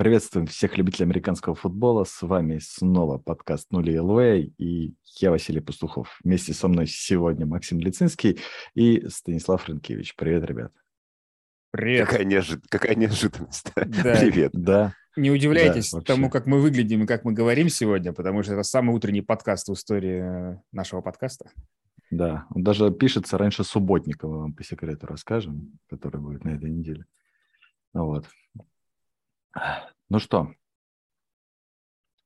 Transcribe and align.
Приветствуем 0.00 0.46
всех 0.46 0.78
любителей 0.78 1.04
американского 1.04 1.54
футбола. 1.54 2.04
С 2.04 2.22
вами 2.22 2.58
снова 2.58 3.18
подкаст 3.18 3.70
«Нули 3.70 3.98
ЛВ» 3.98 4.50
и 4.56 4.94
я, 5.18 5.30
Василий 5.30 5.60
Пастухов. 5.60 6.18
Вместе 6.24 6.54
со 6.54 6.68
мной 6.68 6.86
сегодня 6.86 7.44
Максим 7.44 7.80
Лицинский 7.80 8.40
и 8.72 9.06
Станислав 9.08 9.68
Рынкевич. 9.68 10.16
Привет, 10.16 10.44
ребят. 10.44 10.72
Привет. 11.70 12.08
Какая, 12.08 12.24
неожид... 12.24 12.64
Какая 12.70 12.94
неожиданность. 12.94 13.72
Да. 13.74 14.16
Привет. 14.18 14.52
Да. 14.54 14.94
Не 15.16 15.30
удивляйтесь 15.30 15.90
Да, 15.90 16.00
тому, 16.00 16.30
как 16.30 16.46
мы 16.46 16.62
выглядим 16.62 17.04
и 17.04 17.06
как 17.06 17.26
мы 17.26 17.34
говорим 17.34 17.68
сегодня, 17.68 18.14
потому 18.14 18.42
что 18.42 18.54
это 18.54 18.62
самый 18.62 18.96
утренний 18.96 19.20
подкаст 19.20 19.68
в 19.68 19.74
истории 19.74 20.54
э, 20.54 20.60
нашего 20.72 21.02
подкаста. 21.02 21.50
Да, 22.10 22.46
он 22.48 22.62
даже 22.62 22.90
пишется 22.90 23.36
раньше 23.36 23.64
субботника, 23.64 24.26
мы 24.26 24.38
вам 24.38 24.54
по 24.54 24.64
секрету 24.64 25.06
расскажем, 25.06 25.78
который 25.90 26.22
будет 26.22 26.42
на 26.46 26.56
этой 26.56 26.70
неделе. 26.70 27.04
Вот. 27.92 28.24
Ну 30.08 30.18
что, 30.18 30.52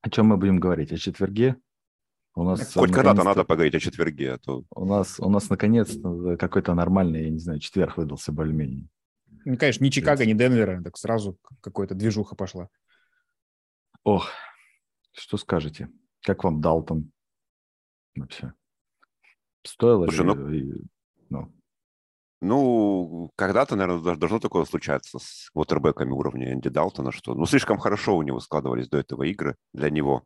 о 0.01 0.11
чем 0.11 0.27
мы 0.27 0.37
будем 0.37 0.61
говорить? 0.61 0.93
О 0.93 0.97
четверге? 0.97 1.57
У 2.35 2.43
нас 2.43 2.75
Хоть 2.75 2.93
когда-то 2.93 3.23
надо 3.23 3.45
поговорить 3.45 3.75
о 3.75 3.81
четверге, 3.81 4.33
а 4.33 4.39
то 4.39 4.65
У 4.71 4.85
нас, 4.85 5.21
у 5.21 5.31
нас 5.31 5.49
наконец-то 5.51 6.37
какой-то 6.37 6.75
нормальный, 6.75 7.25
я 7.25 7.31
не 7.31 7.39
знаю, 7.39 7.61
четверг 7.61 7.97
выдался 7.97 8.33
более-менее. 8.33 8.89
Ну, 9.45 9.57
конечно, 9.57 9.85
ни 9.85 9.91
Чикаго, 9.91 10.27
ни 10.27 10.33
Денвера, 10.33 10.83
так 10.83 10.97
сразу 10.97 11.39
какая-то 11.61 11.95
движуха 11.95 12.35
пошла. 12.35 12.69
Ох, 14.03 14.29
что 15.13 15.37
скажете? 15.37 15.91
Как 16.23 16.43
вам 16.45 16.61
Далтон 16.61 17.13
вообще? 18.17 18.53
Стоило 19.63 20.07
Слушай, 20.09 20.51
ли? 20.51 20.59
и- 20.61 20.83
ну, 21.31 21.55
Ну, 22.41 23.31
когда-то, 23.37 23.77
наверное, 23.77 24.17
должно 24.17 24.39
такое 24.39 24.65
случаться 24.65 25.19
с 25.19 25.51
квотербеками 25.53 26.11
уровня 26.11 26.53
Энди 26.53 26.69
Далтона, 26.69 27.11
что 27.13 27.35
ну, 27.35 27.47
слишком 27.47 27.79
хорошо 27.79 28.17
у 28.17 28.23
него 28.23 28.41
складывались 28.41 28.89
до 28.89 28.99
этого 28.99 29.23
игры 29.25 29.57
для 29.73 29.91
него. 29.91 30.25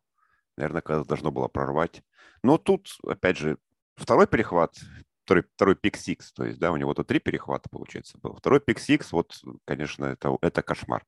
Наверное, 0.57 0.81
когда 0.81 1.03
должно 1.03 1.31
было 1.31 1.47
прорвать. 1.47 2.01
Но 2.43 2.57
тут, 2.57 2.89
опять 3.07 3.37
же, 3.37 3.57
второй 3.95 4.27
перехват, 4.27 4.75
второй, 5.23 5.45
второй 5.55 5.75
пик-сикс, 5.75 6.33
то 6.33 6.43
есть, 6.43 6.59
да, 6.59 6.71
у 6.71 6.77
него 6.77 6.93
тут 6.93 7.07
три 7.07 7.19
перехвата, 7.19 7.69
получается, 7.69 8.17
был. 8.21 8.35
Второй 8.35 8.59
пик-сикс, 8.59 9.11
вот, 9.13 9.39
конечно, 9.65 10.05
это, 10.05 10.37
это 10.41 10.61
кошмар. 10.61 11.05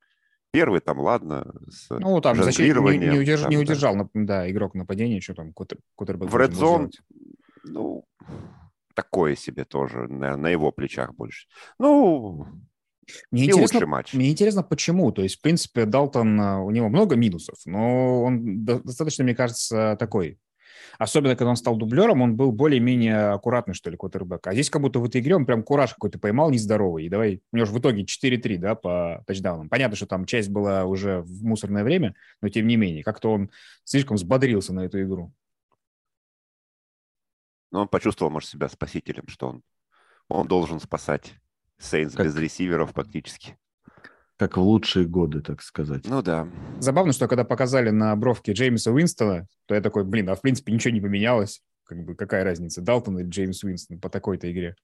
Первый 0.51 0.79
там, 0.81 0.99
ладно, 0.99 1.53
с 1.69 1.89
Ну, 1.89 2.19
там 2.21 2.35
защит- 2.37 2.59
не, 2.59 2.97
не 2.97 3.21
удерж- 3.23 3.41
там, 3.41 3.49
не 3.49 3.55
да. 3.57 3.61
удержал, 3.61 3.95
нап- 3.97 4.09
да, 4.13 4.49
игрок 4.49 4.75
нападения, 4.75 5.19
что 5.21 5.33
там, 5.33 5.51
квотер- 5.51 5.79
квотербек 5.95 6.29
В 6.29 6.53
сделать. 6.53 6.99
ну, 7.63 8.05
такое 9.01 9.35
себе 9.35 9.65
тоже, 9.65 10.07
на, 10.07 10.37
на 10.37 10.47
его 10.47 10.71
плечах 10.71 11.13
больше. 11.15 11.47
Ну, 11.79 12.45
Мне 13.31 13.43
и 13.43 13.45
интересно, 13.47 13.77
лучший 13.77 13.87
матч. 13.87 14.13
Мне 14.13 14.29
интересно, 14.29 14.63
почему. 14.63 15.11
То 15.11 15.23
есть, 15.23 15.37
в 15.39 15.41
принципе, 15.41 15.85
Далтон, 15.85 16.39
а, 16.39 16.61
у 16.61 16.71
него 16.71 16.89
много 16.89 17.15
минусов, 17.15 17.55
но 17.65 18.23
он 18.23 18.63
до- 18.63 18.81
достаточно, 18.81 19.23
мне 19.23 19.35
кажется, 19.35 19.95
такой. 19.99 20.39
Особенно, 20.99 21.35
когда 21.35 21.49
он 21.49 21.55
стал 21.55 21.77
дублером, 21.77 22.21
он 22.21 22.35
был 22.35 22.51
более-менее 22.51 23.31
аккуратный, 23.31 23.73
что 23.73 23.89
ли, 23.89 23.97
квотербек. 23.97 24.45
А 24.45 24.53
здесь 24.53 24.69
как 24.69 24.81
будто 24.81 24.99
в 24.99 25.05
этой 25.05 25.21
игре 25.21 25.35
он 25.35 25.45
прям 25.45 25.63
кураж 25.63 25.93
какой-то 25.93 26.19
поймал 26.19 26.51
нездоровый. 26.51 27.05
И 27.05 27.09
давай, 27.09 27.41
у 27.51 27.55
него 27.55 27.65
же 27.65 27.71
в 27.71 27.79
итоге 27.79 28.03
4-3, 28.03 28.57
да, 28.57 28.75
по 28.75 29.23
тачдаунам. 29.25 29.69
Понятно, 29.69 29.95
что 29.95 30.05
там 30.05 30.25
часть 30.25 30.49
была 30.49 30.85
уже 30.85 31.21
в 31.21 31.43
мусорное 31.43 31.83
время, 31.83 32.13
но 32.41 32.49
тем 32.49 32.67
не 32.67 32.75
менее, 32.75 33.03
как-то 33.03 33.31
он 33.31 33.49
слишком 33.83 34.17
взбодрился 34.17 34.73
на 34.73 34.81
эту 34.81 35.01
игру. 35.01 35.33
Но 37.71 37.81
он 37.81 37.87
почувствовал, 37.87 38.31
может, 38.31 38.49
себя 38.49 38.67
спасителем, 38.69 39.27
что 39.27 39.47
он, 39.49 39.63
он 40.27 40.47
должен 40.47 40.79
спасать 40.79 41.33
Сейнс 41.77 42.13
Как- 42.13 42.25
без 42.25 42.35
ресиверов 42.35 42.93
практически. 42.93 43.57
как 44.37 44.57
в 44.57 44.61
лучшие 44.61 45.05
годы, 45.05 45.41
так 45.41 45.61
сказать. 45.61 46.05
Ну 46.07 46.21
да. 46.21 46.47
Забавно, 46.79 47.13
что 47.13 47.27
когда 47.27 47.43
показали 47.43 47.91
на 47.91 48.15
бровке 48.15 48.53
Джеймса 48.53 48.91
Уинстона, 48.91 49.47
то 49.67 49.75
я 49.75 49.81
такой, 49.81 50.03
блин, 50.03 50.29
а 50.29 50.35
в 50.35 50.41
принципе 50.41 50.71
ничего 50.73 50.93
не 50.93 51.01
поменялось. 51.01 51.61
Как 51.83 52.03
бы 52.03 52.15
какая 52.15 52.43
разница, 52.43 52.81
Далтон 52.81 53.19
или 53.19 53.27
Джеймс 53.29 53.63
Уинстон 53.63 53.99
по 53.99 54.09
такой-то 54.09 54.51
игре? 54.51 54.75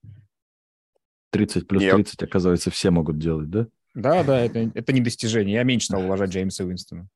30 1.30 1.66
плюс 1.66 1.82
Не, 1.82 1.92
30, 1.92 2.22
оказывается, 2.22 2.70
все 2.70 2.90
могут 2.90 3.18
делать, 3.18 3.50
да? 3.50 3.66
Да, 3.94 4.22
да, 4.22 4.40
это, 4.40 4.70
это 4.74 4.92
не 4.92 5.00
достижение. 5.00 5.54
Я 5.56 5.64
меньше 5.64 5.86
стал 5.86 6.02
уважать 6.04 6.30
Джеймса 6.30 6.64
Уинстона. 6.64 7.08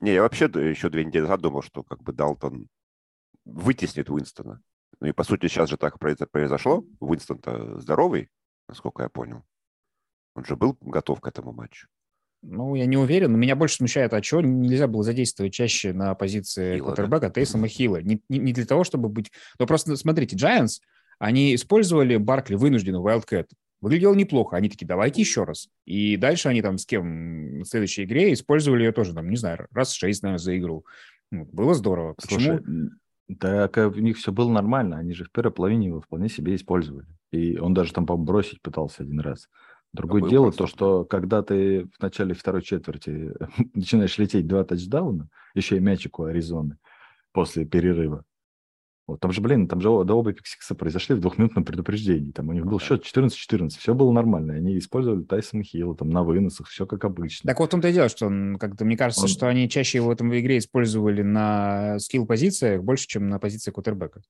Не, 0.00 0.14
я 0.14 0.22
вообще 0.22 0.46
еще 0.46 0.88
две 0.90 1.04
недели 1.04 1.22
назад 1.22 1.40
думал, 1.40 1.62
что 1.62 1.82
как 1.82 2.02
бы 2.02 2.12
Далтон 2.12 2.68
вытеснит 3.48 4.10
Уинстона. 4.10 4.60
Ну 5.00 5.08
и 5.08 5.12
по 5.12 5.24
сути 5.24 5.46
сейчас 5.46 5.70
же 5.70 5.76
так 5.76 5.98
произ- 5.98 6.28
произошло. 6.30 6.84
Уинстон-то 7.00 7.80
здоровый, 7.80 8.28
насколько 8.68 9.02
я 9.02 9.08
понял. 9.08 9.42
Он 10.34 10.44
же 10.44 10.56
был 10.56 10.76
готов 10.80 11.20
к 11.20 11.26
этому 11.26 11.52
матчу. 11.52 11.88
Ну, 12.42 12.74
я 12.76 12.86
не 12.86 12.96
уверен. 12.96 13.38
Меня 13.38 13.56
больше 13.56 13.76
смущает, 13.76 14.14
а 14.14 14.20
чего 14.20 14.40
нельзя 14.40 14.86
было 14.86 15.02
задействовать 15.02 15.52
чаще 15.52 15.92
на 15.92 16.14
позиции 16.14 16.76
Хилла, 16.76 16.90
да? 16.90 16.94
квотербека 16.94 17.30
Тейсома 17.30 17.66
Хилла. 17.66 18.00
Не, 18.02 18.22
не, 18.28 18.38
не 18.38 18.52
для 18.52 18.64
того, 18.64 18.84
чтобы 18.84 19.08
быть... 19.08 19.32
Ну, 19.58 19.66
просто 19.66 19.96
смотрите, 19.96 20.36
Giants, 20.36 20.80
они 21.18 21.54
использовали 21.54 22.16
Баркли 22.16 22.54
вынужденно, 22.54 22.98
Wildcat. 22.98 23.48
Выглядело 23.80 24.14
неплохо. 24.14 24.56
Они 24.56 24.68
такие, 24.68 24.86
давайте 24.86 25.20
еще 25.20 25.44
раз. 25.44 25.68
И 25.84 26.16
дальше 26.16 26.48
они 26.48 26.62
там 26.62 26.78
с 26.78 26.86
кем 26.86 27.60
в 27.60 27.64
следующей 27.64 28.04
игре 28.04 28.32
использовали 28.32 28.84
ее 28.84 28.92
тоже, 28.92 29.14
там, 29.14 29.28
не 29.28 29.36
знаю, 29.36 29.66
раз 29.72 29.92
шесть, 29.92 30.22
наверное, 30.22 30.38
за 30.38 30.56
игру. 30.58 30.84
Было 31.30 31.74
здорово. 31.74 32.14
Почему? 32.14 32.60
Так 33.34 33.76
а 33.78 33.88
у 33.88 33.94
них 33.94 34.16
все 34.16 34.32
было 34.32 34.50
нормально, 34.50 34.96
они 34.96 35.12
же 35.12 35.24
в 35.24 35.30
первой 35.30 35.52
половине 35.52 35.88
его 35.88 36.00
вполне 36.00 36.28
себе 36.28 36.54
использовали. 36.54 37.06
И 37.30 37.58
он 37.58 37.74
даже 37.74 37.92
там, 37.92 38.06
по 38.06 38.16
бросить 38.16 38.62
пытался 38.62 39.02
один 39.02 39.20
раз. 39.20 39.48
Другое 39.92 40.22
был 40.22 40.28
дело 40.28 40.44
просто. 40.44 40.62
то, 40.62 40.66
что 40.66 41.04
когда 41.04 41.42
ты 41.42 41.86
в 41.98 42.02
начале 42.02 42.34
второй 42.34 42.62
четверти 42.62 43.32
начинаешь 43.74 44.18
лететь 44.18 44.46
два 44.46 44.64
тачдауна, 44.64 45.28
еще 45.54 45.76
и 45.76 45.80
мячик 45.80 46.18
у 46.18 46.24
Аризоны 46.24 46.78
после 47.32 47.64
перерыва. 47.64 48.24
Вот 49.08 49.20
там 49.20 49.32
же, 49.32 49.40
блин, 49.40 49.68
там 49.68 49.80
же 49.80 49.88
до 49.88 50.14
оба 50.14 50.34
пиксикса 50.34 50.74
произошли 50.74 51.14
в 51.14 51.20
двухминутном 51.20 51.64
предупреждении. 51.64 52.30
Там 52.30 52.50
у 52.50 52.52
них 52.52 52.66
был 52.66 52.78
счет 52.78 53.02
14-14, 53.06 53.70
все 53.70 53.94
было 53.94 54.12
нормально. 54.12 54.52
Они 54.52 54.76
использовали 54.78 55.22
Тайсон 55.24 55.62
Хилл 55.62 55.94
там 55.96 56.10
на 56.10 56.22
выносах, 56.22 56.66
все 56.68 56.84
как 56.86 57.06
обычно. 57.06 57.48
Так 57.48 57.58
вот 57.58 57.66
в 57.66 57.70
том-то 57.70 57.88
и 57.88 57.92
дело, 57.94 58.10
что 58.10 58.26
он, 58.26 58.58
как-то 58.60 58.84
мне 58.84 58.98
кажется, 58.98 59.22
Он- 59.22 59.28
что 59.28 59.48
они 59.48 59.66
чаще 59.70 59.96
его 59.98 60.08
в 60.08 60.10
этом 60.10 60.38
игре 60.38 60.58
использовали 60.58 61.22
на 61.22 61.98
скилл-позициях 62.00 62.82
больше, 62.82 63.06
чем 63.06 63.30
на 63.30 63.38
позиции 63.38 63.70
кутербека. 63.70 64.20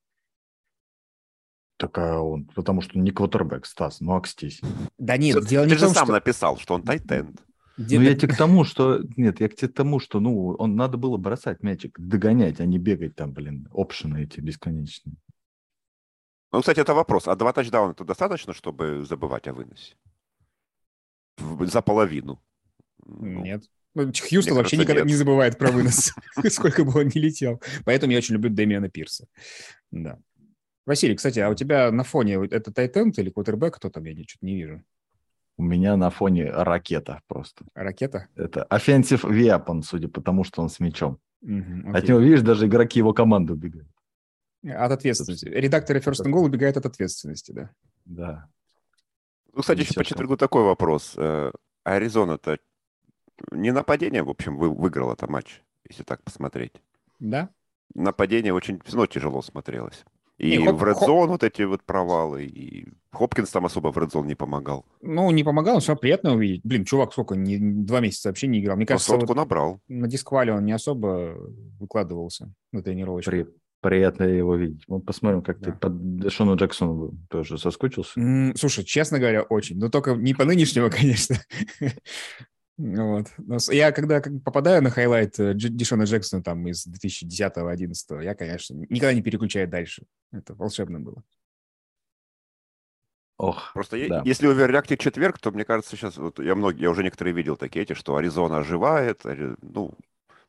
Так 1.77 1.99
а 1.99 2.21
он, 2.21 2.45
потому 2.45 2.81
что 2.81 3.01
не 3.01 3.11
квотербек, 3.11 3.67
Стас, 3.67 4.01
ну 4.01 4.15
акстись. 4.15 4.61
Да 4.97 5.17
нет, 5.17 5.41
Ты- 5.41 5.49
дело 5.49 5.65
ты 5.65 5.71
не 5.71 5.77
в 5.77 5.79
же 5.81 5.87
том, 5.87 5.95
сам 5.95 6.05
что... 6.07 6.13
написал, 6.13 6.57
что 6.57 6.75
он 6.75 6.83
тайтенд. 6.83 7.43
Ну, 7.79 8.01
я 8.03 8.15
тебе 8.17 8.35
к 8.35 8.37
тому, 8.37 8.65
что... 8.65 9.01
Нет, 9.17 9.41
я 9.41 9.49
к 9.49 9.55
тебе 9.55 9.69
к 9.69 9.75
тому, 9.75 10.01
что, 10.01 10.19
ну, 10.19 10.49
он 10.55 10.75
надо 10.75 10.97
было 10.99 11.17
бросать 11.17 11.63
мячик, 11.63 11.99
догонять, 11.99 12.61
а 12.61 12.67
не 12.67 12.79
бегать 12.79 13.15
там, 13.15 13.33
блин, 13.33 13.69
опшены 13.73 14.25
эти 14.25 14.41
бесконечные. 14.41 15.15
Ну, 16.53 16.61
кстати, 16.61 16.81
это 16.81 16.95
вопрос. 16.95 17.29
А 17.29 17.37
два 17.37 17.53
тачдауна 17.53 17.93
это 17.93 18.05
достаточно, 18.05 18.53
чтобы 18.53 19.05
забывать 19.09 19.47
о 19.47 19.53
выносе? 19.53 19.95
В- 21.37 21.67
За 21.67 21.81
половину. 21.83 22.43
Ну, 23.07 23.45
Нет. 23.45 23.65
Ну, 23.95 24.07
Хьюстон 24.07 24.55
Мне 24.55 24.63
вообще 24.63 24.77
кажется, 24.77 24.77
никогда 24.77 25.01
нет. 25.01 25.07
не 25.09 25.15
забывает 25.15 25.59
про 25.59 25.71
вынос, 25.71 26.13
сколько 26.51 26.85
бы 26.85 27.01
он 27.01 27.07
ни 27.07 27.19
летел. 27.19 27.61
Поэтому 27.85 28.13
я 28.13 28.19
очень 28.19 28.35
люблю 28.35 28.51
Дэмиана 28.51 28.89
Пирса. 28.89 29.27
Да. 29.91 30.19
Василий, 30.85 31.15
кстати, 31.15 31.39
а 31.39 31.49
у 31.51 31.55
тебя 31.55 31.91
на 31.93 32.03
фоне 32.03 32.35
это 32.51 32.73
тайтенд 32.73 33.19
или 33.19 33.31
квотербек? 33.31 33.77
Кто 33.77 33.91
там? 33.91 34.05
Я 34.05 34.15
что-то 34.15 34.47
не 34.47 34.57
вижу. 34.57 34.83
У 35.59 35.63
меня 35.65 35.97
на 35.97 36.09
фоне 36.11 36.51
ракета 36.51 37.21
просто. 37.27 37.67
Ракета? 37.75 38.29
Это 38.37 38.65
offensive 38.71 39.25
weapon, 39.25 39.83
судя 39.83 40.09
по 40.09 40.21
тому, 40.21 40.45
что 40.45 40.63
он 40.63 40.71
с 40.71 40.79
мячом. 40.79 41.19
Мгм, 41.41 41.91
От 41.91 41.97
окей. 41.97 42.11
него, 42.11 42.21
видишь, 42.21 42.43
даже 42.43 42.67
игроки 42.69 43.01
его 43.01 43.13
команды 43.13 43.55
убегают. 43.55 43.89
От 44.65 44.93
ответственности. 44.93 45.47
Редакторы 45.47 45.99
First 45.99 46.25
and 46.25 46.33
Goal 46.33 46.45
убегают 46.45 46.77
от 46.77 46.87
ответственности, 46.87 47.51
да. 47.51 47.71
Да. 48.05 48.49
Ну, 49.53 49.63
кстати, 49.63 49.81
еще 49.81 49.95
по 49.95 50.05
четвергу 50.05 50.37
такой 50.37 50.63
вопрос. 50.63 51.15
Э, 51.17 51.51
Аризона-то 51.83 52.59
не 53.51 53.73
нападение, 53.73 54.23
в 54.23 54.31
общем, 54.31 54.57
вы, 54.57 54.71
выиграл 54.71 55.13
это 55.13 55.29
матч, 55.29 55.63
если 55.89 56.05
так 56.05 56.23
посмотреть. 56.23 56.81
Да? 57.19 57.51
Нападение 57.95 58.55
очень 58.55 58.81
ну, 58.93 59.07
тяжело 59.07 59.43
смотрелось. 59.43 60.05
И 60.39 60.57
Не, 60.57 60.65
Хоп- 60.67 60.77
в 60.77 60.83
Red 60.85 60.95
Хоп- 60.95 61.09
Zone 61.09 61.27
вот 61.27 61.43
эти 61.43 61.63
вот 61.63 61.83
провалы, 61.83 62.45
и 62.47 62.87
Хопкинс 63.11 63.51
там 63.51 63.67
особо 63.67 63.91
в 63.91 63.99
Red 63.99 64.11
Zone 64.13 64.27
не 64.27 64.37
помогал. 64.37 64.87
Ну, 65.03 65.29
не 65.33 65.43
помогал, 65.43 65.75
но 65.75 65.81
все 65.81 65.89
равно 65.93 66.01
приятно 66.01 66.35
увидеть. 66.35 66.61
Блин, 66.65 66.85
чувак 66.85 67.13
сколько, 67.13 67.35
не, 67.35 67.59
два 67.59 67.99
месяца 68.01 68.29
вообще 68.29 68.47
не 68.47 68.61
играл. 68.61 68.77
Мне 68.77 68.85
Но 68.85 68.89
кажется, 68.89 69.11
сотку 69.11 69.27
вот 69.29 69.37
набрал. 69.37 69.81
на 69.89 70.07
дисквале 70.07 70.53
он 70.53 70.65
не 70.65 70.73
особо 70.73 71.35
выкладывался 71.81 72.53
на 72.73 72.83
тренировочку. 72.83 73.31
При- 73.31 73.47
Приятно 73.81 74.25
его 74.25 74.57
видеть. 74.57 74.83
Мы 74.89 75.01
посмотрим, 75.01 75.41
как 75.41 75.59
ты 75.61 75.67
Да. 75.71 75.77
по 75.79 75.89
Дэшону 75.89 76.57
Джексону 76.57 77.13
тоже 77.31 77.59
соскучился. 77.59 78.13
Слушай, 78.57 78.83
честно 78.85 79.21
говоря, 79.21 79.43
очень. 79.43 79.79
Но 79.79 79.89
только 79.89 80.15
не 80.15 80.35
по 80.35 80.45
нынешнему, 80.45 80.91
конечно. 80.91 81.37
Вот. 82.79 83.27
С- 83.61 83.73
Я 83.73 83.91
когда 83.93 84.21
попадаю 84.45 84.83
на 84.83 84.91
highlight 84.91 85.39
э, 85.41 85.53
Дишона 85.55 86.05
Джексона 86.05 86.43
там 86.43 86.67
из 86.69 86.87
2010-2011, 86.87 88.23
я, 88.23 88.35
конечно, 88.35 88.75
никогда 88.75 89.13
не 89.13 89.21
переключаю 89.23 89.69
дальше. 89.69 90.05
Это 90.33 90.55
волшебно 90.55 91.01
было. 91.01 91.23
Ох, 93.37 93.73
Просто 93.73 93.97
да. 94.09 94.23
если 94.25 94.49
overreact 94.49 94.86
ить 94.86 94.99
четверг, 95.01 95.39
то 95.39 95.53
мне 95.53 95.65
кажется, 95.65 95.97
сейчас 95.97 96.17
вот 96.17 96.41
я 96.41 96.55
многие, 96.57 96.83
я 96.83 96.91
уже 96.91 97.05
некоторые 97.05 97.35
видел 97.35 97.57
такие 97.57 97.85
эти, 97.85 97.93
что 97.93 98.17
Аризона 98.17 98.59
оживает. 98.59 99.25
Ари- 99.25 99.57
Ну, 99.63 99.93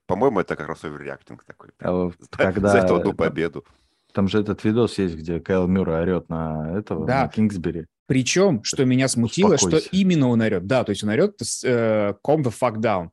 по-моему, 0.07 0.39
это 0.39 0.55
как 0.55 0.67
раз 0.67 0.83
оверреактинг 0.83 1.43
такой. 1.43 1.69
А 1.79 1.91
вот 1.91 2.15
За- 2.19 2.27
когда 2.37 2.69
За 2.69 2.77
эту 2.79 2.95
одну 2.95 3.13
победу. 3.13 3.63
Там 4.11 4.27
же 4.27 4.39
этот 4.41 4.63
видос 4.63 4.97
есть, 4.97 5.15
где 5.15 5.39
Кайл 5.39 5.67
Мюррей 5.67 5.97
орет 6.01 6.29
на 6.29 6.77
этого, 6.79 7.05
Да. 7.05 7.23
на 7.23 7.27
Кингсбери. 7.27 7.85
Причем, 8.09 8.63
что 8.63 8.85
меня 8.85 9.07
смутило, 9.07 9.55
что 9.55 9.67
Успокойся. 9.67 9.89
именно 9.91 10.29
он 10.29 10.41
орет. 10.41 10.65
Да, 10.65 10.83
то 10.83 10.89
есть 10.89 11.03
он 11.03 11.09
орет 11.11 11.39
э, 11.63 12.13
calm 12.25 12.43
the 12.43 12.51
fuck 12.51 12.77
down. 12.77 13.09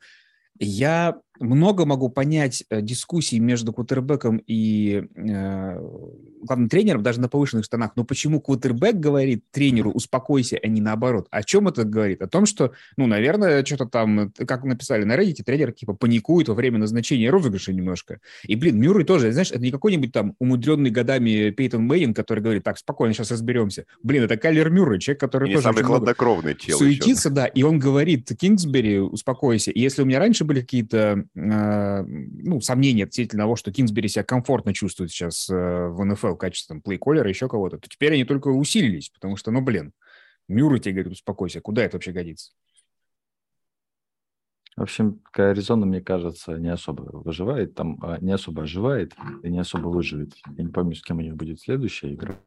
Я 0.59 1.17
много 1.41 1.87
могу 1.87 2.09
понять 2.09 2.65
э, 2.71 2.81
дискуссий 2.81 3.41
между 3.41 3.73
квотербеком 3.73 4.43
и 4.47 5.05
э, 5.15 5.81
главным 6.43 6.69
тренером, 6.69 7.03
даже 7.03 7.21
на 7.21 7.29
повышенных 7.29 7.65
штанах. 7.65 7.93
Но 7.97 8.05
почему 8.05 8.41
квотербек 8.41 8.97
говорит 8.97 9.45
тренеру 9.51 9.91
«успокойся», 9.91 10.59
а 10.63 10.67
не 10.67 10.81
наоборот? 10.81 11.27
О 11.31 11.43
чем 11.43 11.69
это 11.69 11.85
говорит? 11.85 12.23
О 12.23 12.29
том, 12.29 12.47
что, 12.47 12.73
ну, 12.97 13.07
наверное, 13.07 13.65
что-то 13.65 13.87
там, 13.87 14.21
э, 14.21 14.45
как 14.47 14.65
написали 14.65 15.05
на 15.05 15.17
Reddit, 15.17 15.43
тренер 15.45 15.73
типа 15.73 15.95
паникует 15.95 16.49
во 16.49 16.55
время 16.55 16.79
назначения 16.79 17.31
розыгрыша 17.31 17.73
немножко. 17.73 18.21
И, 18.45 18.57
блин, 18.57 18.79
Мюррей 18.81 19.05
тоже, 19.05 19.33
знаешь, 19.33 19.51
это 19.51 19.61
не 19.61 19.71
какой-нибудь 19.71 20.13
там 20.13 20.35
умудренный 20.39 20.91
годами 20.91 21.51
Пейтон 21.51 21.87
Мейн, 21.87 22.15
который 22.15 22.43
говорит, 22.43 22.65
так, 22.65 22.79
спокойно, 22.79 23.15
сейчас 23.15 23.31
разберемся. 23.31 23.85
Блин, 24.03 24.23
это 24.23 24.37
Кайлер 24.37 24.71
Мюррей, 24.71 25.01
человек, 25.01 25.21
который 25.21 25.51
И 25.51 25.53
тоже 25.55 25.65
самый 25.65 25.83
хладнокровный 25.83 26.55
чел 26.55 26.79
еще. 26.79 26.85
суетится, 26.85 27.31
да, 27.31 27.47
и 27.47 27.63
он 27.63 27.79
говорит, 27.79 28.31
Кингсбери, 28.39 28.99
успокойся. 28.99 29.71
И 29.71 29.81
если 29.81 30.03
у 30.03 30.05
меня 30.05 30.19
раньше 30.19 30.45
были 30.45 30.61
какие-то, 30.61 31.26
ну, 31.35 32.61
сомнения 32.61 33.05
относительно 33.05 33.45
того, 33.45 33.57
что 33.57 33.73
Кингсбери 33.73 34.09
себя 34.09 34.25
комфортно 34.25 34.73
чувствует 34.75 35.11
сейчас 35.11 35.49
э, 35.51 35.55
в 35.55 36.05
НФЛ 36.05 36.35
качеством 36.35 36.81
плей-коллера, 36.81 37.29
еще 37.29 37.49
кого-то, 37.49 37.79
то 37.79 37.89
теперь 37.89 38.15
они 38.15 38.25
только 38.25 38.49
усилились, 38.49 39.11
потому 39.11 39.37
что, 39.37 39.51
ну, 39.51 39.61
блин, 39.61 39.93
Мюррей 40.49 40.81
тебе 40.81 40.95
говорит, 40.95 41.13
успокойся, 41.13 41.61
куда 41.61 41.85
это 41.85 41.97
вообще 41.97 42.13
годится? 42.13 42.53
В 44.77 44.83
общем, 44.83 45.23
Аризона, 45.33 45.87
мне 45.87 46.03
кажется, 46.03 46.59
не 46.59 46.69
особо 46.69 47.03
выживает, 47.03 47.75
там 47.75 47.99
а, 48.03 48.19
не 48.21 48.33
особо 48.33 48.65
оживает 48.65 49.15
и 49.43 49.51
не 49.51 49.59
особо 49.59 49.89
выживет. 49.89 50.35
Я 50.57 50.65
не 50.65 50.71
помню, 50.71 50.95
с 50.95 51.03
кем 51.03 51.17
у 51.17 51.23
них 51.23 51.35
будет 51.35 51.61
следующая 51.61 52.13
игра. 52.13 52.39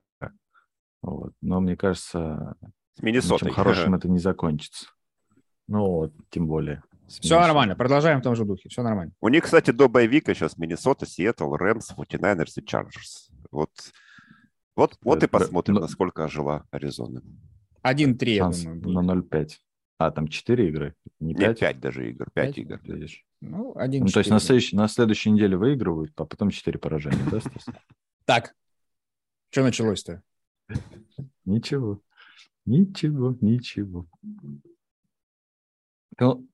Вот. 1.01 1.33
Но 1.41 1.59
мне 1.59 1.75
кажется, 1.75 2.55
С 2.93 3.01
Миннесотой. 3.01 3.49
ничем 3.49 3.55
хорошим 3.55 3.95
это 3.95 4.07
не 4.07 4.19
закончится. 4.19 4.87
Ну 5.67 5.85
вот, 5.87 6.13
тем 6.29 6.45
более. 6.45 6.83
Все 7.09 7.39
нормально, 7.39 7.75
продолжаем 7.75 8.19
в 8.19 8.23
том 8.23 8.35
же 8.35 8.45
духе, 8.45 8.69
все 8.69 8.83
нормально. 8.83 9.13
У 9.19 9.29
них, 9.29 9.43
кстати, 9.43 9.71
до 9.71 9.89
боевика 9.89 10.33
сейчас 10.33 10.57
Миннесота, 10.57 11.05
Сиэтл, 11.05 11.53
Рэмс, 11.55 11.91
49ers 11.97 12.51
и 12.61 12.65
Чарджерс. 12.65 13.29
Вот, 13.51 13.71
вот, 14.75 14.97
вот 15.01 15.17
и 15.17 15.21
Да, 15.21 15.27
да, 15.27 15.39
посмотрим, 15.39 15.75
но- 15.75 15.81
насколько 15.81 16.23
ожила 16.23 16.65
Аризона. 16.71 17.21
1-3, 17.81 18.35
я 18.35 18.49
думаю, 18.49 18.81
будет. 18.81 18.95
на 18.95 19.01
0,5. 19.01 19.57
А, 19.97 20.11
там 20.11 20.27
4 20.27 20.67
игры? 20.69 20.95
Не 21.19 21.33
Нет, 21.33 21.39
5? 21.39 21.59
5 21.59 21.79
даже 21.81 22.09
игр, 22.09 22.29
5 22.33 22.45
Пять? 22.47 22.57
игр. 22.57 22.79
Видишь? 22.83 23.25
Ну, 23.41 23.73
1 23.75 24.03
Ну, 24.03 24.07
то 24.09 24.19
есть 24.19 24.29
на 24.29 24.39
следующей, 24.39 24.75
на 24.77 24.87
следующей 24.87 25.31
неделе 25.31 25.57
выигрывают, 25.57 26.11
а 26.19 26.25
потом 26.25 26.51
4 26.51 26.77
поражения, 26.79 27.25
да, 27.29 27.39
Стас? 27.41 27.65
Так, 28.25 28.55
что 29.49 29.63
началось-то? 29.63 30.21
Ничего. 31.45 31.99
Ничего, 32.65 33.35
ничего. 33.41 34.05
Ну, 36.19 36.47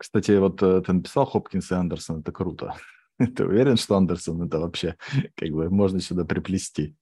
кстати, 0.00 0.32
вот 0.38 0.62
э, 0.62 0.80
ты 0.80 0.94
написал 0.94 1.26
Хопкинс 1.26 1.70
и 1.70 1.74
Андерсон, 1.74 2.20
это 2.20 2.32
круто. 2.32 2.74
Ты 3.18 3.44
уверен, 3.44 3.76
что 3.76 3.98
Андерсон 3.98 4.42
это 4.42 4.58
вообще, 4.58 4.96
как 5.36 5.50
бы, 5.50 5.68
можно 5.68 6.00
сюда 6.00 6.24
приплести? 6.24 6.96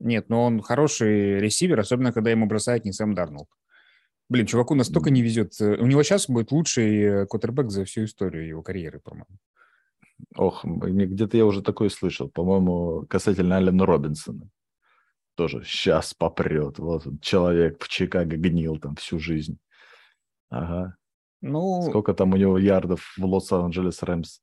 Нет, 0.00 0.28
но 0.28 0.44
он 0.44 0.60
хороший 0.60 1.38
ресивер, 1.38 1.78
особенно 1.78 2.12
когда 2.12 2.32
ему 2.32 2.46
бросает 2.46 2.84
не 2.84 2.92
Сэм 2.92 3.14
Дарнолд. 3.14 3.48
Блин, 4.28 4.46
чуваку 4.46 4.74
настолько 4.74 5.10
не 5.10 5.22
везет. 5.22 5.52
Э, 5.60 5.76
У 5.76 5.86
него 5.86 6.02
сейчас 6.02 6.28
будет 6.28 6.50
лучший 6.50 7.00
э, 7.00 7.26
квотербек 7.26 7.70
за 7.70 7.84
всю 7.84 8.06
историю 8.06 8.48
его 8.48 8.62
карьеры, 8.64 8.98
по-моему. 8.98 9.38
Ох, 10.34 10.64
где-то 10.64 11.36
я 11.36 11.46
уже 11.46 11.62
такое 11.62 11.90
слышал, 11.90 12.28
по-моему, 12.28 13.06
касательно 13.06 13.58
Алена 13.58 13.86
Робинсона. 13.86 14.50
Тоже 15.36 15.62
сейчас 15.64 16.12
попрет. 16.12 16.80
Вот 16.80 17.06
человек 17.20 17.80
в 17.84 17.86
Чикаго 17.86 18.36
гнил 18.36 18.80
там 18.80 18.96
всю 18.96 19.20
жизнь. 19.20 19.58
Ага. 20.50 20.96
Ну, 21.46 21.82
Сколько 21.82 22.14
там 22.14 22.32
у 22.32 22.36
него 22.36 22.56
ярдов 22.56 23.14
в 23.18 23.24
Лос-Анджелес 23.24 24.02
Рэмс? 24.02 24.40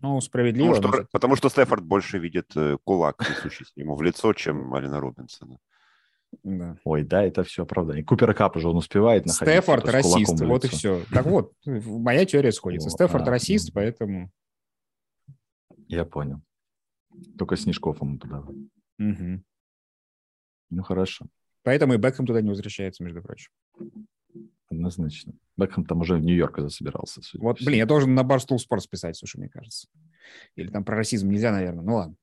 ну 0.00 0.20
справедливо. 0.20 0.74
Потому 0.74 0.92
что, 0.92 1.02
но- 1.02 1.08
потому 1.12 1.36
что 1.36 1.48
Стефорд 1.48 1.84
больше 1.84 2.18
видит 2.18 2.50
э, 2.56 2.78
кулак, 2.82 3.20
несущийся 3.20 3.72
ему 3.76 3.94
в 3.94 4.02
лицо, 4.02 4.32
чем 4.32 4.74
Алина 4.74 5.00
Робинсона. 5.00 5.58
да. 6.42 6.76
Ой, 6.84 7.04
да, 7.04 7.22
это 7.22 7.44
все 7.44 7.62
оправдание. 7.62 8.04
Купер 8.04 8.34
Кап 8.34 8.56
уже 8.56 8.68
он 8.68 8.76
успевает 8.76 9.24
находить. 9.24 9.54
Стефорд 9.54 9.84
расист, 9.88 10.40
вот 10.40 10.64
и 10.64 10.68
все. 10.68 11.04
Так 11.12 11.26
вот, 11.26 11.52
моя 11.64 12.26
теория 12.26 12.50
сходится. 12.50 12.90
Стефорд 12.90 13.28
а, 13.28 13.30
расист, 13.30 13.72
поэтому... 13.72 14.32
Я 15.86 16.04
понял. 16.04 16.40
Только 17.38 17.56
Снежков 17.56 18.02
ему 18.02 18.18
туда. 18.18 18.42
Мгм. 18.98 19.44
Ну, 20.70 20.82
хорошо. 20.82 21.26
Поэтому 21.62 21.94
и 21.94 21.98
Бекхэм 21.98 22.26
туда 22.26 22.40
не 22.42 22.48
возвращается, 22.48 23.04
между 23.04 23.22
прочим. 23.22 23.52
Однозначно. 24.68 25.32
Бекхэм 25.56 25.84
там 25.84 26.00
уже 26.00 26.14
в 26.16 26.20
Нью-Йорк 26.20 26.58
засобирался. 26.58 27.22
судя 27.22 27.42
Вот, 27.42 27.62
блин, 27.62 27.78
я 27.78 27.86
должен 27.86 28.14
на 28.14 28.22
Barstool 28.22 28.56
Sports 28.56 28.88
писать, 28.90 29.16
слушай, 29.16 29.38
мне 29.38 29.48
кажется. 29.48 29.88
Или 30.56 30.68
там 30.68 30.84
про 30.84 30.96
расизм 30.96 31.30
нельзя, 31.30 31.52
наверное. 31.52 31.84
Ну 31.84 31.94
ладно. 31.94 32.16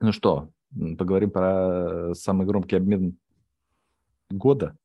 Ну 0.00 0.12
что, 0.12 0.50
поговорим 0.98 1.30
про 1.30 2.14
самый 2.14 2.46
громкий 2.46 2.76
обмен 2.76 3.18
года. 4.30 4.76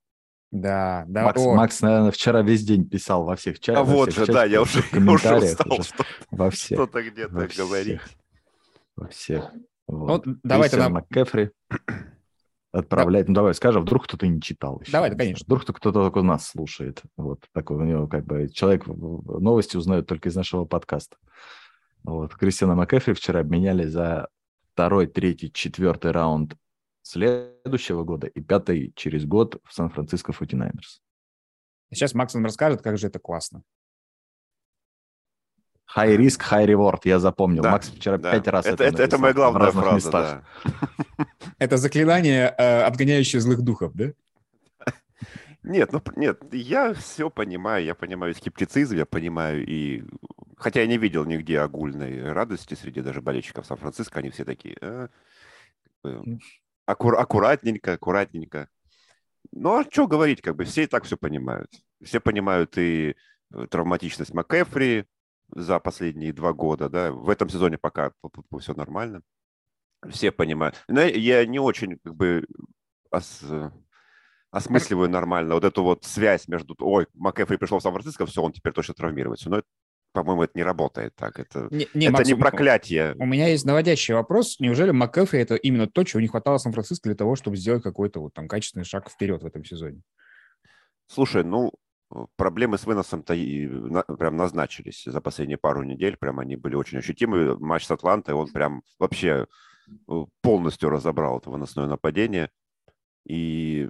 Да, 0.51 1.05
да. 1.07 1.23
Макс, 1.23 1.41
о, 1.41 1.55
Макс, 1.55 1.81
наверное, 1.81 2.11
вчера 2.11 2.41
весь 2.41 2.63
день 2.65 2.87
писал 2.87 3.23
во 3.23 3.37
всех 3.37 3.59
чатах. 3.59 3.81
А 3.81 3.83
во 3.85 3.93
вот 3.93 4.13
же, 4.13 4.25
да, 4.25 4.43
я 4.43 4.61
уже, 4.61 4.83
я 4.91 4.99
уже 5.11 5.35
устал 5.37 5.73
уже, 5.73 5.83
что- 5.83 6.05
во 6.31 6.49
всех. 6.49 6.77
что-то 6.77 7.01
где-то 7.09 7.33
во 7.33 7.47
говорить. 7.47 8.01
всех. 8.01 8.09
Во 8.97 9.07
всех. 9.07 9.51
ну, 9.87 9.97
Вот. 10.05 10.23
давай 10.43 10.69
Кристиан 10.69 10.93
тогда... 10.93 10.99
МакКефри 10.99 11.51
отправляет. 12.71 13.27
Ну, 13.27 13.33
давай 13.33 13.53
скажем, 13.53 13.83
вдруг 13.83 14.05
кто-то 14.05 14.27
не 14.27 14.41
читал 14.41 14.79
еще. 14.81 14.91
Давай, 14.91 15.09
да, 15.09 15.17
конечно. 15.17 15.43
Вдруг 15.45 15.65
кто-то 15.65 16.03
только 16.03 16.21
нас 16.21 16.47
слушает. 16.47 17.01
Вот 17.17 17.45
такой 17.53 17.77
у 17.77 17.83
него 17.83 18.07
как 18.07 18.25
бы 18.25 18.49
человек 18.49 18.87
новости 18.87 19.77
узнает 19.77 20.07
только 20.07 20.29
из 20.29 20.35
нашего 20.35 20.65
подкаста. 20.65 21.17
Вот. 22.03 22.33
Кристиана 22.35 22.75
МакКефри 22.75 23.13
вчера 23.13 23.41
обменяли 23.41 23.85
за 23.85 24.29
второй, 24.73 25.07
третий, 25.07 25.51
четвертый 25.51 26.11
раунд 26.11 26.55
следующего 27.01 28.03
года 28.03 28.27
и 28.27 28.41
пятый 28.41 28.93
через 28.95 29.25
год 29.25 29.59
в 29.63 29.73
Сан-Франциско 29.73 30.31
49ers. 30.31 31.01
Сейчас 31.93 32.13
Макс 32.13 32.33
нам 32.33 32.45
расскажет, 32.45 32.81
как 32.81 32.97
же 32.97 33.07
это 33.07 33.19
классно. 33.19 33.63
High 35.95 36.15
risk, 36.17 36.41
high 36.49 36.65
reward, 36.67 37.01
я 37.03 37.19
запомнил. 37.19 37.63
Да, 37.63 37.71
Макс 37.71 37.89
вчера 37.89 38.17
Да. 38.17 38.31
пять 38.31 38.47
раз 38.47 38.65
это, 38.65 38.83
это, 38.83 38.93
это, 38.95 39.03
это 39.03 39.17
моя 39.17 39.33
главная 39.33 39.71
фраза, 39.71 39.95
местах. 39.95 40.43
да. 40.63 41.25
Это 41.59 41.77
заклинание, 41.77 42.53
э, 42.57 42.81
отгоняющее 42.83 43.41
злых 43.41 43.61
духов, 43.61 43.91
да? 43.93 44.13
Нет, 45.63 45.91
ну 45.91 46.01
нет, 46.15 46.41
я 46.53 46.93
все 46.95 47.29
понимаю, 47.29 47.85
я 47.85 47.93
понимаю 47.93 48.33
скептицизм, 48.33 48.95
я 48.95 49.05
понимаю 49.05 49.63
и... 49.67 50.03
Хотя 50.57 50.81
я 50.81 50.87
не 50.87 50.97
видел 50.97 51.23
нигде 51.25 51.59
огульной 51.59 52.31
радости 52.31 52.73
среди 52.73 53.01
даже 53.01 53.21
болельщиков 53.21 53.65
Сан-Франциско, 53.67 54.19
они 54.19 54.31
все 54.31 54.43
такие... 54.43 54.75
«А, 54.81 55.09
как 56.03 56.23
бы, 56.23 56.39
аккур- 56.87 57.15
аккуратненько, 57.15 57.93
аккуратненько. 57.93 58.69
Ну, 59.51 59.79
а 59.79 59.83
что 59.89 60.07
говорить, 60.07 60.41
как 60.41 60.55
бы 60.55 60.63
все 60.63 60.83
и 60.83 60.87
так 60.87 61.03
все 61.03 61.15
понимают. 61.17 61.69
Все 62.03 62.19
понимают 62.19 62.75
и 62.77 63.15
э, 63.53 63.67
травматичность 63.69 64.33
МакЭфри 64.33 65.05
за 65.51 65.79
последние 65.79 66.33
два 66.33 66.53
года, 66.53 66.89
да, 66.89 67.11
в 67.11 67.29
этом 67.29 67.49
сезоне 67.49 67.77
пока 67.77 68.11
все 68.59 68.73
нормально. 68.73 69.21
Все 70.09 70.31
понимают. 70.31 70.83
Но 70.87 71.01
я 71.01 71.45
не 71.45 71.59
очень, 71.59 71.99
как 72.03 72.15
бы, 72.15 72.45
ос- 73.11 73.43
осмысливаю 74.49 75.09
нормально 75.09 75.53
вот 75.53 75.63
эту 75.63 75.83
вот 75.83 76.03
связь 76.05 76.47
между, 76.47 76.75
ой, 76.79 77.07
МакЭфри 77.13 77.57
пришел 77.57 77.79
в 77.79 77.83
Сан-Франциско, 77.83 78.25
все, 78.25 78.41
он 78.41 78.51
теперь 78.51 78.73
точно 78.73 78.93
травмируется. 78.95 79.49
Но, 79.49 79.59
это, 79.59 79.67
по-моему, 80.13 80.43
это 80.43 80.53
не 80.55 80.63
работает 80.63 81.15
так. 81.15 81.39
Это, 81.39 81.67
Не, 81.71 81.87
не, 81.93 82.05
это 82.07 82.13
Макс, 82.13 82.27
не 82.27 82.35
проклятие. 82.35 83.15
У 83.19 83.25
меня 83.25 83.47
есть 83.47 83.65
наводящий 83.65 84.13
вопрос. 84.13 84.59
Неужели 84.59 84.91
МакКефри 84.91 85.39
это 85.39 85.55
именно 85.55 85.87
то, 85.87 86.03
чего 86.03 86.19
не 86.19 86.27
хватало 86.27 86.57
Сан-Франциско 86.57 87.07
для 87.07 87.15
того, 87.15 87.35
чтобы 87.35 87.57
сделать 87.57 87.83
какой-то 87.83 88.19
вот 88.19 88.33
там 88.33 88.47
качественный 88.47 88.85
шаг 88.85 89.09
вперед 89.09 89.41
в 89.43 89.45
этом 89.45 89.63
сезоне? 89.63 90.01
Слушай, 91.07 91.43
ну, 91.43 91.67
э, 91.67 91.71
проблемы 92.35 92.77
с 92.77 92.85
выносом-то 92.85 93.33
и 93.33 93.67
на- 93.67 94.03
прям 94.03 94.35
назначились 94.37 95.03
за 95.05 95.21
последние 95.21 95.57
пару 95.57 95.83
недель. 95.83 96.17
Прям 96.17 96.39
они 96.39 96.55
были 96.55 96.75
очень 96.75 96.99
ощутимы. 96.99 97.57
Матч 97.57 97.85
с 97.85 97.91
Атлантой, 97.91 98.35
он 98.35 98.51
прям 98.51 98.83
вообще 98.99 99.47
э, 100.09 100.25
полностью 100.41 100.89
разобрал 100.89 101.39
это 101.39 101.49
выносное 101.49 101.87
нападение. 101.87 102.49
И 103.25 103.89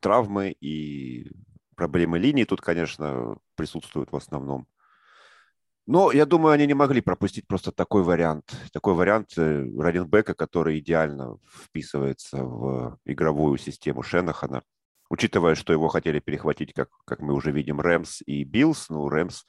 травмы, 0.00 0.54
и 0.60 1.30
проблемы 1.76 2.18
линии 2.18 2.44
тут, 2.44 2.60
конечно, 2.60 3.36
присутствуют 3.56 4.12
в 4.12 4.16
основном. 4.16 4.66
Но 5.86 6.12
я 6.12 6.26
думаю, 6.26 6.52
они 6.52 6.66
не 6.66 6.74
могли 6.74 7.00
пропустить 7.00 7.46
просто 7.48 7.72
такой 7.72 8.04
вариант. 8.04 8.54
Такой 8.72 8.94
вариант 8.94 9.36
э, 9.36 9.64
running 9.76 10.07
back 10.07 10.25
а, 10.25 10.34
который 10.34 10.78
идеально 10.78 11.38
вписывается 11.64 12.44
в 12.44 12.98
игровую 13.04 13.58
систему 13.58 14.02
Шенахана. 14.02 14.62
Учитывая, 15.12 15.56
что 15.56 15.74
его 15.74 15.88
хотели 15.88 16.20
перехватить, 16.20 16.72
как, 16.72 16.88
как 17.04 17.20
мы 17.20 17.34
уже 17.34 17.52
видим, 17.52 17.82
Рэмс 17.82 18.22
и 18.24 18.44
Биллс. 18.44 18.88
Ну, 18.88 19.10
Рэмс... 19.10 19.44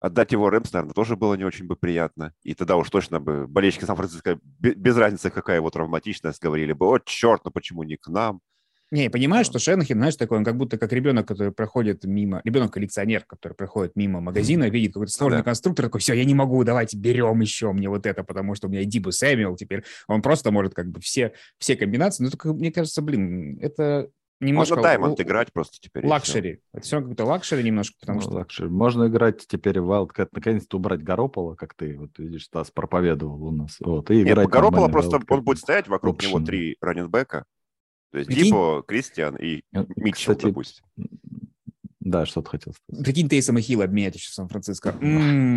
Отдать 0.00 0.32
его 0.32 0.50
Рэмс, 0.50 0.72
наверное, 0.72 0.94
тоже 0.94 1.14
было 1.14 1.34
не 1.34 1.44
очень 1.44 1.68
бы 1.68 1.76
приятно. 1.76 2.32
И 2.42 2.54
тогда 2.54 2.76
уж 2.76 2.90
точно 2.90 3.20
бы 3.20 3.46
болельщики 3.46 3.84
Сан-Франциско, 3.84 4.40
без 4.42 4.96
разницы, 4.96 5.30
какая 5.30 5.58
его 5.58 5.70
травматичность, 5.70 6.42
говорили 6.42 6.72
бы, 6.72 6.86
о, 6.88 6.98
черт, 6.98 7.42
ну 7.44 7.52
почему 7.52 7.84
не 7.84 7.96
к 7.96 8.08
нам? 8.08 8.40
Не, 8.90 9.10
понимаешь, 9.10 9.46
что 9.46 9.60
Шенахан, 9.60 9.96
знаешь, 9.96 10.16
такой, 10.16 10.38
он 10.38 10.44
как 10.44 10.56
будто 10.56 10.76
как 10.76 10.92
ребенок, 10.92 11.28
который 11.28 11.52
проходит 11.52 12.02
мимо, 12.02 12.40
ребенок-коллекционер, 12.42 13.24
который 13.26 13.52
проходит 13.52 13.94
мимо 13.94 14.20
магазина, 14.20 14.68
видит 14.68 14.94
какой-то 14.94 15.12
сложный 15.12 15.38
да. 15.38 15.44
конструктор, 15.44 15.84
такой, 15.86 16.00
все, 16.00 16.14
я 16.14 16.24
не 16.24 16.34
могу, 16.34 16.64
давайте 16.64 16.96
берем 16.96 17.40
еще 17.40 17.70
мне 17.70 17.88
вот 17.88 18.06
это, 18.06 18.24
потому 18.24 18.56
что 18.56 18.66
у 18.66 18.70
меня 18.70 18.84
Дибо 18.84 19.12
Сэмюэл 19.12 19.54
теперь, 19.54 19.84
он 20.08 20.20
просто 20.20 20.50
может 20.50 20.74
как 20.74 20.88
бы 20.88 21.00
все, 21.00 21.32
все 21.58 21.76
комбинации, 21.76 22.24
но 22.24 22.30
только, 22.30 22.52
мне 22.52 22.72
кажется, 22.72 23.02
блин, 23.02 23.58
это 23.62 24.10
немножко... 24.44 24.76
Можно 24.76 24.88
Diamond 24.88 25.22
играть 25.22 25.52
просто 25.52 25.78
теперь. 25.80 26.06
Luxury. 26.06 26.60
Это 26.72 26.82
все 26.82 27.00
какой-то 27.00 27.24
luxury 27.24 27.62
немножко, 27.62 27.96
потому 28.00 28.20
ну, 28.20 28.22
что... 28.22 28.30
Luxury. 28.32 28.68
Можно 28.68 29.08
играть 29.08 29.46
теперь 29.46 29.80
в 29.80 29.90
Wildcat, 29.90 30.28
наконец-то 30.32 30.76
убрать 30.76 31.02
Гаропполо, 31.02 31.54
как 31.54 31.74
ты, 31.74 31.96
вот 31.96 32.18
видишь, 32.18 32.44
Стас 32.44 32.70
проповедовал 32.70 33.44
у 33.44 33.50
нас. 33.50 33.76
Вот, 33.80 34.10
и 34.10 34.22
Нет, 34.22 34.48
Гаропполо 34.48 34.88
просто, 34.88 35.20
он 35.28 35.42
будет 35.42 35.58
стоять 35.58 35.88
вокруг 35.88 36.22
него 36.22 36.40
три 36.40 36.76
раненбека, 36.80 37.44
то 38.14 38.18
есть 38.18 38.28
Прикинь... 38.28 38.44
Дипо, 38.44 38.84
Кристиан 38.86 39.34
и 39.34 39.62
э, 39.74 39.84
Митчелл, 39.96 40.34
Кстати, 40.34 40.46
допустим. 40.46 40.84
Да, 41.98 42.26
что-то 42.26 42.50
хотел 42.50 42.72
сказать. 42.72 43.04
Прикинь, 43.04 43.28
Тейсом 43.28 43.58
и 43.58 43.60
Хилл 43.60 43.82
обменять 43.82 44.14
еще 44.14 44.30
в 44.30 44.34
Сан-Франциско. 44.34 44.92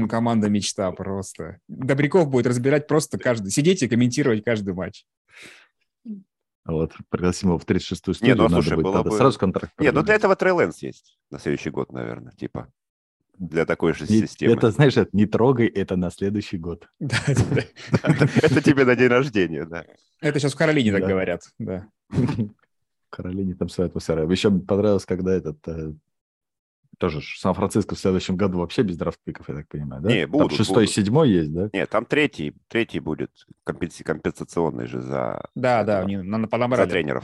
Команда 0.09 0.49
мечта 0.49 0.91
просто. 0.91 1.59
Добряков 1.67 2.29
будет 2.29 2.47
разбирать 2.47 2.87
просто 2.87 3.19
каждый, 3.19 3.51
сидеть 3.51 3.83
и 3.83 3.87
комментировать 3.87 4.43
каждый 4.43 4.73
матч. 4.73 5.03
Вот, 6.67 6.93
пригласим 7.09 7.49
его 7.49 7.57
в 7.57 7.65
36-ю 7.65 8.13
студию. 8.13 8.35
Нет, 8.35 8.37
ну, 8.37 8.49
слушай, 8.49 8.75
будет, 8.75 8.83
было 8.83 9.03
бы... 9.03 9.11
Сразу 9.11 9.39
контракт. 9.39 9.73
Нет, 9.79 9.93
ну 9.93 10.03
для 10.03 10.15
этого 10.15 10.35
Трей 10.35 10.53
есть 10.81 11.17
на 11.31 11.39
следующий 11.39 11.69
год, 11.69 11.93
наверное, 11.93 12.33
типа. 12.33 12.71
Для 13.39 13.65
такой 13.65 13.93
же 13.93 14.05
не, 14.09 14.21
системы. 14.21 14.53
Это, 14.55 14.71
знаешь, 14.71 14.97
это 14.97 15.09
не 15.13 15.25
трогай, 15.25 15.67
это 15.67 15.95
на 15.95 16.09
следующий 16.11 16.57
год. 16.57 16.89
Это 16.99 18.61
тебе 18.61 18.83
на 18.83 18.95
день 18.95 19.07
рождения, 19.07 19.63
да. 19.65 19.85
Это 20.19 20.39
сейчас 20.39 20.53
в 20.53 20.57
Каролине 20.57 20.91
так 20.91 21.07
говорят, 21.07 21.43
да. 21.59 21.87
В 22.09 23.09
Каролине 23.09 23.55
там 23.55 23.69
своя 23.69 23.87
атмосфера. 23.87 24.29
Еще 24.29 24.51
понравилось, 24.51 25.05
когда 25.05 25.33
этот 25.33 25.65
э, 25.67 25.93
тоже 26.97 27.21
Сан-Франциско 27.21 27.95
в 27.95 27.99
следующем 27.99 28.35
году 28.35 28.59
вообще 28.59 28.83
без 28.83 28.97
драфт-пиков, 28.97 29.49
я 29.49 29.55
так 29.55 29.67
понимаю, 29.67 30.01
да? 30.01 30.09
Не, 30.09 30.27
будут, 30.27 30.49
там 30.49 30.57
шестой, 30.57 30.83
будут. 30.83 30.91
седьмой 30.91 31.29
есть, 31.29 31.53
да? 31.53 31.69
Нет, 31.73 31.89
там 31.89 32.05
третий, 32.05 32.55
третий 32.67 32.99
будет 32.99 33.31
компенсационный 33.63 34.87
же 34.87 35.01
за... 35.01 35.49
Да, 35.55 35.83
да, 35.83 35.99
они 35.99 36.17
подобрали. 36.47 36.83
За 36.83 36.89
тренеров. 36.89 37.23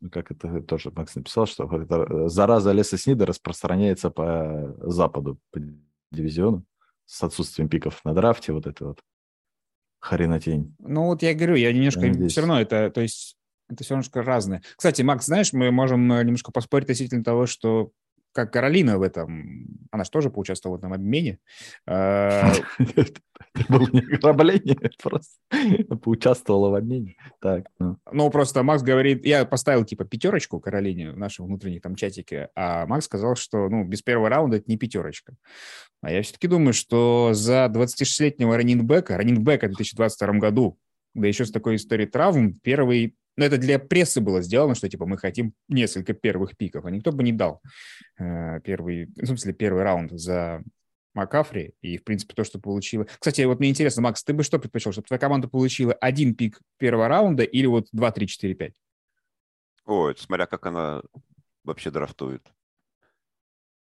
Ну, 0.00 0.10
как 0.10 0.30
это 0.30 0.60
тоже 0.62 0.90
Макс 0.94 1.14
написал, 1.14 1.46
что 1.46 1.64
это, 1.64 2.28
зараза 2.28 2.72
Леса 2.72 2.98
Снида 2.98 3.26
распространяется 3.26 4.10
по 4.10 4.74
западу, 4.80 5.38
по 5.50 5.60
дивизиону, 6.10 6.64
с 7.06 7.22
отсутствием 7.22 7.68
пиков 7.68 8.04
на 8.04 8.14
драфте, 8.14 8.52
вот 8.52 8.66
это 8.66 8.86
вот 8.86 9.00
хренотень. 10.00 10.74
Ну 10.78 11.06
вот 11.06 11.22
я 11.22 11.34
говорю, 11.34 11.54
я 11.54 11.72
немножко 11.72 12.06
я 12.06 12.28
все 12.28 12.40
равно 12.40 12.60
это, 12.60 12.90
то 12.90 13.00
есть 13.00 13.36
это 13.68 13.84
все 13.84 13.94
немножко 13.94 14.22
разное. 14.22 14.62
Кстати, 14.76 15.02
Макс, 15.02 15.26
знаешь, 15.26 15.52
мы 15.52 15.70
можем 15.70 16.06
немножко 16.06 16.52
поспорить 16.52 16.84
относительно 16.84 17.24
того, 17.24 17.46
что 17.46 17.90
как 18.36 18.52
Каролина 18.52 18.98
в 18.98 19.02
этом, 19.02 19.66
она 19.90 20.04
же 20.04 20.10
тоже 20.10 20.30
поучаствовала 20.30 20.76
в 20.76 20.80
этом 20.80 20.92
обмене. 20.92 21.38
А, 21.86 22.52
это 22.78 23.20
было 23.68 23.88
не 23.92 24.00
ограбление, 24.00 24.90
просто 25.02 25.40
поучаствовала 26.02 26.70
в 26.70 26.74
обмене. 26.74 27.16
Так, 27.40 27.66
ну. 27.78 27.96
ну, 28.12 28.30
просто 28.30 28.62
Макс 28.62 28.82
говорит, 28.82 29.26
я 29.26 29.44
поставил 29.44 29.84
типа 29.84 30.04
пятерочку 30.04 30.60
Каролине 30.60 31.10
в 31.10 31.18
нашем 31.18 31.46
внутреннем 31.46 31.80
там 31.80 31.96
чатике, 31.96 32.50
а 32.54 32.86
Макс 32.86 33.06
сказал, 33.06 33.34
что 33.34 33.68
ну 33.68 33.84
без 33.84 34.02
первого 34.02 34.28
раунда 34.28 34.58
это 34.58 34.70
не 34.70 34.76
пятерочка. 34.76 35.34
А 36.02 36.12
я 36.12 36.22
все-таки 36.22 36.46
думаю, 36.46 36.74
что 36.74 37.30
за 37.32 37.70
26-летнего 37.74 38.56
раннинбека, 38.56 39.16
раннинбека 39.16 39.66
в 39.66 39.76
2022 39.76 40.38
году, 40.38 40.78
да 41.14 41.26
еще 41.26 41.46
с 41.46 41.50
такой 41.50 41.76
историей 41.76 42.08
травм, 42.08 42.54
первый 42.62 43.16
но 43.36 43.44
это 43.44 43.58
для 43.58 43.78
прессы 43.78 44.20
было 44.20 44.40
сделано, 44.42 44.74
что 44.74 44.88
типа 44.88 45.06
мы 45.06 45.18
хотим 45.18 45.52
несколько 45.68 46.14
первых 46.14 46.56
пиков, 46.56 46.84
а 46.84 46.90
никто 46.90 47.12
бы 47.12 47.22
не 47.22 47.32
дал 47.32 47.60
э, 48.18 48.60
первый, 48.64 49.06
в 49.16 49.26
смысле 49.26 49.52
первый 49.52 49.82
раунд 49.82 50.12
за 50.12 50.62
Макафри 51.14 51.74
и, 51.80 51.96
в 51.96 52.04
принципе, 52.04 52.34
то, 52.34 52.44
что 52.44 52.58
получила. 52.58 53.04
Кстати, 53.04 53.42
вот 53.42 53.58
мне 53.58 53.70
интересно, 53.70 54.02
Макс, 54.02 54.22
ты 54.22 54.32
бы 54.32 54.42
что 54.42 54.58
предпочел, 54.58 54.92
чтобы 54.92 55.06
твоя 55.06 55.18
команда 55.18 55.48
получила 55.48 55.94
один 55.94 56.34
пик 56.34 56.60
первого 56.78 57.08
раунда 57.08 57.42
или 57.42 57.66
вот 57.66 57.88
2, 57.92 58.12
3, 58.12 58.26
4, 58.26 58.54
5? 58.54 58.74
Ой, 59.86 60.16
смотря 60.18 60.46
как 60.46 60.66
она 60.66 61.02
вообще 61.64 61.90
драфтует. 61.90 62.46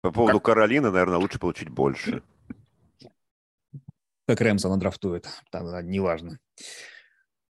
По 0.03 0.11
поводу 0.11 0.41
как? 0.41 0.47
Каролины, 0.47 0.91
наверное, 0.91 1.19
лучше 1.19 1.39
получить 1.39 1.69
больше. 1.69 2.23
Как 4.27 4.41
Рэмс 4.41 4.65
она 4.65 4.77
драфтует, 4.77 5.29
тогда 5.51 5.83
неважно. 5.83 6.39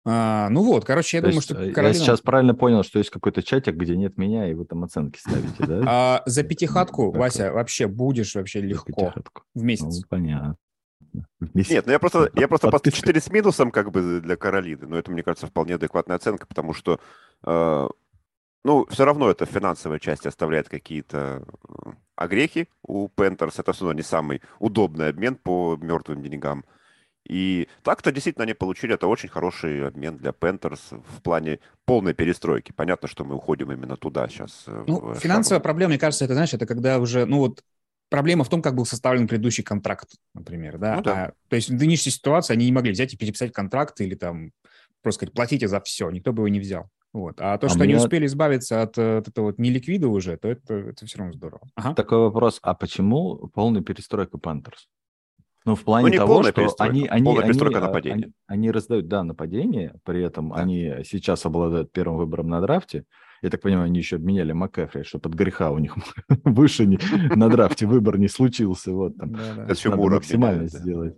А, 0.06 0.48
ну 0.48 0.62
вот, 0.62 0.84
короче, 0.84 1.18
я 1.18 1.20
То 1.20 1.26
думаю, 1.28 1.36
есть, 1.36 1.50
что 1.50 1.62
э, 1.62 1.72
Каролина... 1.72 1.98
Я 1.98 2.04
сейчас 2.04 2.20
правильно 2.20 2.54
понял, 2.54 2.82
что 2.82 2.98
есть 2.98 3.10
какой-то 3.10 3.42
чатик, 3.42 3.74
где 3.74 3.96
нет 3.96 4.16
меня, 4.16 4.50
и 4.50 4.54
вы 4.54 4.64
там 4.64 4.82
оценки 4.84 5.18
ставите, 5.18 5.66
да? 5.66 5.82
А, 5.86 6.22
за 6.24 6.42
пятихатку, 6.42 7.10
Вася, 7.10 7.52
вообще 7.52 7.86
будешь 7.86 8.34
вообще 8.34 8.62
легко 8.62 9.12
в 9.54 9.62
месяц. 9.62 9.84
Ну, 9.84 10.02
понятно. 10.08 10.56
Нет, 11.54 11.86
ну 11.86 11.92
я 11.92 11.98
просто, 11.98 12.30
я 12.34 12.48
просто 12.48 12.70
под 12.70 12.92
4 12.92 13.20
с 13.20 13.30
минусом 13.30 13.70
как 13.70 13.90
бы 13.90 14.20
для 14.20 14.36
Каролины, 14.36 14.86
но 14.86 14.96
это, 14.96 15.10
мне 15.10 15.22
кажется, 15.22 15.46
вполне 15.46 15.74
адекватная 15.74 16.16
оценка, 16.16 16.46
потому 16.46 16.72
что, 16.72 17.00
э, 17.44 17.88
ну, 18.64 18.86
все 18.90 19.04
равно 19.04 19.30
это 19.30 19.44
финансовая 19.44 19.98
часть 19.98 20.26
оставляет 20.26 20.68
какие-то 20.68 21.44
э, 21.68 21.90
огрехи 22.16 22.68
у 22.82 23.08
Пентерс. 23.08 23.58
Это 23.58 23.72
все 23.72 23.84
равно 23.84 23.96
не 23.96 24.02
самый 24.02 24.42
удобный 24.58 25.08
обмен 25.08 25.34
по 25.34 25.76
мертвым 25.76 26.22
деньгам. 26.22 26.64
И 27.28 27.68
так-то 27.82 28.12
действительно 28.12 28.44
они 28.44 28.54
получили 28.54 28.94
это 28.94 29.06
очень 29.06 29.28
хороший 29.28 29.86
обмен 29.86 30.16
для 30.16 30.32
Пентерс 30.32 30.90
в 30.90 31.22
плане 31.22 31.60
полной 31.84 32.14
перестройки. 32.14 32.72
Понятно, 32.72 33.08
что 33.08 33.24
мы 33.24 33.36
уходим 33.36 33.70
именно 33.70 33.96
туда 33.96 34.28
сейчас. 34.28 34.64
Э, 34.66 34.84
ну, 34.86 35.14
финансовая 35.14 35.60
проблема, 35.60 35.90
мне 35.90 35.98
кажется, 35.98 36.24
это, 36.24 36.34
знаешь, 36.34 36.54
это 36.54 36.66
когда 36.66 36.98
уже, 36.98 37.26
ну 37.26 37.38
вот, 37.38 37.62
проблема 38.08 38.44
в 38.44 38.48
том, 38.48 38.62
как 38.62 38.74
был 38.74 38.86
составлен 38.86 39.28
предыдущий 39.28 39.62
контракт, 39.62 40.10
например, 40.34 40.78
да. 40.78 40.96
Ну, 40.96 41.02
да. 41.02 41.24
А, 41.26 41.32
то 41.48 41.56
есть 41.56 41.68
в 41.68 41.74
нынешней 41.74 42.12
ситуации 42.12 42.54
они 42.54 42.66
не 42.66 42.72
могли 42.72 42.92
взять 42.92 43.14
и 43.14 43.16
переписать 43.16 43.52
контракт 43.52 44.00
или 44.00 44.14
там 44.14 44.52
просто 45.02 45.20
сказать, 45.20 45.34
платите 45.34 45.68
за 45.68 45.80
все, 45.80 46.10
никто 46.10 46.32
бы 46.32 46.40
его 46.40 46.48
не 46.48 46.60
взял. 46.60 46.88
Вот. 47.12 47.40
А 47.40 47.58
то, 47.58 47.66
а 47.66 47.68
что 47.68 47.78
меня... 47.78 47.96
они 47.96 48.04
успели 48.04 48.26
избавиться 48.26 48.82
от, 48.82 48.96
от 48.98 49.28
этого 49.28 49.46
вот 49.46 49.58
неликвида 49.58 50.08
уже, 50.08 50.36
то 50.36 50.48
это, 50.48 50.74
это 50.74 51.06
все 51.06 51.18
равно 51.18 51.32
здорово. 51.32 51.62
Ага. 51.74 51.94
Такой 51.94 52.18
вопрос, 52.18 52.58
а 52.62 52.74
почему 52.74 53.48
полная 53.48 53.82
перестройка 53.82 54.38
Пантерс? 54.38 54.88
Ну, 55.66 55.74
в 55.74 55.84
плане 55.84 56.10
ну, 56.10 56.16
того, 56.16 56.42
что 56.42 56.62
они, 56.78 57.06
они, 57.06 57.08
они, 57.08 57.38
они, 58.10 58.32
они 58.46 58.70
раздают, 58.70 59.08
да, 59.08 59.22
нападение, 59.24 59.94
при 60.04 60.22
этом 60.22 60.50
да. 60.50 60.56
они 60.56 61.04
сейчас 61.04 61.44
обладают 61.44 61.92
первым 61.92 62.16
выбором 62.16 62.48
на 62.48 62.60
драфте. 62.60 63.04
Я 63.42 63.50
так 63.50 63.60
понимаю, 63.60 63.86
они 63.86 63.98
еще 63.98 64.16
обменяли 64.16 64.52
МакЭфри, 64.52 65.02
чтобы 65.02 65.22
под 65.22 65.34
греха 65.34 65.70
у 65.70 65.78
них 65.78 65.96
выше 66.44 66.86
на 67.34 67.48
драфте 67.48 67.86
выбор 67.86 68.18
не 68.18 68.28
случился. 68.28 68.92
Вот 68.92 69.16
там. 69.16 69.32
Надо 69.32 69.74
максимально 69.96 70.66
сделать. 70.66 71.16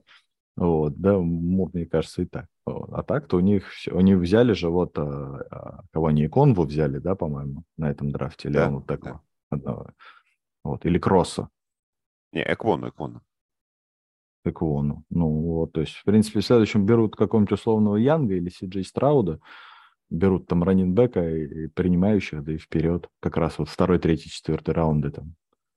Вот, 0.56 0.96
да, 1.00 1.18
мне 1.18 1.86
кажется, 1.86 2.22
и 2.22 2.26
так. 2.26 2.46
А 2.66 3.02
так-то 3.02 3.38
у 3.38 3.40
них 3.40 3.68
все, 3.70 3.96
они 3.96 4.14
взяли 4.14 4.52
же 4.52 4.68
вот, 4.68 4.98
а, 4.98 5.46
а, 5.50 5.82
кого 5.92 6.08
они 6.08 6.26
Иконву 6.26 6.64
взяли, 6.64 6.98
да, 6.98 7.14
по-моему, 7.14 7.64
на 7.76 7.90
этом 7.90 8.10
драфте, 8.10 8.48
или 8.48 8.56
да, 8.56 8.68
он 8.68 8.74
вот 8.74 8.86
такого, 8.86 9.22
да. 9.50 9.56
одного, 9.56 9.90
вот, 10.62 10.84
или 10.84 10.98
Кросса. 10.98 11.48
Не, 12.32 12.42
Эквону, 12.42 12.90
Эквону. 12.90 13.22
Эквону. 14.48 15.04
Ну, 15.10 15.28
вот, 15.28 15.72
то 15.72 15.80
есть, 15.80 15.94
в 15.94 16.04
принципе, 16.04 16.40
в 16.40 16.44
следующем 16.44 16.84
берут 16.86 17.16
какого-нибудь 17.16 17.52
условного 17.52 17.96
Янга 17.96 18.34
или 18.34 18.48
Сиджей 18.50 18.84
Страуда, 18.84 19.40
берут 20.10 20.46
там 20.46 20.62
раннинбека 20.62 21.28
и, 21.28 21.64
и 21.64 21.66
принимающих, 21.68 22.44
да 22.44 22.52
и 22.52 22.58
вперед. 22.58 23.08
Как 23.20 23.36
раз 23.36 23.58
вот 23.58 23.68
второй, 23.68 23.98
третий, 23.98 24.30
четвертый 24.30 24.74
раунды 24.74 25.10
там. 25.10 25.34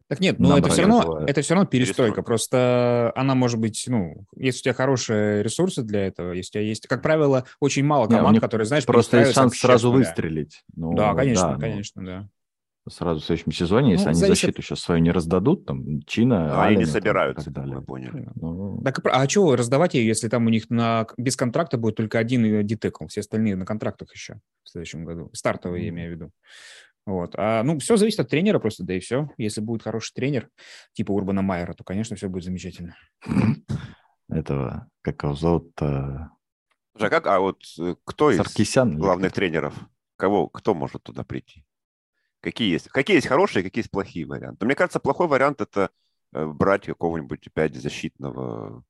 Так 0.08 0.20
нет, 0.20 0.38
но 0.38 0.56
это 0.56 0.70
все 0.70 0.84
равно, 0.84 1.20
это 1.26 1.42
все 1.42 1.56
равно 1.56 1.68
перестройка. 1.68 2.22
Просто 2.22 3.12
она 3.16 3.34
может 3.34 3.60
быть, 3.60 3.86
ну, 3.88 4.28
если 4.36 4.60
у 4.60 4.64
тебя 4.64 4.74
хорошие 4.76 5.42
ресурсы 5.42 5.82
для 5.82 6.06
этого, 6.06 6.34
если 6.34 6.50
у 6.50 6.54
тебя 6.54 6.62
есть, 6.62 6.86
как 6.86 7.02
правило, 7.02 7.46
очень 7.60 7.84
мало 7.84 8.08
команд, 8.08 8.36
не, 8.36 8.40
которые, 8.40 8.66
знаешь, 8.66 8.86
просто 8.86 9.22
есть 9.22 9.34
шанс 9.34 9.58
сразу 9.58 9.92
выстрелить. 9.92 10.64
Ну, 10.76 10.94
да, 10.94 11.16
конечно, 11.16 11.54
да, 11.54 11.60
конечно, 11.60 12.02
ну, 12.02 12.08
да 12.08 12.30
сразу 12.90 13.20
в 13.20 13.26
следующем 13.26 13.52
сезоне, 13.52 13.92
если 13.94 14.06
ну, 14.06 14.10
они 14.12 14.20
зависит... 14.20 14.42
защиту 14.42 14.62
сейчас 14.62 14.80
свою 14.80 15.02
не 15.02 15.12
раздадут, 15.12 15.66
там, 15.66 16.02
Чина, 16.04 16.48
ну, 16.48 16.60
Они 16.60 16.78
не 16.78 16.86
собираются, 16.86 17.52
там, 17.52 17.70
мы 17.70 17.82
поняли. 17.82 18.30
Ну... 18.36 18.82
Так, 18.84 19.00
а 19.06 19.28
что 19.28 19.56
раздавать 19.56 19.94
ее, 19.94 20.06
если 20.06 20.28
там 20.28 20.46
у 20.46 20.50
них 20.50 20.70
на... 20.70 21.08
без 21.18 21.36
контракта 21.36 21.78
будет 21.78 21.96
только 21.96 22.20
один 22.20 22.66
дитекл, 22.66 23.08
все 23.08 23.22
остальные 23.22 23.56
на 23.56 23.66
контрактах 23.66 24.14
еще 24.14 24.40
в 24.64 24.70
следующем 24.70 25.06
году? 25.06 25.30
Стартовые, 25.34 25.86
я 25.86 25.90
имею 25.90 26.12
в 26.12 26.16
виду. 26.16 26.32
Вот. 27.06 27.36
А, 27.38 27.64
ну, 27.64 27.78
все 27.80 27.98
зависит 27.98 28.20
от 28.20 28.30
тренера 28.30 28.60
просто, 28.60 28.84
да 28.84 28.96
и 28.96 29.00
все. 29.00 29.30
Если 29.38 29.62
будет 29.62 29.84
хороший 29.84 30.14
тренер, 30.14 30.50
типа 30.94 31.12
Урбана 31.12 31.42
Майера, 31.42 31.74
то, 31.74 31.84
конечно, 31.84 32.16
все 32.16 32.30
будет 32.30 32.44
замечательно. 32.44 32.96
Этого, 34.30 34.88
как 35.02 35.22
его 35.24 35.36
зовут? 35.36 35.72
э, 35.82 35.86
а 36.98 37.10
как, 37.10 37.28
а 37.28 37.40
вот 37.40 37.62
э, 37.80 37.96
кто 38.06 38.32
из 38.32 38.98
главных 38.98 39.34
тренеров, 39.34 39.76
кого, 40.18 40.48
кто 40.48 40.74
может 40.74 41.04
туда 41.04 41.24
прийти? 41.24 41.64
Какие 42.46 42.70
есть? 42.74 42.90
Какие 42.90 43.16
есть 43.18 43.26
хорошие, 43.26 43.64
какие 43.64 43.80
есть 43.82 43.90
плохие 43.90 44.28
варианты? 44.28 44.68
Мне 44.68 44.76
кажется, 44.76 45.00
плохой 45.00 45.28
вариант 45.28 45.62
это 45.62 45.90
э, 46.32 46.46
брать 46.46 46.86
какого-нибудь 46.86 47.48
опять 47.48 47.76
защитного 47.76 48.84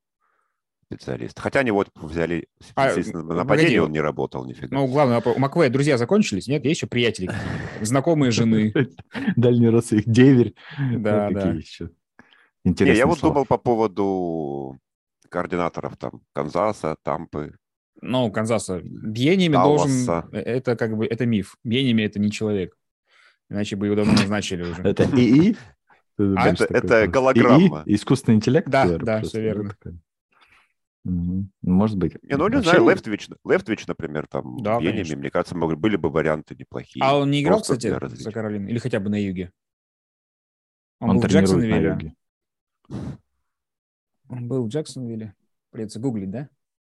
специалиста. 0.88 1.42
Хотя 1.42 1.62
они 1.62 1.72
вот 1.72 1.90
взяли 1.96 2.50
А, 2.76 2.90
естественно, 2.90 3.24
на 3.24 3.28
погоди. 3.30 3.44
нападении, 3.44 3.78
он 3.78 3.94
не 3.94 4.02
работал 4.02 4.44
нифига. 4.44 4.76
Ну, 4.76 4.88
главное, 4.88 5.16
вопрос, 5.16 5.38
у 5.38 5.40
Маквея 5.40 5.70
друзья 5.70 5.98
закончились? 5.98 6.48
Нет, 6.48 6.66
есть 6.66 6.82
еще 6.82 6.88
приятели? 6.88 7.32
Знакомые 7.80 8.32
жены? 8.32 8.74
Дальний 9.38 9.70
родственник, 9.70 10.04
деверь. 10.06 10.54
Да, 10.98 11.30
да. 11.30 11.54
не, 11.54 11.64
Интересные 12.66 12.98
я 12.98 13.08
вот 13.08 13.22
думал 13.22 13.46
по 13.46 13.58
поводу 13.58 14.78
координаторов 15.30 15.96
там 15.96 16.20
Канзаса, 16.34 16.98
Тампы. 17.04 17.56
Ну, 18.02 18.30
Канзаса. 18.34 18.82
Далласа. 18.84 20.24
должен... 20.24 20.30
э, 20.34 20.40
Это 20.40 20.76
как 20.76 20.98
бы, 20.98 21.06
это 21.06 21.26
миф. 21.26 21.56
Бьенеми 21.64 22.02
это 22.02 22.20
не 22.20 22.32
человек. 22.32 22.76
Иначе 23.50 23.76
бы 23.76 23.86
его 23.88 23.96
давно 23.96 24.14
назначили 24.14 24.64
уже. 24.64 24.82
Это 24.82 25.04
ИИ? 25.16 25.56
Думаешь, 26.18 26.62
это- 26.62 26.74
это 26.74 27.08
голограмма. 27.08 27.84
ИИ? 27.86 27.96
Искусственный 27.96 28.36
интеллект? 28.38 28.68
Да, 28.70 28.86
наверное, 28.86 29.06
да, 29.06 29.22
всё 29.28 29.42
верно. 29.42 29.76
Мгм. 31.04 31.52
Может 31.62 31.98
быть. 31.98 32.14
Не, 32.24 32.36
ну 32.36 32.48
не 32.48 32.56
Вообще, 32.56 32.72
знаю, 32.72 32.90
Лефтвич, 32.90 33.30
Лефтвич, 33.46 33.86
например, 33.86 34.26
там, 34.28 34.58
Да, 34.64 34.80
Бенеми, 34.80 34.94
конечно. 34.94 35.18
мне 35.18 35.30
кажется, 35.30 35.56
могли, 35.56 35.76
были 35.76 35.98
бы 35.98 36.10
варианты 36.10 36.56
неплохие. 36.56 37.04
А 37.06 37.16
он 37.18 37.30
не 37.30 37.44
играл, 37.44 37.60
Просто 37.60 37.76
кстати, 37.78 38.16
за. 38.24 38.32
Каролину? 38.32 38.68
Или 38.70 38.80
хотя 38.80 39.00
бы 39.00 39.10
на 39.12 39.22
юге? 39.24 39.52
Он, 41.00 41.12
Он 41.12 41.16
был 41.18 41.22
в 41.22 41.28
тренирует 41.28 41.52
на 41.52 41.62
Джексонвилле? 41.62 41.90
юге. 41.92 42.16
Он 44.30 44.48
был 44.48 44.64
в 44.66 44.70
Джексонвилле? 44.70 45.36
Придется 45.70 46.00
гуглить, 46.00 46.32
да? 46.32 46.50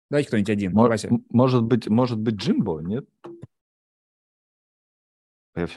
Давайте 0.10 0.28
кто-нибудь 0.28 0.50
один. 0.50 0.74
Мо- 0.74 0.88
Вася. 0.90 1.08
м- 1.08 1.26
Может 1.30 1.64
быть, 1.64 1.88
может 1.88 2.20
быть, 2.20 2.36
Джимбо, 2.36 2.82
нет? 2.82 3.06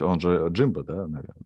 Он 0.01 0.19
же 0.19 0.47
Джимбо, 0.49 0.83
да, 0.83 1.07
наверное. 1.07 1.45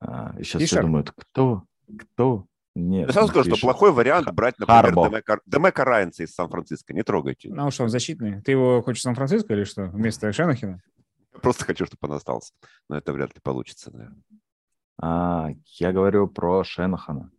А, 0.00 0.34
и 0.38 0.42
сейчас 0.44 0.62
Фишер? 0.62 0.78
все 0.78 0.82
думают, 0.82 1.10
кто? 1.12 1.64
Кто? 1.98 2.46
Нет. 2.74 3.08
Я 3.08 3.12
сразу 3.12 3.28
скажу, 3.28 3.50
что 3.50 3.60
плохой 3.60 3.90
вариант 3.92 4.30
брать, 4.32 4.58
например, 4.58 4.82
Харбо. 4.84 5.08
Демека, 5.08 5.40
Демека 5.46 5.84
Райанса 5.84 6.22
из 6.22 6.32
Сан-Франциско. 6.34 6.94
Не 6.94 7.02
трогайте. 7.02 7.52
Ну 7.52 7.70
что, 7.72 7.82
он 7.84 7.88
защитный? 7.88 8.40
Ты 8.42 8.52
его 8.52 8.82
хочешь 8.82 9.00
в 9.00 9.02
Сан-Франциско 9.02 9.52
или 9.54 9.64
что? 9.64 9.86
Вместо 9.86 10.32
Шенахина? 10.32 10.80
Я 11.34 11.40
просто 11.40 11.64
хочу, 11.64 11.86
чтобы 11.86 11.98
он 12.08 12.12
остался. 12.16 12.52
Но 12.88 12.96
это 12.96 13.12
вряд 13.12 13.34
ли 13.34 13.40
получится, 13.42 13.90
наверное. 13.92 14.22
А, 15.00 15.48
я 15.78 15.92
говорю 15.92 16.28
про 16.28 16.62
Шенахана. 16.62 17.30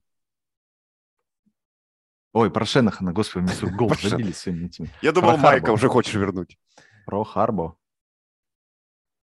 Ой, 2.33 2.51
про 2.51 2.65
Шенахана, 2.65 3.13
господи, 3.13 3.47
Про 3.77 3.95
Шен- 3.95 4.09
забили 4.09 4.31
сегодня 4.33 4.65
этими. 4.67 4.89
Я 5.01 5.11
думал, 5.11 5.29
Про 5.33 5.37
Майка 5.37 5.65
Харбо. 5.67 5.75
уже 5.75 5.87
хочешь 5.87 6.13
вернуть. 6.13 6.57
Про 7.05 7.23
Харбо, 7.23 7.77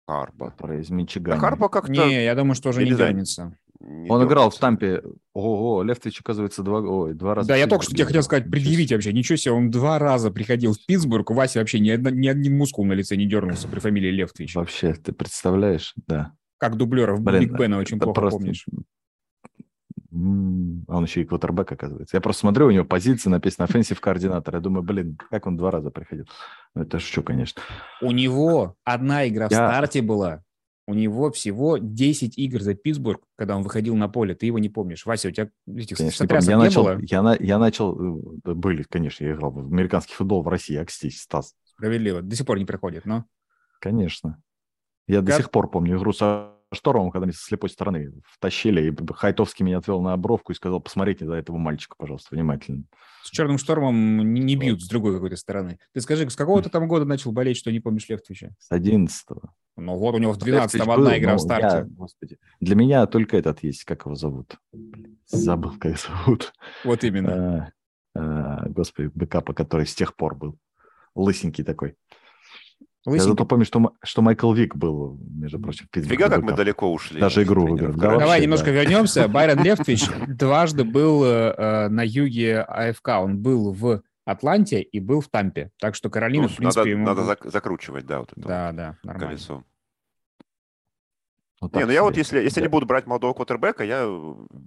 Харбо. 0.07 0.51
который 0.51 0.81
из 0.81 0.89
Мичигана. 0.89 1.39
Харбо 1.39 1.69
как-то... 1.69 1.91
Не, 1.91 2.23
я 2.23 2.35
думаю, 2.35 2.55
что 2.55 2.69
уже 2.69 2.81
я 2.83 2.89
не 2.89 2.95
дернется. 2.95 3.57
не 3.79 4.09
Он 4.09 4.25
играл 4.25 4.49
в. 4.49 4.57
Тампе. 4.57 5.01
Ого, 5.33 5.83
Левтович, 5.83 6.19
оказывается, 6.21 6.61
два, 6.63 6.79
ой, 6.79 7.13
два 7.13 7.35
раза. 7.35 7.47
Да, 7.49 7.55
я 7.55 7.67
только 7.67 7.83
что 7.85 7.93
тебе 7.93 8.05
хотел 8.05 8.23
сказать, 8.23 8.49
предъявите 8.49 8.95
вообще. 8.95 9.13
Ничего 9.13 9.35
себе, 9.37 9.53
он 9.53 9.71
два 9.71 9.99
раза 9.99 10.31
приходил 10.31 10.73
в 10.73 10.85
Питтсбург, 10.85 11.31
у 11.31 11.33
Васи 11.33 11.59
вообще 11.59 11.79
ни, 11.79 11.89
одна- 11.89 12.11
ни 12.11 12.27
один 12.27 12.57
мускул 12.57 12.85
на 12.85 12.93
лице 12.93 13.15
не 13.15 13.25
дернулся 13.25 13.67
при 13.67 13.79
фамилии 13.79 14.11
Левтвич. 14.11 14.55
Вообще, 14.55 14.93
ты 14.93 15.11
представляешь? 15.11 15.93
Да. 16.07 16.33
Как 16.59 16.77
дублеров 16.77 17.21
Блин, 17.21 17.41
Биг 17.41 17.57
Бена 17.57 17.77
очень 17.77 17.99
плохо 17.99 18.21
просто- 18.21 18.39
помнишь. 18.39 18.65
А 20.13 20.97
он 20.97 21.03
еще 21.05 21.21
и 21.21 21.25
квотербек, 21.25 21.71
оказывается. 21.71 22.15
Я 22.15 22.21
просто 22.21 22.41
смотрю, 22.41 22.67
у 22.67 22.71
него 22.71 22.85
позиция 22.85 23.31
написана 23.31 23.65
offensive 23.67 23.99
координатор. 23.99 24.53
Я 24.55 24.61
думаю, 24.61 24.83
блин, 24.83 25.17
как 25.31 25.47
он 25.47 25.57
два 25.57 25.71
раза 25.71 25.89
приходил? 25.89 26.25
Ну, 26.75 26.83
это 26.83 26.99
шучу, 26.99 27.23
конечно. 27.23 27.61
У 28.01 28.11
него 28.11 28.75
одна 28.83 29.27
игра 29.27 29.47
в 29.47 29.51
Я- 29.51 29.57
старте 29.69 30.01
была. 30.01 30.43
У 30.85 30.93
него 30.93 31.31
всего 31.31 31.77
10 31.77 32.37
игр 32.37 32.61
за 32.61 32.75
Питтсбург, 32.75 33.23
когда 33.37 33.55
он 33.55 33.63
выходил 33.63 33.95
на 33.95 34.09
поле. 34.09 34.35
Ты 34.35 34.45
его 34.47 34.59
не 34.59 34.67
помнишь. 34.69 35.05
Вася, 35.05 35.29
у 35.29 35.31
тебя 35.31 35.49
этих 35.65 35.97
Конечно, 35.97 36.25
не 36.25 36.29
я, 36.35 36.41
не 36.41 36.55
начал, 36.57 36.83
было? 36.83 36.99
я, 37.01 37.21
на- 37.23 37.37
я 37.39 37.57
начал... 37.57 37.95
э, 38.19 38.21
да, 38.43 38.53
Были, 38.53 38.83
конечно, 38.83 39.23
я 39.23 39.31
играл 39.33 39.51
в 39.51 39.59
американский 39.59 40.13
футбол 40.13 40.43
в 40.43 40.47
России. 40.49 40.75
Акстись, 40.75 41.21
Стас. 41.21 41.55
Справедливо. 41.63 42.21
До 42.21 42.35
сих 42.35 42.45
пор 42.45 42.59
не 42.59 42.65
приходит, 42.65 43.05
но... 43.05 43.23
Конечно. 43.79 44.41
Я 45.07 45.21
до 45.21 45.31
Как- 45.31 45.37
сих 45.41 45.51
пор 45.51 45.71
помню 45.71 45.97
игру 45.97 46.11
со 46.13 46.51
Штормом, 46.73 47.11
когда 47.11 47.25
меня 47.25 47.33
со 47.33 47.43
слепой 47.43 47.69
стороны 47.69 48.11
втащили, 48.25 48.89
и 48.89 49.13
Хайтовский 49.13 49.65
меня 49.65 49.77
отвел 49.77 50.01
на 50.01 50.13
обровку 50.13 50.51
и 50.51 50.55
сказал, 50.55 50.79
посмотрите 50.79 51.25
за 51.25 51.33
этого 51.33 51.57
мальчика, 51.57 51.95
пожалуйста, 51.97 52.35
внимательно. 52.35 52.83
С 53.23 53.29
черным 53.29 53.57
штормом 53.57 54.33
не, 54.33 54.41
не 54.41 54.55
бьют 54.55 54.81
с 54.81 54.87
другой 54.87 55.13
какой-то 55.13 55.35
стороны. 55.37 55.79
Ты 55.93 56.01
скажи, 56.01 56.29
с 56.29 56.35
какого 56.35 56.61
ты 56.61 56.69
там 56.69 56.87
года 56.87 57.05
начал 57.05 57.31
болеть, 57.31 57.57
что 57.57 57.71
не 57.71 57.79
помнишь 57.79 58.09
Левтвича? 58.09 58.53
С 58.59 58.71
11 58.71 59.25
Ну 59.77 59.95
вот 59.95 60.15
у 60.15 60.17
него 60.17 60.33
в 60.33 60.45
Левтвич 60.45 60.81
12-м 60.81 60.87
был, 60.87 60.93
одна 60.93 61.17
игра 61.17 61.31
но 61.31 61.37
в 61.37 61.41
старте. 61.41 61.77
я, 61.77 61.83
господи, 61.83 62.37
для 62.59 62.75
меня 62.75 63.05
только 63.07 63.37
этот 63.37 63.63
есть, 63.63 63.85
как 63.85 64.05
его 64.05 64.15
зовут? 64.15 64.57
Блин, 64.71 65.17
Забыл, 65.27 65.73
как 65.79 65.97
зовут. 65.97 66.53
Вот 66.83 67.03
именно. 67.03 67.73
А, 68.15 68.19
а, 68.19 68.69
Господи, 68.69 69.09
бэкапа, 69.13 69.53
который 69.53 69.87
с 69.87 69.95
тех 69.95 70.15
пор 70.15 70.35
был. 70.35 70.57
Лысенький 71.15 71.63
такой. 71.63 71.95
Я 73.05 73.11
Лысенький. 73.11 73.31
зато 73.31 73.45
помню, 73.45 73.65
что, 73.65 73.79
М- 73.79 73.89
что 74.01 74.21
Майкл 74.21 74.53
Вик 74.53 74.75
был, 74.75 75.19
между 75.29 75.59
прочим, 75.59 75.87
в 75.87 75.89
Питтсбурге 75.89 76.23
Фига, 76.23 76.33
как 76.35 76.43
мы 76.43 76.53
далеко 76.53 76.91
ушли. 76.91 77.19
Даже 77.19 77.43
игру 77.43 77.67
выиграли. 77.67 77.91
Да. 77.93 78.11
Давай 78.11 78.25
вообще, 78.27 78.43
немножко 78.43 78.65
да. 78.67 78.71
вернемся. 78.71 79.27
Байрон 79.27 79.63
Левтвич 79.63 80.05
дважды 80.27 80.83
был 80.85 81.23
э, 81.25 81.53
э, 81.57 81.87
на 81.89 82.01
юге 82.05 82.61
АФК. 82.61 83.09
Он 83.21 83.37
был 83.41 83.73
в 83.73 84.01
Атланте 84.25 84.81
и 84.81 84.99
был 85.01 85.19
в 85.19 85.27
Тампе. 85.27 85.71
Так 85.79 85.95
что 85.95 86.09
Каролина, 86.09 86.43
Ну, 86.43 86.47
в 86.49 86.55
принципе, 86.55 86.79
надо, 86.79 86.89
ему... 86.91 87.05
надо 87.05 87.21
зак- 87.23 87.49
закручивать, 87.51 88.05
да, 88.05 88.19
вот 88.19 88.31
это 88.31 88.41
Да, 88.47 88.67
вот 88.67 88.75
да, 88.77 88.97
нормально. 89.03 89.27
колесо. 89.27 89.63
Вот 91.61 91.75
Не, 91.75 91.85
ну 91.85 91.91
я 91.91 92.03
вот 92.03 92.17
если, 92.17 92.39
если 92.41 92.59
Да. 92.59 92.65
не 92.67 92.69
буду 92.69 92.85
брать 92.85 93.05
молодого 93.05 93.33
квотербека, 93.33 93.83
я, 93.83 94.07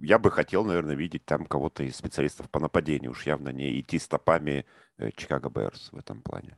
я 0.01 0.17
бы 0.19 0.31
хотел, 0.31 0.63
наверное, 0.63 0.95
видеть 0.95 1.25
там 1.25 1.45
кого-то 1.45 1.83
из 1.83 1.95
специалистов 1.95 2.49
по 2.49 2.59
нападению. 2.59 3.11
Уж 3.11 3.25
явно 3.25 3.49
не 3.49 3.79
идти 3.79 3.99
стопами 3.99 4.65
э, 4.97 5.09
Чикаго 5.15 5.49
Берс 5.49 5.89
в 5.91 5.97
этом 5.97 6.21
плане. 6.21 6.57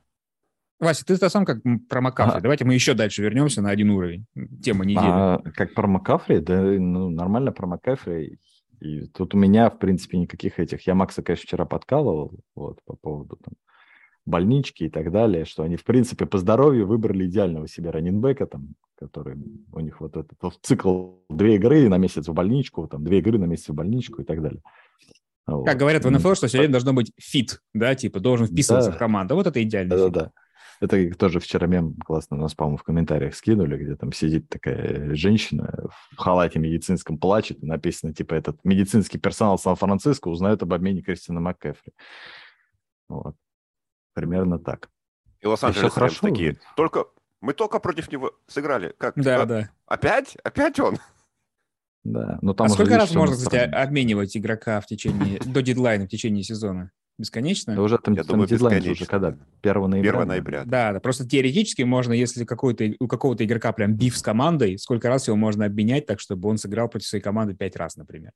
Вася, 0.80 1.04
ты-то 1.04 1.28
сам 1.28 1.44
как 1.44 1.58
про 1.88 2.00
Макафри. 2.00 2.32
Ага. 2.32 2.40
Давайте 2.40 2.64
мы 2.64 2.74
еще 2.74 2.94
дальше 2.94 3.22
вернемся 3.22 3.60
на 3.60 3.70
один 3.70 3.90
уровень. 3.90 4.24
Тема 4.62 4.84
недели. 4.86 5.04
А, 5.04 5.42
как 5.54 5.74
про 5.74 5.86
Макафри? 5.86 6.40
Да, 6.40 6.60
ну, 6.62 7.10
нормально 7.10 7.52
про 7.52 7.66
Макафри. 7.66 8.38
И 8.80 9.06
тут 9.08 9.34
у 9.34 9.38
меня, 9.38 9.68
в 9.68 9.78
принципе, 9.78 10.16
никаких 10.16 10.58
этих... 10.58 10.86
Я 10.86 10.94
Макса, 10.94 11.22
конечно, 11.22 11.44
вчера 11.46 11.66
подкалывал 11.66 12.32
вот, 12.54 12.78
по 12.86 12.96
поводу 12.96 13.36
там, 13.36 13.52
больнички 14.24 14.84
и 14.84 14.88
так 14.90 15.12
далее, 15.12 15.44
что 15.44 15.62
они, 15.64 15.76
в 15.76 15.84
принципе, 15.84 16.24
по 16.24 16.38
здоровью 16.38 16.86
выбрали 16.86 17.26
идеального 17.26 17.68
себе 17.68 17.90
running 17.90 18.20
back 18.20 18.37
а, 18.37 18.46
там, 18.46 18.74
который 18.98 19.36
у 19.72 19.80
них 19.80 20.00
вот 20.00 20.16
этот 20.16 20.38
вот 20.40 20.58
цикл 20.62 21.16
две 21.28 21.56
игры 21.56 21.90
на 21.90 21.98
месяц 21.98 22.26
в 22.26 22.32
больничку, 22.32 22.88
там, 22.88 23.04
две 23.04 23.18
игры 23.18 23.38
на 23.38 23.44
месяц 23.44 23.68
в 23.68 23.74
больничку 23.74 24.22
и 24.22 24.24
так 24.24 24.40
далее. 24.40 24.62
Вот. 25.46 25.66
Как 25.66 25.76
говорят 25.78 26.04
в 26.04 26.10
НФЛ, 26.10 26.34
что 26.34 26.46
все 26.46 26.58
время 26.58 26.72
должно 26.72 26.94
быть 26.94 27.12
fit, 27.18 27.60
да, 27.74 27.94
типа 27.94 28.20
должен 28.20 28.46
вписываться 28.46 28.90
Да. 28.90 28.96
в 28.96 28.98
команду. 28.98 29.34
Вот 29.34 29.46
это 29.46 29.62
идеальный 29.62 29.96
fit. 29.96 30.12
Да-да-да. 30.12 30.32
Это 30.80 31.14
тоже 31.14 31.40
вчера 31.40 31.66
мем 31.66 31.94
классно 32.04 32.38
нас, 32.38 32.54
по-моему, 32.54 32.78
в 32.78 32.84
комментариях 32.84 33.34
скинули, 33.34 33.76
где 33.76 33.96
там 33.96 34.12
сидит 34.12 34.48
такая 34.48 35.14
женщина 35.14 35.88
в 35.90 36.16
халате 36.16 36.58
медицинском, 36.58 37.18
плачет, 37.18 37.62
и 37.62 37.66
написано, 37.66 38.14
типа, 38.14 38.34
этот 38.34 38.64
медицинский 38.64 39.18
персонал 39.18 39.58
Сан-Франциско 39.58 40.28
узнает 40.28 40.62
об 40.62 40.72
обмене 40.72 41.02
Кристина 41.02 41.40
МакКэфри. 41.40 41.92
Вот. 43.08 43.36
Примерно 44.14 44.58
так. 44.58 44.88
И 45.40 45.46
Лос-Анджелес 45.46 45.92
хорошо. 45.92 46.26
такие. 46.26 46.58
Только 46.76 47.06
мы 47.40 47.52
только 47.52 47.78
против 47.78 48.10
него 48.10 48.32
сыграли. 48.46 48.94
Как? 48.98 49.14
Да, 49.16 49.42
А, 49.42 49.46
да. 49.46 49.70
Опять? 49.86 50.36
Опять 50.44 50.78
он? 50.80 50.98
Да. 52.04 52.38
Но 52.40 52.54
там 52.54 52.66
а 52.66 52.70
сколько 52.70 52.96
раз 52.96 53.14
можно, 53.14 53.36
кстати, 53.36 53.70
обменивать 53.70 54.34
игрока 54.36 54.80
в 54.80 54.86
течение, 54.86 55.38
до 55.40 55.60
дедлайна 55.62 56.06
в 56.06 56.08
течение 56.08 56.42
сезона? 56.42 56.90
Бесконечно? 57.20 57.74
Да 57.76 57.82
уже 57.82 57.98
там, 57.98 58.14
Я 58.14 58.22
там 58.22 58.28
думаю, 58.32 58.48
дедлайн 58.48 58.82
же 58.82 58.92
уже 58.92 59.00
бесконечно. 59.02 59.36
когда? 59.60 59.70
1 59.70 59.90
ноября? 59.90 60.10
1 60.10 60.12
наверное? 60.20 60.24
ноября. 60.26 60.64
Да, 60.64 60.92
да, 60.94 61.00
просто 61.00 61.28
теоретически 61.28 61.82
можно, 61.82 62.14
если 62.14 62.46
какой-то, 62.46 62.94
у 62.98 63.06
какого-то 63.06 63.44
игрока 63.44 63.72
прям 63.72 63.94
биф 63.94 64.16
с 64.16 64.22
командой, 64.22 64.78
сколько 64.78 65.08
раз 65.08 65.28
его 65.28 65.36
можно 65.36 65.66
обменять 65.66 66.06
так, 66.06 66.18
чтобы 66.18 66.48
он 66.48 66.56
сыграл 66.56 66.88
против 66.88 67.06
своей 67.08 67.22
команды 67.22 67.54
пять 67.54 67.76
раз, 67.76 67.96
например. 67.96 68.32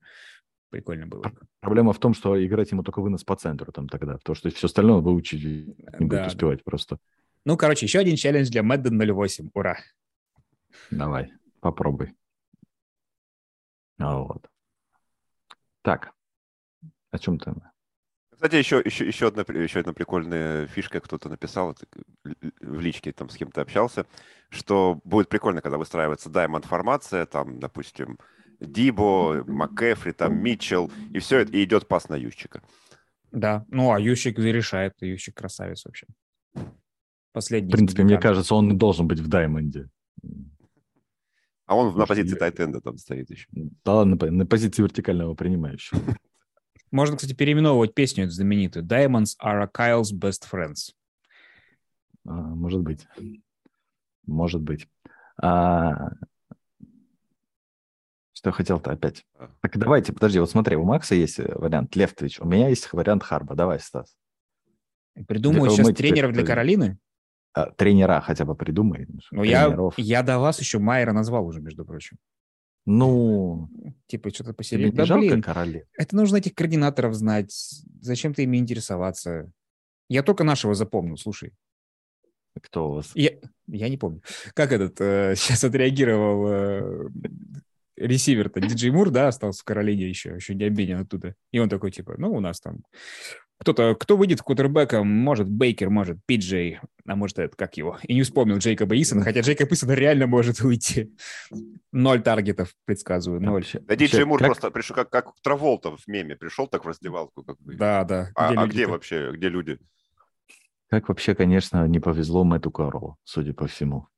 Прикольно 0.68 1.06
было. 1.06 1.22
бы. 1.22 1.32
Проблема 1.60 1.94
в 1.94 1.98
том, 1.98 2.12
что 2.12 2.44
играть 2.44 2.70
ему 2.72 2.82
только 2.82 3.00
вынос 3.00 3.24
по 3.24 3.36
центру 3.36 3.72
там 3.72 3.88
тогда, 3.88 4.18
потому 4.18 4.36
что 4.36 4.50
все 4.50 4.66
остальное 4.66 5.00
выучить 5.00 5.42
не 5.42 5.74
будет 5.98 6.08
Да, 6.10 6.26
успевать 6.26 6.62
просто. 6.62 6.98
Ну, 7.46 7.56
короче, 7.56 7.86
еще 7.86 8.00
один 8.00 8.16
челлендж 8.16 8.50
для 8.50 8.60
Madden 8.60 8.98
08. 9.14 9.48
Ура! 9.54 9.78
Давай, 10.90 11.32
попробуй. 11.60 12.12
А 13.98 14.18
Вот. 14.18 14.46
Так, 15.80 16.12
о 17.10 17.18
чем 17.18 17.38
ты? 17.38 17.54
Кстати, 18.34 18.56
еще, 18.56 18.82
еще, 18.84 19.06
еще, 19.06 19.28
одна, 19.28 19.42
еще 19.42 19.80
одна 19.80 19.92
прикольная 19.92 20.66
фишка, 20.66 21.00
кто-то 21.00 21.28
написал, 21.28 21.76
в 22.60 22.80
личке 22.80 23.12
там 23.12 23.28
с 23.28 23.36
кем-то 23.36 23.62
общался, 23.62 24.06
что 24.50 25.00
будет 25.04 25.28
прикольно, 25.28 25.60
когда 25.60 25.78
выстраивается 25.78 26.30
Diamond 26.30 26.66
формация, 26.66 27.26
там, 27.26 27.60
допустим, 27.60 28.18
Дибо, 28.60 29.44
МакКефри, 29.46 30.12
там, 30.12 30.36
Митчелл, 30.42 30.90
и 31.12 31.18
все 31.18 31.40
это, 31.40 31.52
и 31.52 31.64
идет 31.64 31.88
пас 31.88 32.08
на 32.08 32.16
Ющика. 32.16 32.62
Да, 33.30 33.64
ну 33.68 33.92
а 33.92 34.00
Ющик 34.00 34.38
решает, 34.38 34.94
Ющик 35.00 35.36
красавец 35.36 35.84
вообще. 35.84 36.06
Последний. 37.32 37.70
В 37.70 37.72
принципе, 37.72 38.04
мне 38.04 38.18
кажется, 38.18 38.54
он 38.54 38.78
должен 38.78 39.08
быть 39.08 39.18
в 39.18 39.28
Даймонде. 39.28 39.88
А 41.66 41.76
он 41.76 41.96
на 41.96 42.06
позиции 42.06 42.36
тайтенда 42.36 42.80
там 42.80 42.98
стоит 42.98 43.30
еще. 43.30 43.48
Да, 43.84 44.04
на, 44.04 44.16
на 44.16 44.46
позиции 44.46 44.82
вертикального 44.82 45.34
принимающего. 45.34 46.00
Можно, 46.94 47.16
кстати, 47.16 47.32
переименовывать 47.32 47.92
песню 47.92 48.22
эту 48.22 48.34
знаменитую. 48.34 48.84
Diamonds 48.84 49.34
are 49.42 49.68
Kyle's 49.68 50.12
best 50.14 50.44
friends. 50.48 50.92
А, 52.24 52.30
может 52.30 52.82
быть. 52.82 53.04
Может 54.26 54.62
быть. 54.62 54.86
А... 55.42 56.12
Что 58.32 58.50
я 58.50 58.52
хотел-то 58.52 58.92
опять? 58.92 59.26
А. 59.36 59.50
Так 59.60 59.76
давайте, 59.76 60.12
подожди, 60.12 60.38
вот 60.38 60.48
смотри, 60.48 60.76
у 60.76 60.84
Макса 60.84 61.16
есть 61.16 61.40
вариант 61.40 61.96
Левтович, 61.96 62.38
у 62.38 62.46
меня 62.46 62.68
есть 62.68 62.92
вариант 62.92 63.24
Харба. 63.24 63.56
Давай, 63.56 63.80
Стас. 63.80 64.16
Придумаю 65.26 65.72
сейчас 65.72 65.92
тренеров 65.96 66.32
для 66.32 66.46
Каролины? 66.46 66.98
А, 67.54 67.72
тренера 67.72 68.20
хотя 68.20 68.44
бы 68.44 68.54
придумай. 68.54 69.08
Ну, 69.32 69.42
я, 69.42 69.76
я 69.96 70.22
до 70.22 70.38
вас 70.38 70.60
еще 70.60 70.78
Майера 70.78 71.12
назвал 71.12 71.44
уже, 71.44 71.60
между 71.60 71.84
прочим. 71.84 72.18
Ну, 72.86 73.68
типа 74.06 74.30
что-то 74.30 74.52
посерьезнее. 74.52 74.96
Да, 74.96 75.04
жалко 75.04 75.26
блин, 75.26 75.42
короли. 75.42 75.84
Это 75.96 76.16
нужно 76.16 76.36
этих 76.36 76.54
координаторов 76.54 77.14
знать. 77.14 77.52
Зачем 78.00 78.34
ты 78.34 78.42
ими 78.42 78.58
интересоваться? 78.58 79.50
Я 80.08 80.22
только 80.22 80.44
нашего 80.44 80.74
запомнил, 80.74 81.16
слушай. 81.16 81.52
Кто 82.60 82.90
у 82.90 82.92
вас? 82.94 83.10
Я, 83.14 83.32
я 83.66 83.88
не 83.88 83.96
помню. 83.96 84.22
Как 84.54 84.72
этот 84.72 85.00
э, 85.00 85.34
сейчас 85.36 85.64
отреагировал 85.64 86.46
э, 86.48 87.08
ресивер-то? 87.96 88.60
Диджей 88.60 88.90
Мур, 88.90 89.10
да, 89.10 89.28
остался 89.28 89.62
в 89.62 89.64
Каролине 89.64 90.08
еще, 90.08 90.34
еще 90.36 90.54
не 90.54 90.64
обменен 90.64 91.00
оттуда. 91.00 91.34
И 91.50 91.58
он 91.58 91.68
такой, 91.68 91.90
типа, 91.90 92.14
ну, 92.18 92.32
у 92.32 92.40
нас 92.40 92.60
там 92.60 92.82
кто-то, 93.58 93.94
кто 93.94 94.16
выйдет 94.16 94.42
квотербеком, 94.42 95.08
может 95.08 95.48
Бейкер, 95.48 95.90
может 95.90 96.18
Пиджей, 96.26 96.80
а 97.06 97.16
может 97.16 97.38
это, 97.38 97.56
как 97.56 97.76
его, 97.76 97.98
и 98.02 98.14
не 98.14 98.22
вспомнил 98.22 98.58
Джейкоба 98.58 99.00
Исона, 99.00 99.22
хотя 99.22 99.40
Джейкоб 99.40 99.72
Исон 99.72 99.90
реально 99.90 100.26
может 100.26 100.60
уйти. 100.60 101.14
Ноль 101.92 102.22
таргетов, 102.22 102.74
предсказываю, 102.84 103.40
ноль. 103.40 103.64
Да 103.82 103.96
Диджей 103.96 104.24
Мур 104.24 104.38
как... 104.38 104.48
просто 104.48 104.70
пришел, 104.70 104.96
как, 104.96 105.10
как 105.10 105.32
Траволта 105.42 105.96
в 105.96 106.06
меме, 106.06 106.36
пришел 106.36 106.66
так 106.66 106.84
в 106.84 106.88
раздевалку. 106.88 107.42
Как 107.42 107.58
бы. 107.60 107.74
Да, 107.74 108.04
да. 108.04 108.30
А 108.34 108.50
где, 108.50 108.60
а 108.60 108.66
где 108.66 108.86
вообще, 108.86 109.32
где 109.32 109.48
люди? 109.48 109.78
Как 110.88 111.08
вообще, 111.08 111.34
конечно, 111.34 111.86
не 111.88 112.00
повезло 112.00 112.44
Мэтту 112.44 112.70
Карлу, 112.70 113.16
судя 113.24 113.52
по 113.54 113.66
всему 113.66 114.08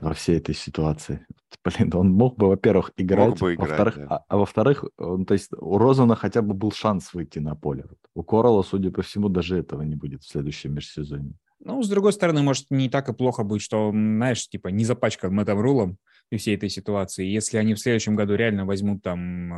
во 0.00 0.14
всей 0.14 0.38
этой 0.38 0.54
ситуации. 0.54 1.26
Блин, 1.64 1.90
он 1.94 2.10
мог 2.10 2.36
бы, 2.36 2.48
во-первых, 2.48 2.92
играть, 2.96 3.38
бы 3.38 3.54
играть 3.54 3.68
во-вторых, 3.70 3.96
да. 3.96 4.06
а, 4.08 4.24
а 4.28 4.36
во-вторых, 4.36 4.84
он, 4.98 5.24
то 5.24 5.34
есть 5.34 5.50
у 5.56 5.78
Розана 5.78 6.16
хотя 6.16 6.42
бы 6.42 6.54
был 6.54 6.72
шанс 6.72 7.14
выйти 7.14 7.38
на 7.38 7.54
поле. 7.54 7.84
У 8.14 8.22
Коралла, 8.22 8.62
судя 8.62 8.90
по 8.90 9.02
всему, 9.02 9.28
даже 9.28 9.58
этого 9.58 9.82
не 9.82 9.96
будет 9.96 10.22
в 10.22 10.28
следующем 10.28 10.74
межсезонье. 10.74 11.34
Ну, 11.60 11.82
с 11.82 11.88
другой 11.88 12.12
стороны, 12.12 12.42
может, 12.42 12.66
не 12.70 12.90
так 12.90 13.08
и 13.08 13.14
плохо 13.14 13.42
будет, 13.42 13.62
что, 13.62 13.90
знаешь, 13.90 14.48
типа, 14.48 14.68
не 14.68 14.84
запачкан 14.84 15.34
Мэттом 15.34 15.60
Рулом 15.60 15.96
и 16.30 16.36
всей 16.36 16.56
этой 16.56 16.68
ситуации. 16.68 17.24
Если 17.24 17.56
они 17.56 17.74
в 17.74 17.80
следующем 17.80 18.16
году 18.16 18.34
реально 18.34 18.66
возьмут 18.66 19.02
там 19.02 19.52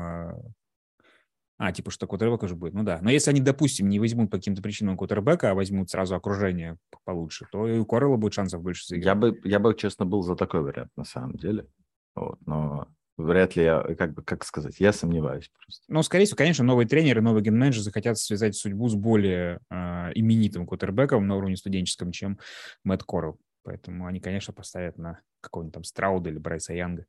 а, 1.59 1.73
типа, 1.73 1.91
что 1.91 2.07
квотербек 2.07 2.43
уже 2.43 2.55
будет. 2.55 2.75
Ну 2.75 2.83
да. 2.83 2.99
Но 3.01 3.11
если 3.11 3.31
они, 3.31 3.41
допустим, 3.41 3.89
не 3.89 3.99
возьмут 3.99 4.31
по 4.31 4.37
каким-то 4.37 4.63
причинам 4.63 4.97
квотербека, 4.97 5.51
а 5.51 5.55
возьмут 5.55 5.91
сразу 5.91 6.15
окружение 6.15 6.77
получше, 7.05 7.47
то 7.51 7.67
и 7.67 7.79
у 7.79 7.87
Коррелла 7.87 8.17
будет 8.17 8.35
шансов 8.35 8.63
больше 8.63 8.87
заиграть. 8.87 9.07
Я 9.07 9.15
бы, 9.15 9.41
я 9.45 9.59
бы, 9.59 9.75
честно, 9.75 10.05
был 10.05 10.23
за 10.23 10.37
такой 10.37 10.63
вариант 10.63 10.91
на 10.97 11.05
самом 11.05 11.37
деле. 11.37 11.67
Вот, 12.15 12.39
но 12.45 12.89
вряд 13.17 13.57
ли 13.57 13.65
я, 13.65 13.83
как 13.97 14.15
бы, 14.15 14.23
как 14.23 14.45
сказать, 14.45 14.77
я 14.81 14.93
сомневаюсь 14.93 15.49
просто. 15.49 15.85
Ну, 15.89 16.03
скорее 16.03 16.27
всего, 16.27 16.37
конечно, 16.37 16.65
новые 16.65 16.87
тренеры, 16.87 17.23
новый 17.23 17.43
генменеджер 17.43 17.83
захотят 17.83 18.19
связать 18.19 18.55
судьбу 18.55 18.89
с 18.89 18.95
более 18.95 19.61
э, 19.71 20.11
именитым 20.15 20.67
квотербеком 20.67 21.27
на 21.27 21.37
уровне 21.37 21.57
студенческом, 21.57 22.13
чем 22.13 22.39
Мэтт 22.85 23.05
Коррелл. 23.05 23.39
Поэтому 23.63 24.07
они, 24.07 24.21
конечно, 24.21 24.53
поставят 24.53 24.99
на 24.99 25.21
какого-нибудь 25.41 25.75
там 25.75 25.85
Страуда 25.85 26.31
или 26.31 26.39
Брайса 26.39 26.73
Янга. 26.75 27.07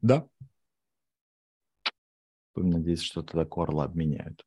Да, 0.00 0.26
Будем 2.54 2.70
надеяться, 2.70 3.04
что 3.04 3.22
тогда 3.22 3.44
Корла 3.44 3.84
обменяют. 3.84 4.46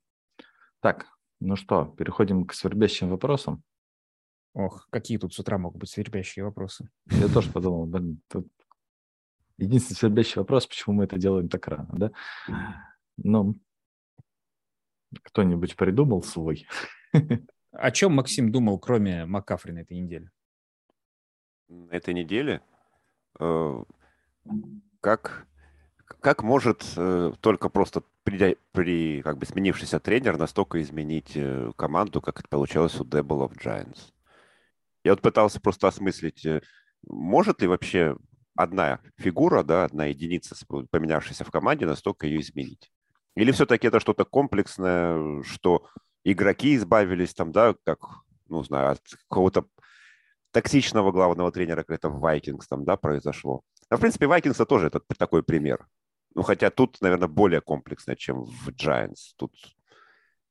Так, 0.81 1.07
ну 1.39 1.55
что, 1.55 1.85
переходим 1.85 2.45
к 2.45 2.53
свербящим 2.53 3.09
вопросам. 3.09 3.63
Ох, 4.53 4.87
какие 4.91 5.17
тут 5.17 5.33
с 5.33 5.39
утра 5.39 5.57
могут 5.57 5.79
быть 5.79 5.89
свербящие 5.89 6.45
вопросы? 6.45 6.89
Я 7.07 7.27
тоже 7.27 7.51
подумал, 7.51 7.85
блин, 7.85 8.21
тут 8.27 8.47
единственный 9.57 9.97
свербящий 9.97 10.39
вопрос, 10.39 10.67
почему 10.67 10.97
мы 10.97 11.05
это 11.05 11.17
делаем 11.17 11.49
так 11.49 11.67
рано, 11.67 11.89
да? 11.93 12.11
Ну, 13.17 13.55
кто-нибудь 15.23 15.75
придумал 15.75 16.21
свой? 16.23 16.67
О 17.71 17.91
чем 17.91 18.13
Максим 18.13 18.51
думал, 18.51 18.77
кроме 18.79 19.25
Макафри 19.25 19.71
на 19.71 19.79
этой 19.79 19.97
неделе? 19.97 20.29
На 21.67 21.91
этой 21.91 22.13
неделе? 22.13 22.61
Э, 23.39 23.83
как 25.01 25.47
как 26.23 26.41
может 26.41 26.85
э, 26.95 27.33
только 27.41 27.67
просто 27.67 28.01
при, 28.23 28.57
при 28.71 29.21
как 29.21 29.37
бы 29.37 29.45
сменившийся 29.45 29.99
тренер 29.99 30.37
настолько 30.37 30.81
изменить 30.81 31.33
э, 31.35 31.71
команду, 31.75 32.21
как 32.21 32.39
это 32.39 32.47
получалось 32.47 32.97
у 32.99 33.03
Дебла 33.03 33.49
в 33.49 33.57
Giants? 33.57 34.13
Я 35.03 35.11
вот 35.11 35.21
пытался 35.21 35.59
просто 35.59 35.89
осмыслить, 35.89 36.45
э, 36.45 36.61
может 37.05 37.61
ли 37.61 37.67
вообще 37.67 38.15
одна 38.55 39.01
фигура, 39.17 39.63
да, 39.63 39.83
одна 39.83 40.05
единица, 40.05 40.55
поменявшаяся 40.91 41.43
в 41.43 41.51
команде, 41.51 41.85
настолько 41.85 42.25
ее 42.25 42.39
изменить? 42.39 42.89
Или 43.35 43.51
все-таки 43.51 43.87
это 43.87 43.99
что-то 43.99 44.23
комплексное, 44.23 45.43
что 45.43 45.89
игроки 46.23 46.77
избавились 46.77 47.33
там, 47.33 47.51
да, 47.51 47.75
как, 47.83 47.99
ну, 48.47 48.63
знаю, 48.63 48.91
от 48.91 49.01
какого-то 49.27 49.65
токсичного 50.51 51.11
главного 51.11 51.51
тренера, 51.51 51.83
как 51.83 51.97
это 51.97 52.09
в 52.09 52.23
Vikings 52.23 52.63
там, 52.69 52.85
да, 52.85 52.95
произошло. 52.95 53.63
А 53.89 53.97
в 53.97 53.99
принципе, 53.99 54.27
Vikings 54.27 54.65
тоже 54.65 54.87
это 54.87 55.01
такой 55.17 55.43
пример. 55.43 55.85
Ну, 56.35 56.41
хотя 56.41 56.69
тут, 56.69 56.97
наверное, 57.01 57.27
более 57.27 57.61
комплексно, 57.61 58.15
чем 58.15 58.43
в 58.43 58.69
Giants. 58.69 59.33
Тут... 59.37 59.53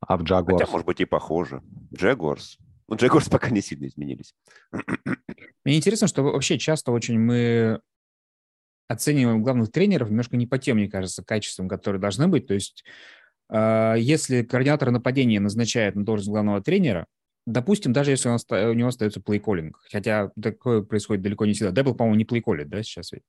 А 0.01 0.16
в 0.16 0.23
Jaguars? 0.23 0.59
Хотя, 0.59 0.66
может 0.71 0.87
быть, 0.87 1.01
и 1.01 1.05
похоже. 1.05 1.62
Jaguars. 1.92 2.59
Ну, 2.88 2.97
Jaguars 2.97 3.29
пока 3.31 3.51
не 3.51 3.62
сильно 3.62 3.87
изменились. 3.87 4.35
Мне 5.64 5.77
интересно, 5.77 6.07
что 6.07 6.23
вообще 6.23 6.59
часто 6.59 6.92
очень 6.92 7.18
мы 7.18 7.81
оцениваем 8.88 9.42
главных 9.42 9.73
тренеров 9.73 10.11
немножко 10.11 10.37
не 10.37 10.47
по 10.47 10.59
тем, 10.59 10.77
мне 10.77 10.88
кажется, 10.88 11.25
качествам, 11.25 11.68
которые 11.68 12.01
должны 12.01 12.29
быть. 12.29 12.47
То 12.47 12.55
есть, 12.55 12.85
э, 13.49 13.95
если 13.99 14.42
координатор 14.42 14.90
нападения 14.90 15.40
назначает 15.40 15.95
на 15.95 16.05
должность 16.05 16.31
главного 16.31 16.62
тренера, 16.62 17.07
допустим, 17.47 17.92
даже 17.92 18.11
если 18.11 18.29
он, 18.29 18.38
у 18.51 18.73
него 18.75 18.88
остается 18.88 19.21
плейколлинг, 19.21 19.81
хотя 19.90 20.31
такое 20.40 20.83
происходит 20.83 21.23
далеко 21.23 21.47
не 21.47 21.55
всегда. 21.55 21.73
Дебл, 21.73 21.95
по-моему, 21.95 22.16
не 22.16 22.25
плейколит, 22.25 22.68
да, 22.68 22.83
сейчас 22.83 23.12
ведь? 23.12 23.25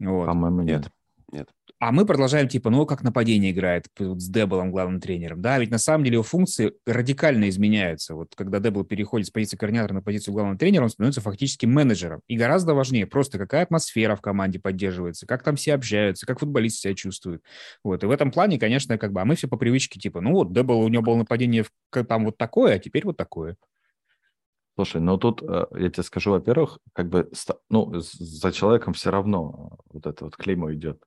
Вот. 0.00 0.26
По-моему, 0.26 0.62
нет. 0.62 0.90
Нет. 1.30 1.48
А 1.82 1.90
мы 1.90 2.06
продолжаем, 2.06 2.46
типа, 2.46 2.70
ну, 2.70 2.86
как 2.86 3.02
нападение 3.02 3.50
играет 3.50 3.86
вот 3.98 4.22
с 4.22 4.28
Дебелом, 4.28 4.70
главным 4.70 5.00
тренером. 5.00 5.42
Да, 5.42 5.58
ведь 5.58 5.72
на 5.72 5.78
самом 5.78 6.04
деле 6.04 6.14
его 6.14 6.22
функции 6.22 6.74
радикально 6.86 7.48
изменяются. 7.48 8.14
Вот 8.14 8.36
когда 8.36 8.60
Дебл 8.60 8.84
переходит 8.84 9.26
с 9.26 9.30
позиции 9.32 9.56
координатора 9.56 9.94
на 9.94 10.00
позицию 10.00 10.32
главного 10.32 10.56
тренера, 10.56 10.84
он 10.84 10.90
становится 10.90 11.20
фактически 11.20 11.66
менеджером. 11.66 12.20
И 12.28 12.36
гораздо 12.36 12.74
важнее 12.74 13.08
просто, 13.08 13.36
какая 13.36 13.64
атмосфера 13.64 14.14
в 14.14 14.20
команде 14.20 14.60
поддерживается, 14.60 15.26
как 15.26 15.42
там 15.42 15.56
все 15.56 15.74
общаются, 15.74 16.24
как 16.24 16.38
футболисты 16.38 16.82
себя 16.82 16.94
чувствуют. 16.94 17.42
Вот. 17.82 18.04
И 18.04 18.06
в 18.06 18.12
этом 18.12 18.30
плане, 18.30 18.60
конечно, 18.60 18.96
как 18.96 19.12
бы, 19.12 19.20
а 19.20 19.24
мы 19.24 19.34
все 19.34 19.48
по 19.48 19.56
привычке, 19.56 19.98
типа, 19.98 20.20
ну, 20.20 20.34
вот 20.34 20.52
Дебл, 20.52 20.78
у 20.78 20.88
него 20.88 21.02
было 21.02 21.16
нападение 21.16 21.64
там 21.90 22.26
вот 22.26 22.38
такое, 22.38 22.76
а 22.76 22.78
теперь 22.78 23.04
вот 23.04 23.16
такое. 23.16 23.56
Слушай, 24.76 25.00
ну 25.00 25.18
тут 25.18 25.42
э, 25.42 25.66
я 25.72 25.90
тебе 25.90 26.04
скажу, 26.04 26.30
во-первых, 26.30 26.78
как 26.92 27.08
бы, 27.08 27.28
ну, 27.68 27.92
за 27.98 28.52
человеком 28.52 28.92
все 28.92 29.10
равно 29.10 29.80
вот 29.90 30.06
это 30.06 30.26
вот 30.26 30.36
клеймо 30.36 30.72
идет. 30.74 31.02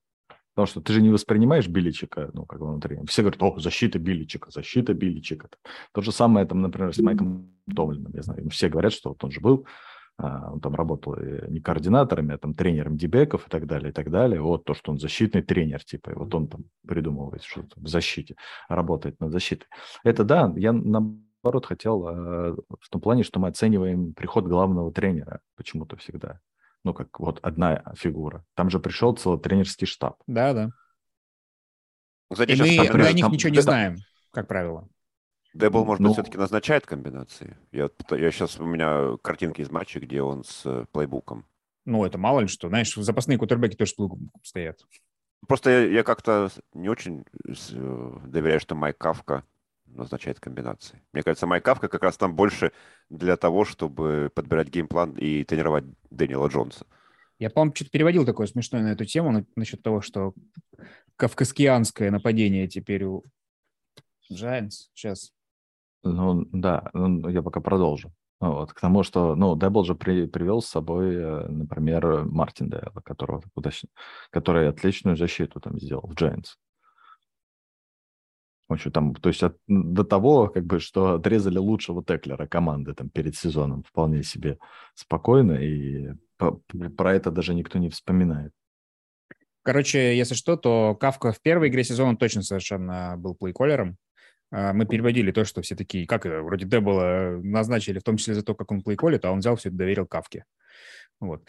Потому 0.55 0.67
что 0.67 0.81
ты 0.81 0.93
же 0.93 1.01
не 1.01 1.09
воспринимаешь 1.09 1.67
Биличика, 1.67 2.29
ну, 2.33 2.45
как 2.45 2.61
внутри. 2.61 2.97
Все 3.07 3.23
говорят, 3.23 3.43
о, 3.43 3.59
защита 3.59 3.99
Биличика, 3.99 4.49
защита 4.51 4.93
Биличика. 4.93 5.49
То 5.91 6.01
же 6.01 6.13
самое, 6.13 6.45
там, 6.45 6.61
например, 6.61 6.95
с 6.95 6.99
Майком 6.99 7.51
Томлином, 7.75 8.13
я 8.13 8.21
знаю. 8.21 8.49
Все 8.49 8.69
говорят, 8.69 8.93
что 8.93 9.09
вот 9.09 9.23
он 9.25 9.31
же 9.31 9.41
был, 9.41 9.67
а, 10.17 10.53
он 10.53 10.61
там 10.61 10.73
работал 10.73 11.17
не 11.49 11.59
координаторами, 11.59 12.35
а 12.35 12.37
там 12.37 12.53
тренером 12.53 12.95
дебеков 12.95 13.47
и 13.47 13.49
так 13.49 13.67
далее, 13.67 13.89
и 13.89 13.91
так 13.91 14.09
далее. 14.09 14.41
Вот 14.41 14.63
то, 14.63 14.73
что 14.73 14.93
он 14.93 14.97
защитный 14.97 15.41
тренер, 15.41 15.83
типа, 15.83 16.11
и 16.11 16.15
вот 16.15 16.33
он 16.33 16.47
там 16.47 16.63
придумывает 16.87 17.43
что-то 17.43 17.77
в 17.77 17.87
защите, 17.87 18.35
работает 18.69 19.19
над 19.19 19.33
защитой. 19.33 19.67
Это 20.05 20.23
да, 20.23 20.53
я 20.55 20.71
наоборот 20.71 21.65
хотел 21.65 22.07
э, 22.07 22.55
в 22.79 22.89
том 22.89 23.01
плане, 23.01 23.23
что 23.23 23.41
мы 23.41 23.49
оцениваем 23.49 24.13
приход 24.13 24.47
главного 24.47 24.89
тренера 24.93 25.41
почему-то 25.57 25.97
всегда 25.97 26.39
ну, 26.85 26.93
как 26.93 27.19
вот 27.19 27.39
одна 27.41 27.83
фигура. 27.97 28.45
Там 28.53 28.69
же 28.69 28.79
пришел 28.79 29.13
целый 29.15 29.39
тренерский 29.39 29.87
штаб. 29.87 30.21
Да, 30.27 30.53
да. 30.53 30.69
Кстати, 32.31 32.51
И 32.51 32.55
мы, 32.55 32.97
мы 32.97 33.07
о 33.07 33.11
них 33.11 33.25
там, 33.25 33.31
ничего 33.31 33.51
не 33.51 33.59
знаем, 33.61 33.97
как 34.31 34.47
правило. 34.47 34.87
Дебл, 35.53 35.83
может 35.83 35.99
Ну. 36.01 36.09
быть, 36.09 36.15
все-таки 36.15 36.37
назначает 36.37 36.85
комбинации. 36.85 37.57
Я, 37.71 37.89
я 38.11 38.31
сейчас, 38.31 38.59
у 38.59 38.65
меня 38.65 39.17
картинки 39.23 39.61
из 39.61 39.71
матча, 39.71 39.99
где 39.99 40.21
он 40.21 40.43
с 40.43 40.65
э, 40.65 40.85
плейбуком. 40.91 41.45
Ну, 41.85 42.05
это 42.05 42.17
мало 42.17 42.41
ли 42.41 42.47
что. 42.47 42.67
Знаешь, 42.69 42.93
запасные 42.93 43.37
кутербеки 43.37 43.75
тоже 43.75 43.91
с 43.91 43.93
плугом 43.95 44.31
стоят. 44.43 44.79
Просто 45.47 45.69
я, 45.69 45.79
я 45.87 46.03
как-то 46.03 46.49
не 46.73 46.89
очень 46.89 47.25
э, 47.47 48.17
доверяю, 48.27 48.59
что 48.59 48.75
Майк 48.75 48.97
Кавка 48.97 49.43
назначает 49.87 50.39
комбинации. 50.39 51.01
Мне 51.13 51.23
кажется, 51.23 51.47
Майк 51.47 51.63
Кавка 51.63 51.87
как 51.87 52.03
раз 52.03 52.17
там 52.17 52.35
больше 52.35 52.71
для 53.09 53.37
того, 53.37 53.65
чтобы 53.65 54.31
подбирать 54.33 54.69
game 54.69 54.91
plan 54.91 55.13
и 55.13 55.43
тренировать 55.43 55.85
Дэниела 56.09 56.47
Джонса. 56.47 56.85
Я, 57.39 57.49
по-моему, 57.49 57.75
что-то 57.75 57.91
переводил 57.91 58.25
такое 58.25 58.47
смешное 58.47 58.81
на 58.81 58.91
эту 58.93 59.05
тему, 59.05 59.31
на- 59.31 59.45
насчет 59.55 59.81
того, 59.83 60.01
что 60.01 60.33
кафкианское 61.17 62.11
нападение 62.11 62.67
теперь 62.67 63.03
у 63.05 63.23
Giants. 64.31 64.89
Сейчас. 64.93 65.31
Ну, 66.03 66.45
да, 66.51 66.89
ну, 66.93 67.27
я 67.29 67.41
пока 67.41 67.61
продолжу. 67.61 68.11
Вот, 68.39 68.73
к 68.73 68.79
тому, 68.79 69.03
что, 69.03 69.35
ну, 69.35 69.57
Дэйболл 69.57 69.85
же 69.85 69.95
при- 69.95 70.27
привел 70.27 70.61
с 70.61 70.67
собой, 70.67 71.15
э, 71.15 71.47
например, 71.47 72.25
Мартиндейла, 72.25 73.01
которого 73.03 73.41
удачно, 73.55 73.89
который 74.29 74.69
отличную 74.69 75.15
защиту 75.17 75.59
там 75.59 75.79
сделал 75.79 76.07
в 76.07 76.13
Giants. 76.13 76.57
В 78.67 78.73
общем, 78.73 78.91
там, 78.91 79.13
то 79.13 79.29
есть 79.29 79.43
от- 79.43 79.57
до 79.67 80.03
того, 80.03 80.47
как 80.47 80.65
бы, 80.65 80.79
что 80.79 81.15
отрезали 81.15 81.57
лучшего 81.57 82.03
теклера 82.03 82.47
команды 82.47 82.93
там 82.93 83.09
перед 83.09 83.35
сезоном 83.35 83.83
вполне 83.83 84.23
себе 84.23 84.57
спокойно, 84.95 85.53
и 85.53 86.13
по- 86.37 86.61
про 86.97 87.13
это 87.13 87.31
даже 87.31 87.53
никто 87.53 87.77
не 87.77 87.89
вспоминает. 87.89 88.51
Короче, 89.63 90.15
если 90.15 90.35
что, 90.35 90.57
то 90.57 90.95
Кавка 90.95 91.31
в 91.31 91.41
первой 91.41 91.69
игре 91.69 91.83
сезона 91.83 92.15
точно 92.17 92.43
совершенно 92.43 93.15
был 93.17 93.35
плейколером. 93.35 93.97
А, 94.51 94.73
Мы 94.73 94.85
переводили 94.85 95.31
то, 95.31 95.43
что 95.43 95.61
все 95.61 95.75
такие, 95.75 96.05
как 96.05 96.25
это, 96.25 96.41
вроде 96.41 96.65
Дебла 96.65 97.39
назначили, 97.41 97.99
в 97.99 98.03
том 98.03 98.17
числе 98.17 98.35
за 98.35 98.43
то, 98.43 98.53
как 98.55 98.71
он 98.71 98.81
плейколит, 98.81 99.25
а 99.25 99.31
он 99.31 99.39
взял 99.39 99.55
все 99.55 99.69
это 99.69 99.77
доверил 99.77 100.05
Кавке. 100.05 100.45
Вот. 101.19 101.47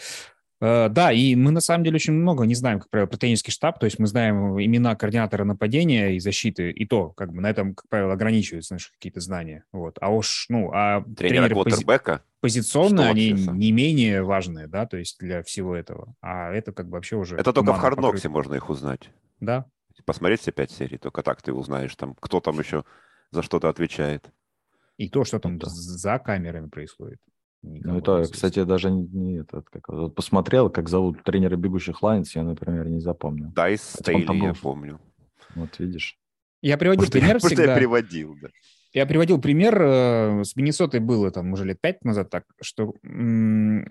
Э, 0.61 0.89
Да, 0.89 1.13
и 1.13 1.35
мы 1.35 1.51
на 1.51 1.61
самом 1.61 1.85
деле 1.85 1.97
очень 1.97 2.15
много 2.15 2.45
не 2.45 2.55
знаем, 2.55 2.81
как 2.81 2.89
правило, 2.91 3.07
про 3.09 3.17
тренерский 3.19 3.53
штаб, 3.53 3.79
то 3.79 3.85
есть 3.87 3.99
мы 3.99 4.07
знаем 4.07 4.59
имена 4.61 4.95
координатора 4.97 5.45
нападения 5.45 6.17
и 6.17 6.19
защиты, 6.19 6.71
и 6.71 6.87
то, 6.87 7.11
как 7.11 7.33
бы 7.33 7.41
на 7.41 7.51
этом, 7.51 7.75
как 7.75 7.89
правило, 7.89 8.13
ограничиваются 8.13 8.75
наши 8.75 8.91
какие-то 8.93 9.21
знания. 9.21 9.65
Вот. 9.73 9.99
А 10.01 10.11
уж, 10.11 10.47
ну, 10.49 10.71
а 10.73 11.05
тренеры 11.17 11.55
пози- 11.55 12.21
позиционно 12.41 13.03
Что 13.03 13.11
они 13.11 13.31
вообще 13.31 13.45
сам? 13.45 13.59
не 13.59 13.73
менее 13.73 14.23
важные, 14.23 14.67
да, 14.67 14.87
то 14.87 14.97
есть 14.97 15.19
для 15.19 15.43
всего 15.43 15.75
этого. 15.75 16.15
А 16.21 16.53
это 16.53 16.73
как 16.73 16.87
бы 16.87 16.93
вообще 16.93 17.17
уже... 17.17 17.37
Это 17.37 17.53
только 17.53 17.73
в 17.73 17.79
Hard 17.79 17.97
Knocks 17.97 18.24
е 18.24 18.29
можно 18.29 18.55
их 18.55 18.71
узнать. 18.71 19.11
Да, 19.41 19.67
Посмотреть 20.05 20.41
все 20.43 20.53
пять 20.53 20.71
серий, 20.71 20.99
только 20.99 21.23
так 21.23 21.41
ты 21.43 21.53
узнаешь, 21.53 21.95
там, 21.97 22.15
кто 22.21 22.41
там 22.41 22.59
еще 22.59 22.85
за 23.31 23.43
что-то 23.43 23.69
отвечает. 23.69 24.31
И 24.99 25.09
то, 25.09 25.25
что 25.25 25.39
там 25.39 25.57
Это- 25.57 25.69
за 25.69 26.19
камерами 26.19 26.69
происходит. 26.69 27.19
Ну, 27.67 27.75
никому 27.75 27.99
это, 27.99 28.11
неизвестно. 28.13 28.35
кстати, 28.35 28.65
даже 28.65 28.91
не, 28.91 29.03
не 29.09 29.39
этот, 29.41 29.69
как, 29.71 29.89
вот 29.89 30.15
посмотрел, 30.15 30.71
как 30.71 30.89
зовут 30.89 31.23
тренера 31.25 31.57
бегущих 31.57 32.03
Лайонс, 32.03 32.35
я, 32.37 32.43
например, 32.45 32.89
не 32.89 33.01
запомнил. 33.01 33.51
Дьюс 33.51 33.83
Стейли, 33.83 34.37
я 34.37 34.55
помню. 34.55 35.01
Вот 35.55 35.79
видишь. 35.79 36.17
Я 36.63 36.79
приводил 36.79 37.05
я- 37.05 37.11
пример 37.11 37.33
я 37.35 37.39
всегда. 37.41 37.77
переводил, 37.77 38.37
да. 38.41 38.49
Я 38.93 39.05
приводил 39.05 39.41
пример 39.41 39.79
э, 39.83 40.45
с 40.45 40.57
Миннесотой 40.57 41.01
было 41.01 41.31
там 41.31 41.53
уже 41.53 41.65
лет 41.65 41.81
пять 41.81 42.03
назад 42.05 42.31
так, 42.31 42.45
что 42.63 42.95
м, 43.03 43.85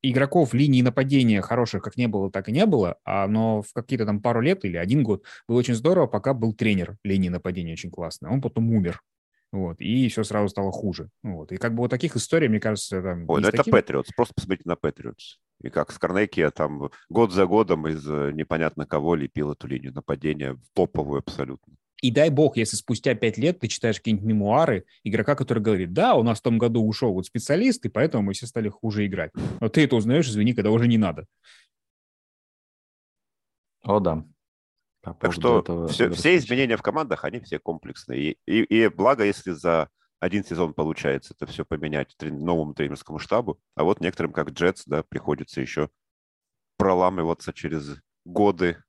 игроков 0.00 0.54
линии 0.54 0.80
нападения 0.80 1.42
хороших 1.42 1.82
как 1.82 1.96
не 1.96 2.06
было, 2.08 2.30
так 2.30 2.48
и 2.48 2.52
не 2.52 2.64
было, 2.66 2.96
а, 3.04 3.26
но 3.26 3.62
в 3.62 3.72
какие-то 3.74 4.06
там 4.06 4.22
пару 4.22 4.40
лет 4.40 4.64
или 4.64 4.76
один 4.76 5.02
год 5.02 5.24
было 5.48 5.58
очень 5.58 5.74
здорово, 5.74 6.06
пока 6.06 6.34
был 6.34 6.54
тренер 6.54 6.96
линии 7.04 7.28
нападения 7.28 7.72
очень 7.72 7.90
классный. 7.90 8.30
Он 8.30 8.40
потом 8.40 8.70
умер. 8.72 9.02
Вот, 9.50 9.80
и 9.80 10.08
все 10.08 10.24
сразу 10.24 10.48
стало 10.48 10.70
хуже. 10.70 11.08
Вот. 11.22 11.52
И 11.52 11.56
как 11.56 11.74
бы 11.74 11.78
вот 11.78 11.90
таких 11.90 12.16
историй, 12.16 12.48
мне 12.48 12.60
кажется, 12.60 13.00
там... 13.00 13.24
Ой, 13.28 13.40
ну 13.40 13.46
с 13.46 13.48
это 13.48 13.58
таким- 13.58 13.72
Патриотс. 13.72 14.10
Просто 14.14 14.34
посмотрите 14.34 14.68
на 14.68 14.76
Патриотс. 14.76 15.38
И 15.62 15.70
как 15.70 15.90
Скорнеки 15.90 16.48
там 16.50 16.90
год 17.08 17.32
за 17.32 17.46
годом 17.46 17.88
из 17.88 18.06
э, 18.08 18.30
непонятно 18.32 18.86
кого 18.86 19.14
лепил 19.14 19.52
эту 19.52 19.66
линию 19.66 19.92
нападения 19.92 20.52
в 20.52 20.60
топовую 20.74 21.20
абсолютно. 21.20 21.74
И 22.00 22.12
дай 22.12 22.30
бог, 22.30 22.56
если 22.56 22.76
спустя 22.76 23.14
пять 23.14 23.38
лет 23.38 23.58
ты 23.58 23.66
читаешь 23.66 23.96
какие-нибудь 23.96 24.26
мемуары 24.26 24.84
игрока, 25.02 25.34
который 25.34 25.62
говорит, 25.62 25.92
да, 25.92 26.14
у 26.14 26.22
нас 26.22 26.38
в 26.38 26.42
том 26.42 26.58
году 26.58 26.86
ушел 26.86 27.12
вот 27.12 27.26
специалист, 27.26 27.84
и 27.86 27.88
поэтому 27.88 28.22
мы 28.22 28.34
все 28.34 28.46
стали 28.46 28.68
хуже 28.68 29.04
играть. 29.06 29.32
Но 29.60 29.68
ты 29.68 29.82
это 29.82 29.96
узнаешь, 29.96 30.28
извини, 30.28 30.54
когда 30.54 30.70
уже 30.70 30.86
не 30.86 30.98
надо. 30.98 31.26
О, 33.82 33.98
да. 33.98 34.24
По 35.14 35.28
Так 35.28 35.34
поводу 35.34 35.40
что 35.40 35.58
этого 35.60 35.88
все, 35.88 36.10
все 36.10 36.36
изменения 36.36 36.76
в 36.76 36.82
командах, 36.82 37.24
они 37.24 37.40
все 37.40 37.58
комплексные. 37.58 38.32
И, 38.32 38.38
и, 38.46 38.62
и 38.62 38.88
благо, 38.88 39.24
если 39.24 39.52
за 39.52 39.88
один 40.20 40.44
сезон 40.44 40.74
получается 40.74 41.34
это 41.34 41.46
все 41.50 41.64
поменять 41.64 42.14
трен- 42.16 42.38
новому 42.38 42.74
тренерскому 42.74 43.18
штабу, 43.18 43.60
а 43.74 43.84
вот 43.84 44.00
некоторым, 44.00 44.32
как 44.32 44.50
Джетс, 44.50 44.84
да, 44.86 45.02
приходится 45.02 45.60
еще 45.60 45.90
проламываться 46.76 47.52
через 47.52 47.96
годы 48.24 48.82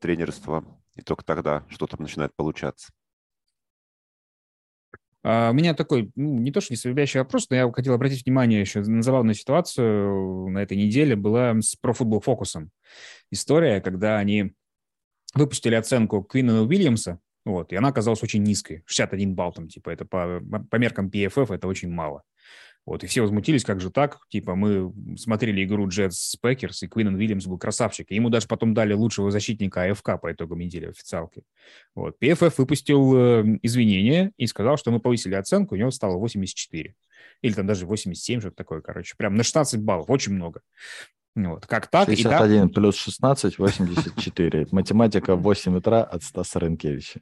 тренерства, 0.00 0.64
и 0.94 1.02
только 1.02 1.24
тогда 1.24 1.64
что-то 1.68 2.00
начинает 2.00 2.34
получаться. 2.34 2.92
А, 5.24 5.50
У 5.50 5.52
меня 5.52 5.74
такой, 5.74 6.10
ну, 6.14 6.38
не 6.38 6.52
то 6.52 6.60
что 6.60 6.72
несвязящий 6.72 7.20
вопрос, 7.20 7.50
но 7.50 7.56
я 7.56 7.70
хотел 7.72 7.94
обратить 7.94 8.24
внимание 8.24 8.60
еще 8.60 8.80
на 8.80 9.02
забавную 9.02 9.34
ситуацию 9.34 10.48
на 10.48 10.62
этой 10.62 10.76
неделе 10.76 11.16
была 11.16 11.54
с 11.60 11.76
Football 11.82 12.22
Focus. 12.24 12.68
История, 13.30 13.80
когда 13.80 14.18
они 14.18 14.54
выпустили 15.34 15.74
оценку 15.74 16.22
Квинна 16.22 16.62
Уильямса, 16.62 17.20
вот, 17.44 17.72
и 17.72 17.76
она 17.76 17.88
оказалась 17.88 18.22
очень 18.22 18.42
низкой, 18.42 18.82
61 18.86 19.34
балл 19.34 19.52
там, 19.52 19.68
типа, 19.68 19.90
это 19.90 20.04
по, 20.04 20.40
по 20.70 20.76
меркам 20.76 21.08
PFF 21.08 21.54
это 21.54 21.66
очень 21.66 21.90
мало. 21.90 22.22
Вот, 22.88 23.04
и 23.04 23.06
все 23.06 23.20
возмутились, 23.20 23.64
как 23.64 23.82
же 23.82 23.90
так? 23.90 24.18
Типа, 24.30 24.54
мы 24.54 24.90
смотрели 25.18 25.62
игру 25.62 25.86
Джетс 25.88 26.36
Пекерс, 26.36 26.82
и 26.82 26.88
Квинн 26.88 27.16
Уильямс 27.16 27.44
был 27.44 27.58
красавчик. 27.58 28.10
И 28.10 28.14
ему 28.14 28.30
даже 28.30 28.46
потом 28.46 28.72
дали 28.72 28.94
лучшего 28.94 29.30
защитника 29.30 29.82
АФК 29.82 30.18
по 30.18 30.32
итогам 30.32 30.60
недели 30.60 30.86
в 30.86 30.90
официалке. 30.92 31.42
Вот. 31.94 32.16
PFF 32.18 32.54
выпустил 32.56 33.14
э, 33.14 33.58
извинения 33.60 34.32
и 34.38 34.46
сказал, 34.46 34.78
что 34.78 34.90
мы 34.90 35.00
повысили 35.00 35.34
оценку, 35.34 35.74
у 35.74 35.78
него 35.78 35.90
стало 35.90 36.16
84. 36.16 36.94
Или 37.42 37.52
там 37.52 37.66
даже 37.66 37.84
87, 37.84 38.40
что-то 38.40 38.56
такое, 38.56 38.80
короче. 38.80 39.16
Прям 39.18 39.34
на 39.34 39.42
16 39.42 39.82
баллов, 39.82 40.08
очень 40.08 40.32
много. 40.32 40.62
Вот. 41.46 41.66
Как 41.66 41.86
так? 41.88 42.08
И 42.08 42.22
да, 42.22 42.38
61 42.38 42.68
плюс 42.70 42.96
16, 42.96 43.58
84. 43.58 44.66
Математика 44.72 45.36
в 45.36 45.42
8 45.42 45.76
утра 45.76 46.02
от 46.02 46.22
Стаса 46.22 46.58
Ренкевича. 46.58 47.20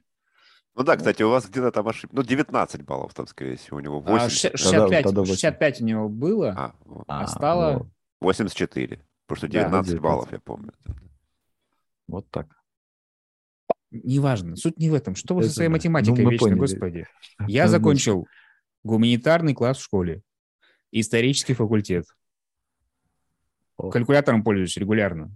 Ну 0.75 0.83
да, 0.83 0.95
кстати, 0.97 1.23
у 1.23 1.29
вас 1.29 1.47
где-то 1.47 1.71
там 1.71 1.87
ошибка. 1.87 2.15
Ну, 2.15 2.23
19 2.23 2.81
баллов 2.83 3.13
там, 3.13 3.25
скорее 3.27 3.57
всего, 3.57 3.77
у 3.77 3.79
него 3.79 3.97
а, 4.05 4.11
80. 4.11 4.31
ше- 4.31 4.49
Тогда- 4.51 4.57
65, 4.87 5.03
тогда 5.03 5.21
8. 5.21 5.33
65 5.33 5.81
у 5.81 5.85
него 5.85 6.09
было, 6.09 6.53
А, 6.55 6.75
вот. 6.85 7.03
а, 7.07 7.25
стало... 7.27 7.77
вот, 7.79 7.87
84. 8.21 9.01
Потому 9.27 9.37
что 9.37 9.47
Да. 9.47 9.51
19 9.53 9.85
19. 9.93 9.99
баллов, 10.01 10.31
я 10.31 10.39
помню. 10.39 10.71
вот 12.07 12.29
так. 12.29 12.47
Неважно, 13.91 14.55
суть 14.55 14.77
не 14.79 14.89
в 14.89 14.93
этом. 14.93 15.15
Что 15.15 15.33
вы 15.35 15.43
со 15.43 15.49
своей 15.51 15.69
математикой 15.69 16.23
Ну, 16.25 16.29
вечно, 16.31 16.45
поняли. 16.47 16.59
господи? 16.59 17.07
Я 17.47 17.63
Ну, 17.65 17.69
закончил 17.71 18.27
гуманитарный 18.83 19.53
класс 19.53 19.77
в 19.77 19.83
школе, 19.83 20.21
исторический 20.91 21.53
факультет. 21.53 22.05
Калькулятором 23.77 24.43
пользуюсь 24.43 24.77
регулярно. 24.77 25.31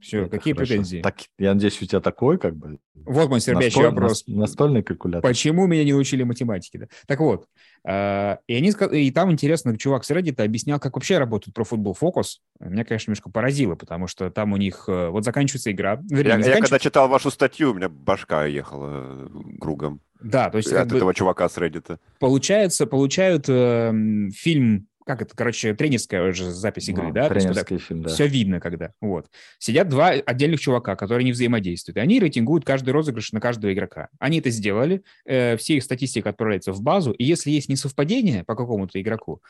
Все, 0.00 0.22
это 0.24 0.36
какие 0.36 0.52
хорошо. 0.52 0.68
претензии? 0.74 1.00
Так, 1.00 1.16
я 1.38 1.54
надеюсь, 1.54 1.80
у 1.80 1.86
тебя 1.86 2.00
такой, 2.00 2.36
как 2.36 2.54
бы, 2.54 2.78
Вот 3.06 3.30
мой 3.30 3.40
свербящий 3.40 3.80
настоль- 3.80 3.90
вопрос. 3.90 4.24
нас- 4.26 4.36
настольный 4.36 4.82
калькулятор. 4.82 5.22
Почему 5.22 5.66
меня 5.66 5.82
не 5.82 5.94
учили 5.94 6.24
математике? 6.24 6.78
Да? 6.80 6.86
Так 7.06 7.20
вот, 7.20 7.46
э, 7.88 8.36
и, 8.46 8.54
они, 8.54 8.70
и 8.92 9.10
там 9.12 9.32
интересно, 9.32 9.78
чувак 9.78 10.04
с 10.04 10.10
Reddit 10.10 10.42
объяснял, 10.42 10.78
как 10.78 10.94
вообще 10.96 11.16
работает 11.16 11.54
про 11.54 11.64
футбол 11.64 11.94
фокус. 11.94 12.42
Меня, 12.60 12.84
конечно, 12.84 13.10
немножко 13.12 13.30
поразило, 13.30 13.76
потому 13.76 14.06
что 14.06 14.28
там 14.30 14.52
у 14.52 14.58
них 14.58 14.84
э, 14.88 15.08
вот 15.08 15.24
заканчивается 15.24 15.72
игра. 15.72 15.96
Вернее, 16.10 16.12
Я, 16.12 16.20
не 16.22 16.28
я 16.28 16.34
заканчивается- 16.44 16.60
когда 16.64 16.78
читал 16.80 17.08
вашу 17.08 17.30
статью, 17.30 17.70
у 17.70 17.74
меня 17.74 17.88
башка 17.88 18.44
ехала 18.44 18.90
э, 19.26 19.58
кругом 19.58 20.02
Да, 20.20 20.50
то 20.50 20.58
есть 20.58 20.70
от 20.70 20.80
как 20.80 20.88
бы 20.88 20.96
этого 20.98 21.14
чувака 21.14 21.48
с 21.48 21.56
Reddit. 21.56 21.96
получается, 22.20 22.86
получают 22.86 23.46
э, 23.48 23.90
фильм, 24.34 24.86
как 25.04 25.22
это, 25.22 25.36
короче, 25.36 25.74
тренерская 25.74 26.28
уже 26.28 26.50
запись 26.50 26.88
игры, 26.88 27.08
Ну, 27.08 27.12
да? 27.12 27.28
То 27.28 27.34
есть 27.34 27.46
Тренерский 27.46 27.78
фильм, 27.78 28.02
да. 28.02 28.08
Все 28.08 28.26
видно, 28.26 28.60
когда. 28.60 28.92
Вот. 29.00 29.26
Сидят 29.58 29.88
два 29.88 30.08
отдельных 30.10 30.60
чувака, 30.60 30.96
которые 30.96 31.24
не 31.24 31.32
взаимодействуют. 31.32 31.98
И 31.98 32.00
они 32.00 32.18
рейтингуют 32.18 32.64
каждый 32.64 32.90
розыгрыш 32.90 33.32
на 33.32 33.40
каждого 33.40 33.72
игрока. 33.72 34.08
Они 34.18 34.38
это 34.38 34.50
сделали. 34.50 35.02
э, 35.26 35.56
все 35.56 35.76
их 35.76 35.82
статистика 35.84 36.30
отправляется 36.30 36.72
в 36.72 36.80
базу. 36.82 37.12
И 37.12 37.24
если 37.24 37.50
есть 37.50 37.68
несовпадение 37.68 38.44
по 38.44 38.54
какому-то 38.54 39.00
игроку, 39.00 39.42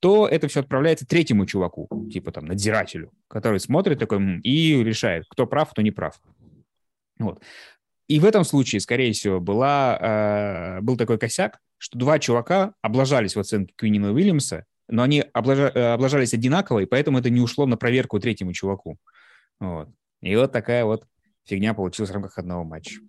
то 0.00 0.26
это 0.26 0.48
все 0.48 0.60
отправляется 0.60 1.06
третьему 1.06 1.46
чуваку, 1.46 1.88
типа 2.10 2.32
там 2.32 2.46
надзирателю, 2.46 3.12
который 3.28 3.60
смотрит 3.60 4.00
такой 4.00 4.40
и 4.40 4.82
решает, 4.82 5.24
кто 5.28 5.46
прав, 5.46 5.70
кто 5.70 5.82
не 5.82 5.92
прав. 5.92 6.20
Вот. 7.18 7.40
И 8.08 8.18
в 8.18 8.24
этом 8.24 8.44
случае, 8.44 8.80
скорее 8.80 9.12
всего, 9.12 9.40
была, 9.40 9.98
э, 10.78 10.80
был 10.80 10.96
такой 10.96 11.18
косяк, 11.18 11.60
что 11.78 11.98
два 11.98 12.18
чувака 12.18 12.74
облажались 12.82 13.36
в 13.36 13.40
оценке 13.40 13.74
Квинина 13.76 14.12
Уильямса, 14.12 14.64
но 14.92 15.02
они 15.02 15.24
облажа- 15.34 15.72
э, 15.74 15.94
облажались 15.94 16.34
одинаково, 16.34 16.80
и 16.80 16.86
поэтому 16.86 17.18
это 17.18 17.30
не 17.30 17.40
ушло 17.40 17.66
на 17.66 17.76
проверку 17.76 18.20
третьему 18.20 18.52
чуваку. 18.52 18.98
Вот. 19.58 19.88
И 20.20 20.36
вот 20.36 20.52
такая 20.52 20.84
вот 20.84 21.06
фигня 21.44 21.74
получилась 21.74 22.10
в 22.10 22.14
рамках 22.14 22.38
одного 22.38 22.64
матча. 22.64 23.00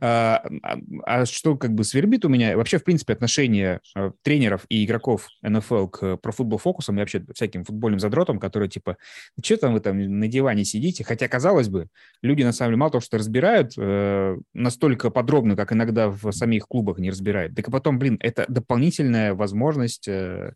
А, 0.00 0.44
а, 0.62 0.76
а 1.04 1.26
что 1.26 1.56
как 1.56 1.74
бы 1.74 1.84
свербит 1.84 2.24
у 2.24 2.28
меня? 2.28 2.56
Вообще, 2.56 2.78
в 2.78 2.84
принципе, 2.84 3.12
отношение 3.14 3.80
а, 3.96 4.12
тренеров 4.22 4.64
и 4.68 4.84
игроков 4.84 5.26
НФЛ 5.42 5.88
к 5.88 6.02
Pro 6.02 6.32
Football 6.36 6.60
Focus 6.62 6.94
и 6.94 6.98
вообще 6.98 7.24
всяким 7.34 7.64
футбольным 7.64 7.98
задротам, 7.98 8.38
которые 8.38 8.68
типа, 8.68 8.96
что 9.42 9.56
там 9.56 9.74
вы 9.74 9.80
там 9.80 9.98
на 10.20 10.28
диване 10.28 10.64
сидите? 10.64 11.04
Хотя, 11.04 11.28
казалось 11.28 11.68
бы, 11.68 11.88
люди 12.22 12.42
на 12.42 12.52
самом 12.52 12.70
деле 12.70 12.78
мало 12.78 12.92
того, 12.92 13.02
что 13.02 13.18
разбирают 13.18 13.72
э, 13.76 14.36
настолько 14.54 15.10
подробно, 15.10 15.56
как 15.56 15.72
иногда 15.72 16.08
в 16.08 16.30
самих 16.32 16.68
клубах 16.68 16.98
не 16.98 17.10
разбирают. 17.10 17.54
Так 17.56 17.68
и 17.68 17.70
потом, 17.70 17.98
блин, 17.98 18.18
это 18.20 18.44
дополнительная 18.48 19.34
возможность 19.34 20.06
э, 20.06 20.54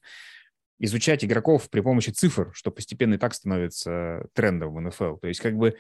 изучать 0.78 1.24
игроков 1.24 1.70
при 1.70 1.80
помощи 1.80 2.10
цифр, 2.10 2.50
что 2.54 2.70
постепенно 2.70 3.14
и 3.14 3.18
так 3.18 3.34
становится 3.34 4.26
трендом 4.34 4.74
в 4.74 4.80
НФЛ. 4.80 5.16
То 5.16 5.28
есть 5.28 5.40
как 5.40 5.56
бы 5.56 5.76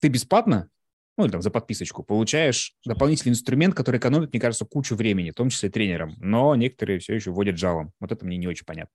ты 0.00 0.08
бесплатно 0.08 0.70
ну, 1.16 1.24
или 1.24 1.32
там 1.32 1.42
за 1.42 1.50
подписочку, 1.50 2.02
получаешь 2.02 2.74
дополнительный 2.84 3.32
инструмент, 3.32 3.74
который 3.74 3.98
экономит, 3.98 4.32
мне 4.32 4.40
кажется, 4.40 4.66
кучу 4.66 4.94
времени, 4.94 5.30
в 5.30 5.34
том 5.34 5.48
числе 5.48 5.70
тренерам. 5.70 6.14
Но 6.18 6.54
некоторые 6.54 6.98
все 6.98 7.14
еще 7.14 7.30
вводят 7.30 7.56
жалом. 7.56 7.92
Вот 8.00 8.12
это 8.12 8.24
мне 8.26 8.36
не 8.36 8.46
очень 8.46 8.66
понятно. 8.66 8.94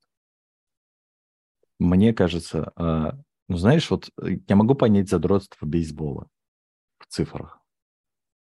Мне 1.80 2.14
кажется, 2.14 2.72
а, 2.76 3.18
ну, 3.48 3.58
знаешь, 3.58 3.90
вот 3.90 4.12
э, 4.22 4.38
я 4.48 4.56
могу 4.56 4.76
понять 4.76 5.10
задротство 5.10 5.66
бейсбола 5.66 6.28
в 7.00 7.08
цифрах. 7.08 7.60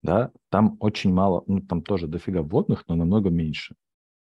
Да, 0.02 0.32
там 0.50 0.78
очень 0.80 1.14
мало, 1.14 1.44
ну, 1.46 1.62
там 1.62 1.84
тоже 1.84 2.08
дофига 2.08 2.42
вводных, 2.42 2.88
но 2.88 2.96
намного 2.96 3.30
меньше 3.30 3.76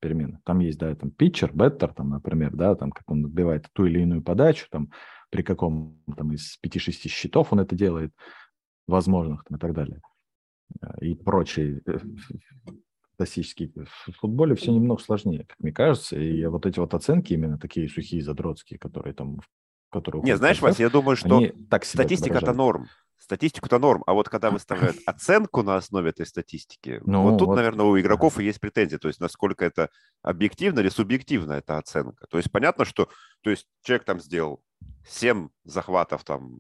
перемен. 0.04 0.38
Там 0.44 0.58
есть, 0.58 0.78
да, 0.78 0.94
там 0.94 1.10
питчер, 1.10 1.50
беттер, 1.54 1.94
там, 1.94 2.10
например, 2.10 2.54
да, 2.54 2.74
там, 2.74 2.90
как 2.90 3.10
он 3.10 3.24
отбивает 3.24 3.70
ту 3.72 3.86
или 3.86 4.02
иную 4.02 4.22
подачу, 4.22 4.66
там, 4.70 4.90
при 5.30 5.40
каком 5.40 5.98
там 6.14 6.32
из 6.32 6.58
5-6 6.62 7.08
счетов 7.08 7.54
он 7.54 7.60
это 7.60 7.74
делает 7.74 8.12
возможных 8.86 9.44
там, 9.44 9.56
и 9.56 9.60
так 9.60 9.72
далее. 9.72 10.02
Э, 10.82 10.88
и 11.00 11.14
прочие 11.14 11.80
э, 11.86 11.98
классические. 13.16 13.72
В 14.06 14.12
футболе 14.20 14.54
все 14.56 14.72
немного 14.72 15.00
сложнее, 15.00 15.46
как 15.48 15.56
мне 15.58 15.72
кажется. 15.72 16.18
И 16.18 16.44
вот 16.44 16.66
эти 16.66 16.78
вот 16.78 16.92
оценки 16.92 17.32
именно 17.32 17.58
такие 17.58 17.88
сухие, 17.88 18.22
задротские, 18.22 18.78
которые 18.78 19.14
там... 19.14 19.40
Которые 19.90 20.22
Не, 20.22 20.36
знаешь, 20.36 20.60
Вася, 20.60 20.82
я 20.82 20.90
думаю, 20.90 21.16
что 21.16 21.40
статистика– 21.82 22.38
это 22.42 22.52
норм. 22.52 22.88
Статистику-то 23.24 23.78
норм, 23.78 24.02
а 24.06 24.12
вот 24.12 24.28
когда 24.28 24.50
выставляют 24.50 24.98
оценку 25.06 25.62
на 25.62 25.76
основе 25.76 26.10
этой 26.10 26.26
статистики, 26.26 27.00
ну, 27.06 27.22
вот 27.22 27.38
тут, 27.38 27.48
вот, 27.48 27.56
наверное, 27.56 27.87
у 27.87 27.98
игроков 27.98 28.38
и 28.38 28.44
есть 28.44 28.60
претензии, 28.60 28.98
то 28.98 29.08
есть 29.08 29.18
насколько 29.18 29.64
это 29.64 29.88
объективно 30.20 30.80
или 30.80 30.90
субъективно 30.90 31.54
эта 31.54 31.78
оценка. 31.78 32.26
То 32.28 32.37
есть 32.37 32.52
понятно, 32.52 32.84
что 32.84 33.08
то 33.40 33.48
есть 33.48 33.66
человек 33.80 34.04
там 34.04 34.20
сделал 34.20 34.62
7 35.08 35.48
захватов 35.64 36.22
там 36.22 36.58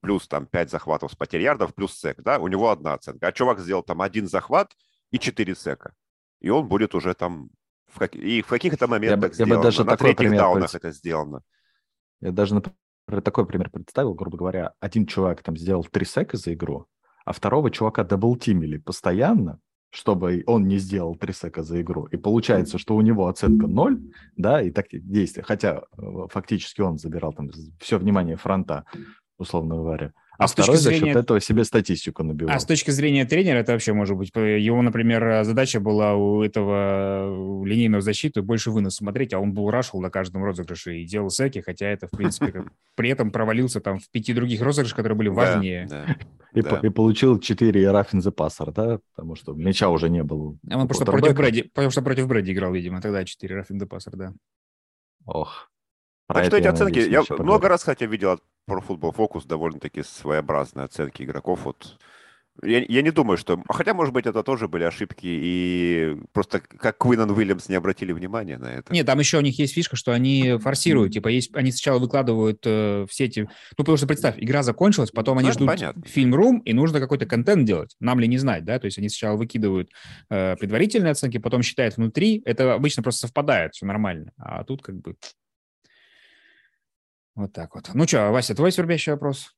плюс 0.00 0.26
там 0.26 0.46
5 0.46 0.70
захватов 0.72 1.12
с 1.12 1.14
потерь 1.14 1.42
ярдов, 1.42 1.72
плюс 1.72 1.96
сек, 1.96 2.20
да, 2.20 2.40
у 2.40 2.48
него 2.48 2.70
одна 2.70 2.94
оценка. 2.94 3.28
А 3.28 3.32
чувак 3.32 3.60
сделал 3.60 3.84
там 3.84 4.02
один 4.02 4.26
захват 4.26 4.72
и 5.12 5.20
4 5.20 5.54
сека. 5.54 5.94
И 6.40 6.50
он 6.50 6.66
будет 6.66 6.96
уже 6.96 7.14
там 7.14 7.48
в 7.86 8.00
как... 8.00 8.16
и 8.16 8.42
в 8.42 8.48
каких-то 8.48 8.88
моментах 8.88 9.38
я 9.38 9.46
бы, 9.46 9.50
я 9.52 9.56
бы 9.56 9.62
даже 9.62 9.84
на 9.84 9.92
такой 9.92 10.14
третьих 10.14 10.36
даунах 10.36 10.74
это 10.74 10.90
сделано. 10.90 11.42
Я 12.20 12.32
даже, 12.32 12.54
например, 12.54 12.76
такой 13.20 13.46
пример 13.46 13.70
представил, 13.70 14.14
грубо 14.14 14.38
говоря, 14.38 14.72
один 14.80 15.06
чувак 15.06 15.42
там 15.42 15.56
сделал 15.56 15.84
3 15.84 16.04
сека 16.04 16.36
за 16.36 16.54
игру, 16.54 16.86
а 17.24 17.32
второго 17.32 17.70
чувака 17.70 18.04
даблтимили 18.04 18.78
постоянно, 18.78 19.58
чтобы 19.90 20.44
он 20.46 20.68
не 20.68 20.78
сделал 20.78 21.16
3 21.16 21.32
сека 21.32 21.62
за 21.62 21.80
игру. 21.80 22.06
И 22.06 22.16
получается, 22.16 22.78
что 22.78 22.94
у 22.94 23.00
него 23.00 23.26
оценка 23.26 23.66
0, 23.66 24.00
да, 24.36 24.62
и 24.62 24.70
так 24.70 24.86
действия. 24.92 25.42
Хотя 25.42 25.82
э, 25.98 26.02
фактически 26.30 26.80
он 26.80 26.98
забирал 26.98 27.32
там 27.32 27.50
все 27.80 27.98
внимание 27.98 28.36
фронта 28.36 28.84
условно 29.40 29.76
говоря. 29.76 30.12
А, 30.40 30.44
а 30.44 30.48
с 30.48 30.52
второй 30.52 30.76
точки 30.76 30.84
зрения... 30.84 31.00
за 31.00 31.06
счет 31.06 31.16
этого 31.16 31.40
себе 31.40 31.64
статистику 31.64 32.22
набивал. 32.22 32.56
А 32.56 32.58
с 32.58 32.64
точки 32.64 32.90
зрения 32.90 33.26
тренера 33.26 33.58
это 33.58 33.72
вообще 33.72 33.92
может 33.92 34.16
быть... 34.16 34.30
Его, 34.34 34.80
например, 34.80 35.44
задача 35.44 35.80
была 35.80 36.14
у 36.14 36.42
этого 36.42 37.62
линейного 37.66 38.00
защиты 38.00 38.40
больше 38.40 38.70
вынос 38.70 38.96
смотреть, 38.96 39.34
а 39.34 39.38
он 39.38 39.52
был 39.52 39.70
рашил 39.70 40.00
на 40.00 40.08
каждом 40.08 40.42
розыгрыше 40.42 40.96
и 40.96 41.04
делал 41.04 41.28
секи, 41.28 41.60
хотя 41.60 41.88
это, 41.88 42.06
в 42.06 42.12
принципе, 42.12 42.64
при 42.96 43.10
этом 43.10 43.30
провалился 43.30 43.82
там 43.82 43.98
в 43.98 44.08
пяти 44.10 44.32
других 44.32 44.62
розыгрышах, 44.62 44.96
которые 44.96 45.18
были 45.18 45.28
важнее. 45.28 46.16
И, 46.54 46.62
да. 46.62 46.80
и 46.82 46.88
получил 46.88 47.38
4 47.38 47.90
рафин 47.90 48.22
за 48.22 48.32
пассер, 48.32 48.72
да? 48.72 48.98
Потому 49.14 49.36
что 49.36 49.52
мяча 49.52 49.90
уже 49.90 50.08
не 50.08 50.22
было. 50.22 50.56
А 50.70 50.78
он 50.78 50.88
просто 50.88 51.04
против 51.04 51.36
Брэди, 51.36 51.64
потому 51.64 51.90
что 51.90 52.00
против 52.00 52.26
Брэди 52.28 52.52
играл, 52.52 52.72
видимо, 52.72 53.02
тогда 53.02 53.26
4 53.26 53.54
рафин 53.54 53.78
за 53.78 53.86
пассер, 53.86 54.16
да. 54.16 54.32
Ох. 55.26 55.69
Так 56.34 56.44
что 56.46 56.56
эти 56.56 56.66
оценки, 56.66 56.98
я 56.98 57.22
много 57.38 57.68
раз, 57.68 57.82
хотя 57.82 58.06
видел 58.06 58.30
от 58.32 58.42
Pro 58.68 58.84
Football 58.86 59.14
Focus 59.14 59.46
довольно-таки 59.46 60.02
своеобразные 60.02 60.84
оценки 60.84 61.22
игроков. 61.22 61.60
Вот 61.64 61.98
я, 62.62 62.84
я 62.86 63.02
не 63.02 63.10
думаю, 63.10 63.38
что... 63.38 63.62
Хотя, 63.68 63.94
может 63.94 64.12
быть, 64.12 64.26
это 64.26 64.42
тоже 64.42 64.68
были 64.68 64.84
ошибки, 64.84 65.22
и 65.22 66.16
просто 66.32 66.60
как 66.60 66.98
Квинан 66.98 67.30
Уильямс 67.30 67.68
не 67.68 67.74
обратили 67.74 68.12
внимания 68.12 68.58
на 68.58 68.66
это. 68.66 68.92
Нет, 68.92 69.06
там 69.06 69.18
еще 69.18 69.38
у 69.38 69.40
них 69.40 69.58
есть 69.58 69.72
фишка, 69.72 69.96
что 69.96 70.12
они 70.12 70.58
форсируют. 70.58 71.12
Типа, 71.12 71.28
есть, 71.28 71.54
они 71.54 71.72
сначала 71.72 71.98
выкладывают 71.98 72.60
э, 72.66 73.06
все 73.08 73.24
эти... 73.24 73.40
Ну, 73.40 73.48
потому 73.76 73.96
что, 73.96 74.06
представь, 74.06 74.34
игра 74.38 74.62
закончилась, 74.62 75.10
потом 75.10 75.38
они 75.38 75.48
ну, 75.48 75.54
ждут 75.54 75.68
понятно. 75.68 76.02
фильм-рум, 76.04 76.58
и 76.60 76.72
нужно 76.74 77.00
какой-то 77.00 77.24
контент 77.24 77.64
делать. 77.64 77.96
Нам 77.98 78.20
ли 78.20 78.28
не 78.28 78.36
знать, 78.36 78.64
да? 78.64 78.78
То 78.78 78.86
есть 78.86 78.98
они 78.98 79.08
сначала 79.08 79.36
выкидывают 79.36 79.90
э, 80.28 80.56
предварительные 80.56 81.12
оценки, 81.12 81.38
потом 81.38 81.62
считают 81.62 81.96
внутри. 81.96 82.42
Это 82.44 82.74
обычно 82.74 83.02
просто 83.02 83.26
совпадает, 83.26 83.72
все 83.74 83.86
нормально. 83.86 84.32
А 84.36 84.64
тут 84.64 84.82
как 84.82 84.96
бы 84.96 85.14
вот 87.42 87.52
так 87.52 87.74
вот. 87.74 87.90
Ну 87.94 88.06
что, 88.06 88.30
Вася, 88.30 88.54
твой 88.54 88.72
свербящий 88.72 89.12
вопрос? 89.12 89.54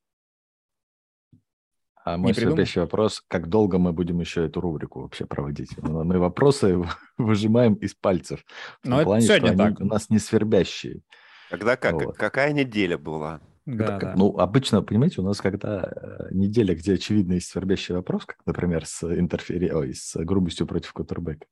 А 2.05 2.17
мой 2.17 2.33
свербящий 2.33 2.81
вопрос, 2.81 3.23
как 3.27 3.47
долго 3.47 3.77
мы 3.77 3.93
будем 3.93 4.19
еще 4.19 4.45
эту 4.45 4.59
рубрику 4.59 5.01
вообще 5.01 5.25
проводить? 5.25 5.77
Мы 5.77 6.19
вопросы 6.19 6.83
выжимаем 7.17 7.75
из 7.75 7.93
пальцев. 7.93 8.43
Ну, 8.83 8.97
это 8.97 9.05
плане, 9.05 9.25
сегодня 9.25 9.57
так. 9.57 9.79
у 9.79 9.85
нас 9.85 10.09
не 10.09 10.19
свербящие. 10.19 11.01
Когда 11.49 11.77
как? 11.77 11.93
Вот. 11.93 12.17
Какая 12.17 12.51
неделя 12.51 12.97
была? 12.97 13.39
Да, 13.65 13.95
это, 13.95 13.99
да. 13.99 14.13
Ну, 14.17 14.37
обычно, 14.37 14.81
понимаете, 14.81 15.21
у 15.21 15.23
нас 15.23 15.39
когда 15.39 15.81
э, 15.83 16.27
неделя, 16.31 16.75
где 16.75 16.95
очевидно 16.95 17.33
есть 17.33 17.47
свербящий 17.47 17.95
вопрос, 17.95 18.25
как, 18.25 18.37
например, 18.45 18.85
с, 18.85 19.03
интерфери... 19.03 19.71
Ой, 19.71 19.93
с 19.93 20.15
грубостью 20.21 20.67
против 20.67 20.91
Кутербека, 20.91 21.45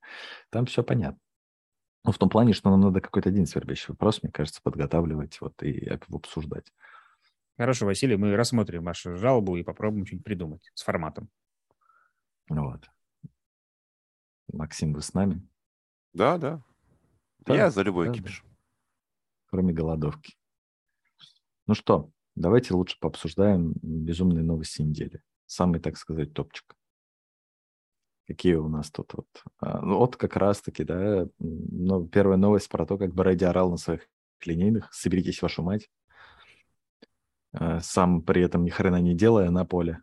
там 0.50 0.66
все 0.66 0.84
понятно. 0.84 1.20
Ну, 2.04 2.12
в 2.12 2.18
том 2.18 2.30
плане, 2.30 2.54
что 2.54 2.70
нам 2.72 2.82
надо 2.82 3.00
какой-то 3.00 3.30
один 3.30 3.46
свербящий 3.46 3.90
вопрос, 3.90 4.24
мне 4.24 4.32
кажется, 4.32 4.62
подготавливать 4.64 5.40
вот 5.40 5.62
и 5.62 5.70
его 5.70 6.18
обсуждать. 6.18 6.74
Хорошо, 7.58 7.86
Василий, 7.86 8.16
мы 8.16 8.36
рассмотрим 8.36 8.84
вашу 8.84 9.18
жалобу 9.18 9.56
и 9.56 9.64
попробуем 9.64 10.06
что-нибудь 10.06 10.26
придумать 10.26 10.72
с 10.74 10.84
форматом. 10.84 11.30
Вот. 12.50 12.90
Максим, 14.52 14.94
вы 14.94 15.02
с 15.02 15.14
нами? 15.14 15.48
Да, 16.14 16.38
да. 16.38 16.64
да 17.40 17.56
Я 17.56 17.70
за 17.70 17.84
любой 17.84 18.08
да, 18.08 18.14
кипиш. 18.14 18.42
Да. 18.44 18.50
Кроме 19.48 19.74
голодовки. 19.74 20.36
Ну 21.68 21.76
что, 21.76 22.12
давайте 22.36 22.74
лучше 22.74 22.98
пообсуждаем 23.00 23.74
безумные 23.82 24.44
новости 24.44 24.82
недели. 24.82 25.22
Самый, 25.46 25.80
так 25.80 25.98
сказать, 25.98 26.34
топчик. 26.34 26.76
Какие 28.32 28.54
у 28.54 28.70
нас 28.70 28.90
тут 28.90 29.14
вот? 29.14 29.28
А, 29.60 29.82
ну, 29.82 29.98
вот 29.98 30.16
как 30.16 30.38
раз-таки, 30.38 30.86
да, 30.86 31.28
ну, 31.40 32.08
первая 32.08 32.38
новость 32.38 32.70
про 32.70 32.86
то, 32.86 32.98
как 32.98 33.14
Брэди 33.14 33.44
орал 33.44 33.72
на 33.72 33.76
своих 33.76 34.08
линейных 34.46 34.88
«Соберитесь, 34.94 35.42
вашу 35.42 35.64
мать». 35.64 35.90
А, 37.52 37.82
сам 37.82 38.22
при 38.22 38.42
этом 38.42 38.64
ни 38.64 38.70
хрена 38.70 39.02
не 39.02 39.16
делая 39.16 39.50
на 39.50 39.66
поле. 39.66 40.00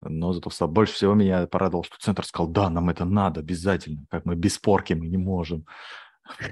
Но 0.00 0.32
зато 0.32 0.66
больше 0.66 0.94
всего 0.94 1.14
меня 1.14 1.46
порадовало, 1.46 1.84
что 1.84 1.96
центр 2.00 2.26
сказал, 2.26 2.48
да, 2.48 2.70
нам 2.70 2.90
это 2.90 3.04
надо 3.04 3.38
обязательно, 3.38 4.04
как 4.10 4.24
мы 4.24 4.34
без 4.34 4.58
порки 4.58 4.94
мы 4.94 5.06
не 5.06 5.16
можем. 5.16 5.64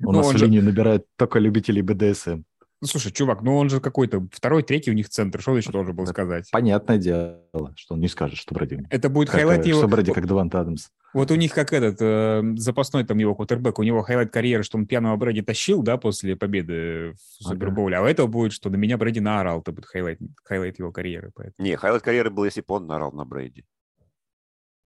У 0.00 0.10
ну, 0.10 0.18
нас 0.18 0.32
в 0.32 0.36
линию 0.36 0.64
набирают 0.64 1.06
только 1.16 1.38
любителей 1.38 1.82
БДСМ. 1.82 2.42
Ну, 2.80 2.86
слушай, 2.86 3.10
чувак, 3.10 3.42
ну 3.42 3.56
он 3.56 3.68
же 3.68 3.80
какой-то 3.80 4.28
второй, 4.32 4.62
третий 4.62 4.92
у 4.92 4.94
них 4.94 5.08
центр. 5.08 5.40
Что 5.40 5.50
он 5.50 5.58
еще 5.58 5.72
должен 5.72 5.96
был 5.96 6.06
сказать? 6.06 6.48
Понятное 6.52 6.96
дело, 6.96 7.72
что 7.74 7.94
он 7.94 8.00
не 8.00 8.08
скажет, 8.08 8.38
что 8.38 8.54
Брэди. 8.54 8.86
Это 8.90 9.08
будет 9.08 9.28
как, 9.28 9.40
highlight 9.40 9.66
его... 9.66 9.80
Что 9.80 9.88
Брэди 9.88 10.12
как 10.12 10.28
Даванте 10.28 10.54
Адамс. 10.54 10.88
Вот 11.12 11.30
у 11.32 11.34
них 11.34 11.52
как 11.52 11.72
этот 11.72 11.96
э, 12.00 12.42
запасной 12.56 13.04
там 13.04 13.18
его 13.18 13.34
quarterback, 13.34 13.78
у 13.80 13.82
него 13.82 14.02
highlight 14.02 14.30
карьеры, 14.30 14.62
что 14.62 14.78
он 14.78 14.86
пьяного 14.86 15.16
Брэди 15.16 15.42
тащил, 15.42 15.82
да, 15.82 15.96
после 15.96 16.36
победы 16.36 17.14
в 17.14 17.44
Супербоуле, 17.44 17.96
ага. 17.96 18.04
а 18.04 18.06
у 18.06 18.10
этого 18.10 18.26
будет, 18.26 18.52
что 18.52 18.70
на 18.70 18.76
меня 18.76 18.96
Брэди 18.96 19.18
наорал, 19.18 19.60
это 19.60 19.72
будет 19.72 19.86
highlight, 19.86 20.20
highlight 20.44 20.78
его 20.78 20.92
карьеры. 20.92 21.32
Поэтому. 21.34 21.66
Не, 21.66 21.76
highlight 21.76 22.02
карьеры 22.02 22.30
был, 22.30 22.44
если 22.44 22.60
бы 22.60 22.74
он 22.74 22.86
наорал 22.86 23.10
на 23.12 23.24
Брэди. 23.24 23.64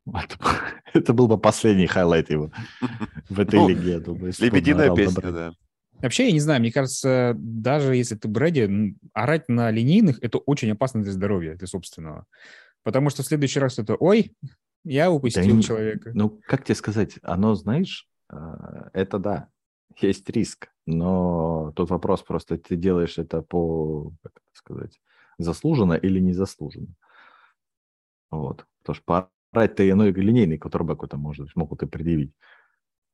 Это, 0.07 0.37
это 0.95 1.13
был 1.13 1.29
бы 1.29 1.39
последний 1.39 1.87
highlight 1.87 2.31
его 2.31 2.51
в 3.29 3.39
этой 3.39 3.57
ну, 3.57 3.69
лиге, 3.69 3.91
я 3.93 4.01
думаю. 4.01 4.33
Лебединая 4.39 4.95
песня, 4.95 5.31
да. 5.31 5.53
Вообще, 6.03 6.27
я 6.27 6.33
не 6.33 6.41
знаю, 6.41 6.61
мне 6.61 6.73
кажется, 6.73 7.35
даже 7.37 7.95
если 7.95 8.17
ты 8.17 8.27
Брэди, 8.27 8.97
орать 9.13 9.49
на 9.49 9.71
линейных– 9.71 10.19
это 10.23 10.39
очень 10.39 10.73
опасно 10.73 11.03
для 11.03 11.13
здоровья, 11.13 11.55
для 11.55 11.67
собственного. 11.69 12.27
Потому 12.83 13.09
что 13.11 13.23
в 13.23 13.27
следующий 13.27 13.61
раз 13.61 13.79
это 13.79 13.95
«Ой, 13.95 14.35
я 14.85 15.13
упустил 15.13 15.57
да, 15.57 15.63
человека». 15.63 16.11
Ну, 16.13 16.41
как 16.47 16.65
тебе 16.65 16.75
сказать, 16.75 17.19
оно, 17.23 17.55
знаешь, 17.55 18.09
а, 18.29 18.91
это 18.93 19.19
да, 19.19 19.49
есть 20.01 20.29
риск, 20.29 20.69
но 20.87 21.73
тут 21.77 21.91
вопрос 21.91 22.23
просто, 22.23 22.59
ты 22.59 22.75
делаешь 22.75 23.19
это 23.19 23.43
по, 23.43 24.13
как 24.23 24.33
это 24.35 24.47
сказать, 24.55 25.01
заслуженно 25.39 25.95
или 25.95 26.19
незаслуженно. 26.19 26.95
Вот. 28.31 28.67
Потому 28.83 28.97
что 28.97 29.31
поорать-то 29.53 29.85
и, 29.85 29.93
ну, 29.93 30.07
и 30.07 30.13
линейный 30.13 30.59
квотербеку 30.59 31.07
там 31.07 31.21
может, 31.21 31.55
могут 31.55 31.83
и 31.85 31.87
предъявить, 31.87 32.33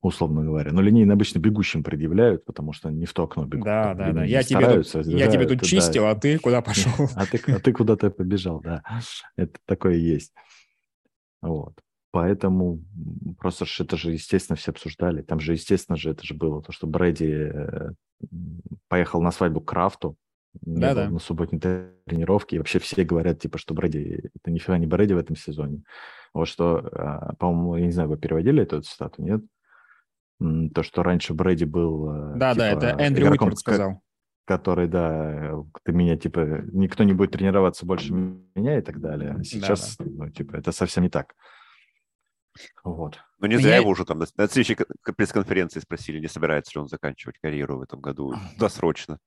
условно 0.00 0.44
говоря. 0.44 0.72
Но 0.72 0.80
линейные 0.80 1.14
обычно 1.14 1.38
бегущим 1.38 1.82
предъявляют, 1.82 2.44
потому 2.44 2.72
что 2.72 2.90
не 2.90 3.06
в 3.06 3.12
то 3.12 3.24
окно 3.24 3.44
бегут. 3.44 3.64
Да, 3.64 3.94
да, 3.94 4.12
да. 4.12 4.24
Я 4.24 4.42
тебе, 4.42 4.82
тут, 4.82 5.06
я 5.06 5.28
тебе 5.28 5.46
тут 5.46 5.58
да. 5.58 5.64
чистил, 5.64 6.06
а 6.06 6.14
ты 6.14 6.38
куда 6.38 6.62
пошел? 6.62 6.92
А 7.16 7.26
ты, 7.26 7.40
а 7.52 7.58
ты 7.58 7.72
куда-то 7.72 8.10
побежал, 8.10 8.60
да. 8.60 8.82
Это 9.36 9.58
такое 9.66 9.96
есть. 9.96 10.32
Вот. 11.42 11.74
Поэтому 12.10 12.82
просто 13.38 13.66
это 13.78 13.96
же, 13.96 14.12
естественно, 14.12 14.56
все 14.56 14.70
обсуждали. 14.70 15.22
Там 15.22 15.40
же, 15.40 15.52
естественно 15.52 15.96
же, 15.96 16.10
это 16.10 16.24
же 16.24 16.34
было 16.34 16.62
то, 16.62 16.72
что 16.72 16.86
Брэди 16.86 17.52
э, 17.52 17.90
поехал 18.88 19.20
на 19.20 19.30
свадьбу 19.30 19.60
к 19.60 19.68
Крафту, 19.68 20.16
Да-да. 20.54 21.06
был 21.06 21.14
на 21.14 21.18
субботней 21.18 21.60
тренировке, 21.60 22.56
и 22.56 22.58
вообще 22.58 22.78
все 22.78 23.04
говорят, 23.04 23.40
типа, 23.40 23.58
что 23.58 23.74
Брэди, 23.74 24.30
это 24.34 24.50
нифига 24.50 24.78
не 24.78 24.86
Брэди 24.86 25.12
в 25.12 25.18
этом 25.18 25.36
сезоне. 25.36 25.82
Вот 26.32 26.48
что, 26.48 26.88
а, 26.92 27.34
по-моему, 27.34 27.76
я 27.76 27.86
не 27.86 27.92
знаю, 27.92 28.08
вы 28.08 28.16
переводили 28.16 28.62
эту 28.62 28.80
цитату, 28.80 29.22
нет? 29.22 29.42
То, 30.38 30.82
что 30.82 31.02
раньше 31.02 31.34
Брэди 31.34 31.64
был... 31.64 32.10
э, 32.34 32.38
Да, 32.38 32.54
да, 32.54 32.70
типа, 32.70 32.84
это 32.84 33.02
Эндрю 33.02 33.26
игроком, 33.26 33.48
Уитворд 33.48 33.54
ка- 33.54 33.60
сказал. 33.72 34.02
который, 34.44 34.86
да, 34.88 35.52
ты 35.84 35.92
меня, 35.92 36.16
типа, 36.16 36.62
никто 36.72 37.02
не 37.04 37.12
будет 37.12 37.32
тренироваться 37.32 37.84
больше 37.84 38.12
меня 38.12 38.78
и 38.78 38.82
так 38.82 39.00
далее. 39.00 39.36
А 39.38 39.42
сейчас, 39.42 39.96
ну, 39.98 40.30
типа, 40.30 40.56
это 40.56 40.70
совсем 40.72 41.02
не 41.02 41.10
так. 41.10 41.34
Вот. 42.84 43.18
Ну, 43.38 43.46
не 43.46 43.54
Меня- 43.56 43.62
зря 43.62 43.76
его 43.76 43.90
уже 43.90 44.04
там 44.04 44.18
на, 44.18 44.26
на 44.36 44.48
следующей 44.48 44.74
ко- 44.74 44.86
ко- 45.02 45.12
пресс-конференции 45.12 45.80
спросили, 45.80 46.18
не 46.20 46.28
собирается 46.28 46.72
ли 46.74 46.80
он 46.82 46.88
заканчивать 46.88 47.38
карьеру 47.40 47.78
в 47.78 47.82
этом 47.82 48.00
году 48.00 48.34
досрочно. 48.58 49.18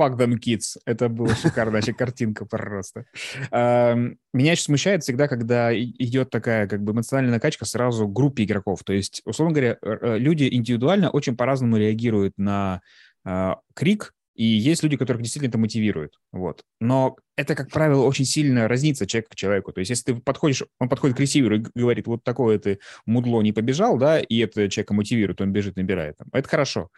Fuck 0.00 0.16
them 0.16 0.38
kids. 0.38 0.78
Это 0.84 1.08
была 1.08 1.34
шикарная 1.34 1.82
картинка 1.82 2.44
просто. 2.44 3.04
Меня 3.50 4.52
еще 4.52 4.62
смущает 4.62 5.02
всегда, 5.02 5.26
когда 5.26 5.74
идет 5.74 6.30
такая 6.30 6.68
как 6.68 6.82
бы 6.82 6.92
эмоциональная 6.92 7.34
накачка 7.34 7.64
сразу 7.64 8.06
группе 8.06 8.44
игроков. 8.44 8.84
То 8.84 8.92
есть, 8.92 9.22
условно 9.24 9.54
говоря, 9.54 9.78
э, 9.82 9.98
э, 10.00 10.18
люди 10.18 10.48
индивидуально 10.50 11.10
очень 11.10 11.36
по-разному 11.36 11.76
реагируют 11.76 12.34
на 12.36 12.80
э, 13.24 13.54
крик, 13.74 14.14
и 14.38 14.44
есть 14.44 14.84
люди, 14.84 14.96
которых 14.96 15.20
действительно 15.20 15.48
это 15.48 15.58
мотивирует. 15.58 16.14
Вот. 16.30 16.62
Но 16.80 17.16
это, 17.36 17.56
как 17.56 17.72
правило, 17.72 18.04
очень 18.04 18.24
сильно 18.24 18.68
разнится 18.68 19.04
человек 19.04 19.30
к 19.30 19.34
человеку. 19.34 19.72
То 19.72 19.80
есть, 19.80 19.90
если 19.90 20.12
ты 20.12 20.20
подходишь, 20.20 20.62
он 20.78 20.88
подходит 20.88 21.16
к 21.16 21.20
ресиверу 21.20 21.56
и 21.56 21.64
говорит, 21.74 22.06
вот 22.06 22.22
такое 22.22 22.60
ты 22.60 22.78
мудло 23.04 23.42
не 23.42 23.52
побежал, 23.52 23.98
да, 23.98 24.20
и 24.20 24.38
это 24.38 24.68
человека 24.68 24.94
мотивирует, 24.94 25.40
он 25.40 25.50
бежит, 25.52 25.74
набирает. 25.74 26.18
Там. 26.18 26.28
Это 26.32 26.48
хорошо. 26.48 26.88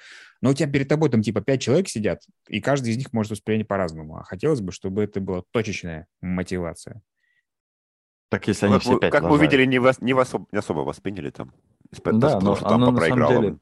Но 0.42 0.50
у 0.50 0.54
тебя 0.54 0.70
перед 0.70 0.86
тобой 0.88 1.08
там 1.08 1.22
типа 1.22 1.40
пять 1.40 1.62
человек 1.62 1.88
сидят, 1.88 2.20
и 2.46 2.60
каждый 2.60 2.92
из 2.92 2.98
них 2.98 3.10
может 3.14 3.32
воспринять 3.32 3.66
по-разному. 3.66 4.18
А 4.18 4.22
хотелось 4.22 4.60
бы, 4.60 4.70
чтобы 4.70 5.02
это 5.02 5.22
была 5.22 5.42
точечная 5.50 6.08
мотивация. 6.20 7.00
Так 8.28 8.48
если 8.48 8.66
они 8.66 8.74
как 8.74 8.82
все 8.82 8.92
мы, 8.92 9.00
пять 9.00 9.12
как 9.12 9.22
мы 9.22 9.30
лажают. 9.30 9.50
видели, 9.50 9.64
не, 9.64 9.78
вас, 9.78 9.98
не, 10.02 10.12
вас, 10.12 10.34
не 10.52 10.58
особо 10.58 10.80
восприняли 10.80 11.30
там. 11.30 11.54
Да, 12.04 12.38
но 12.38 12.54
что 12.54 12.66
там 12.66 12.82
оно 12.82 12.86
по 12.88 13.00
на 13.00 13.06
самом 13.08 13.28
деле, 13.28 13.56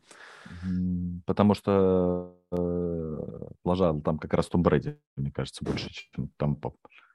потому 1.26 1.54
что 1.54 2.36
э, 2.50 3.48
лажал 3.64 4.00
там 4.00 4.18
как 4.18 4.34
раз 4.34 4.48
Том 4.48 4.62
Брэди, 4.62 4.98
мне 5.16 5.30
кажется, 5.30 5.64
больше, 5.64 5.90
чем 5.90 6.30
там, 6.36 6.58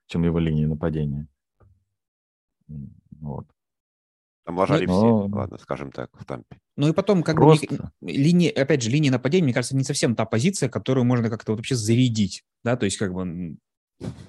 чем 0.08 0.24
его 0.24 0.40
линии 0.40 0.66
нападения. 0.66 1.28
Вот. 3.20 3.48
Там 4.46 4.58
лажали 4.58 4.86
Ну, 4.86 5.28
все, 5.28 5.36
ладно, 5.36 5.58
скажем 5.58 5.92
так, 5.92 6.10
в 6.14 6.26
Тампе. 6.26 6.58
Ну 6.76 6.90
и 6.90 6.94
потом, 6.94 7.24
как 7.24 7.36
бы, 7.36 7.42
Просто. 7.42 7.92
линии, 8.02 8.50
опять 8.50 8.82
же, 8.82 8.90
линия 8.90 9.12
нападения, 9.12 9.46
мне 9.46 9.54
кажется, 9.54 9.76
не 9.76 9.84
совсем 9.84 10.16
та 10.16 10.26
позиция, 10.26 10.70
которую 10.70 11.06
можно 11.06 11.30
как-то 11.30 11.54
вот 11.54 11.60
вообще 11.60 11.76
зарядить, 11.76 12.44
да, 12.64 12.76
то 12.76 12.86
есть 12.86 12.98
как 12.98 13.14
бы... 13.14 13.58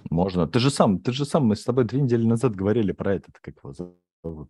Можно. 0.08 0.46
Ты 0.46 0.60
же 0.60 0.70
сам, 0.70 1.00
ты 1.00 1.12
же 1.12 1.24
сам, 1.24 1.46
мы 1.46 1.56
с 1.56 1.64
тобой 1.64 1.84
две 1.84 2.00
недели 2.00 2.24
назад 2.24 2.54
говорили 2.54 2.92
про 2.92 3.14
это, 3.14 3.32
как 3.40 3.56
его 3.56 3.74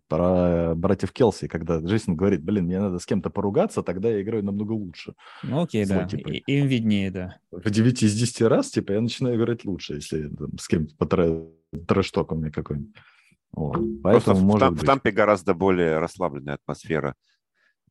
про 0.07 0.73
братьев 0.75 1.11
Келси, 1.11 1.47
когда 1.47 1.79
Джейсон 1.79 2.15
говорит, 2.15 2.43
блин, 2.43 2.65
мне 2.65 2.79
надо 2.79 2.99
с 2.99 3.05
кем-то 3.05 3.29
поругаться, 3.29 3.83
тогда 3.83 4.09
я 4.09 4.21
играю 4.21 4.43
намного 4.43 4.71
лучше. 4.73 5.13
Ну 5.43 5.63
окей, 5.63 5.85
Свой 5.85 5.99
да, 5.99 6.07
типа. 6.07 6.29
и- 6.29 6.43
им 6.47 6.67
виднее, 6.67 7.11
да. 7.11 7.37
В 7.51 7.69
9 7.69 8.03
из 8.03 8.15
10 8.15 8.47
раз, 8.47 8.71
типа, 8.71 8.93
я 8.93 9.01
начинаю 9.01 9.35
играть 9.37 9.65
лучше, 9.65 9.95
если 9.95 10.29
там, 10.29 10.57
с 10.57 10.67
кем-то 10.67 10.95
по 10.95 11.05
трэш-ток 11.05 12.31
у 12.31 12.35
меня 12.35 12.51
какой-нибудь. 12.51 12.95
Вот. 13.51 13.73
Просто 13.73 14.01
Поэтому, 14.03 14.39
в, 14.39 14.43
может 14.43 14.69
в 14.69 14.73
быть, 14.73 14.85
Тампе 14.85 15.11
гораздо 15.11 15.53
более 15.53 15.99
расслабленная 15.99 16.55
атмосфера 16.55 17.15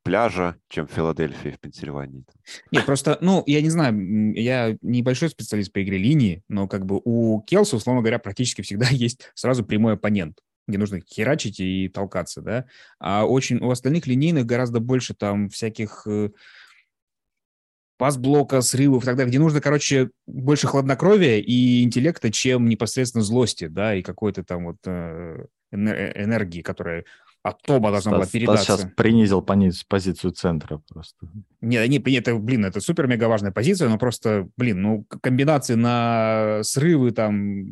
пляжа, 0.02 0.56
чем 0.68 0.86
в 0.86 0.92
Филадельфии, 0.92 1.48
в 1.48 1.58
Пенсильвании. 1.58 2.24
Нет, 2.70 2.84
просто, 2.84 3.16
ну, 3.22 3.42
я 3.46 3.62
не 3.62 3.70
знаю, 3.70 4.34
я 4.34 4.76
небольшой 4.82 5.30
специалист 5.30 5.72
по 5.72 5.82
игре 5.82 5.96
линии, 5.96 6.42
но 6.48 6.68
как 6.68 6.84
бы 6.84 7.00
у 7.02 7.40
Келса, 7.40 7.76
условно 7.76 8.02
говоря, 8.02 8.18
практически 8.18 8.60
всегда 8.60 8.86
есть 8.90 9.30
сразу 9.34 9.64
прямой 9.64 9.94
оппонент, 9.94 10.38
где 10.66 10.78
нужно 10.78 11.00
херачить 11.00 11.60
и 11.60 11.88
толкаться, 11.88 12.40
да. 12.40 12.64
А 12.98 13.24
очень 13.24 13.58
у 13.58 13.70
остальных 13.70 14.06
линейных 14.06 14.46
гораздо 14.46 14.80
больше 14.80 15.14
там 15.14 15.48
всяких 15.48 16.06
э, 16.06 16.30
пас-блока, 17.98 18.60
срывов 18.60 19.02
и 19.02 19.06
так 19.06 19.16
далее, 19.16 19.30
где 19.30 19.38
нужно, 19.38 19.60
короче, 19.60 20.10
больше 20.26 20.66
хладнокровия 20.66 21.38
и 21.38 21.82
интеллекта, 21.82 22.30
чем 22.32 22.68
непосредственно 22.68 23.22
злости, 23.24 23.66
да, 23.66 23.94
и 23.94 24.02
какой-то 24.02 24.42
там 24.42 24.66
вот 24.66 24.76
э, 24.86 25.46
э, 25.70 26.22
энергии, 26.24 26.62
которая 26.62 27.04
от 27.44 27.60
Тома 27.62 27.90
должна 27.90 28.12
была 28.12 28.22
Стас, 28.22 28.32
передаться. 28.32 28.64
сейчас 28.64 28.86
принизил 28.96 29.42
пониз- 29.42 29.84
позицию 29.86 30.30
центра 30.30 30.80
просто. 30.88 31.28
Не, 31.60 31.86
не, 31.88 31.98
это, 32.16 32.36
блин, 32.36 32.64
это 32.64 32.80
супер-мега 32.80 33.28
важная 33.28 33.52
позиция, 33.52 33.90
но 33.90 33.98
просто, 33.98 34.48
блин, 34.56 34.80
ну, 34.80 35.04
комбинации 35.04 35.74
на 35.74 36.60
срывы, 36.62 37.10
там, 37.10 37.64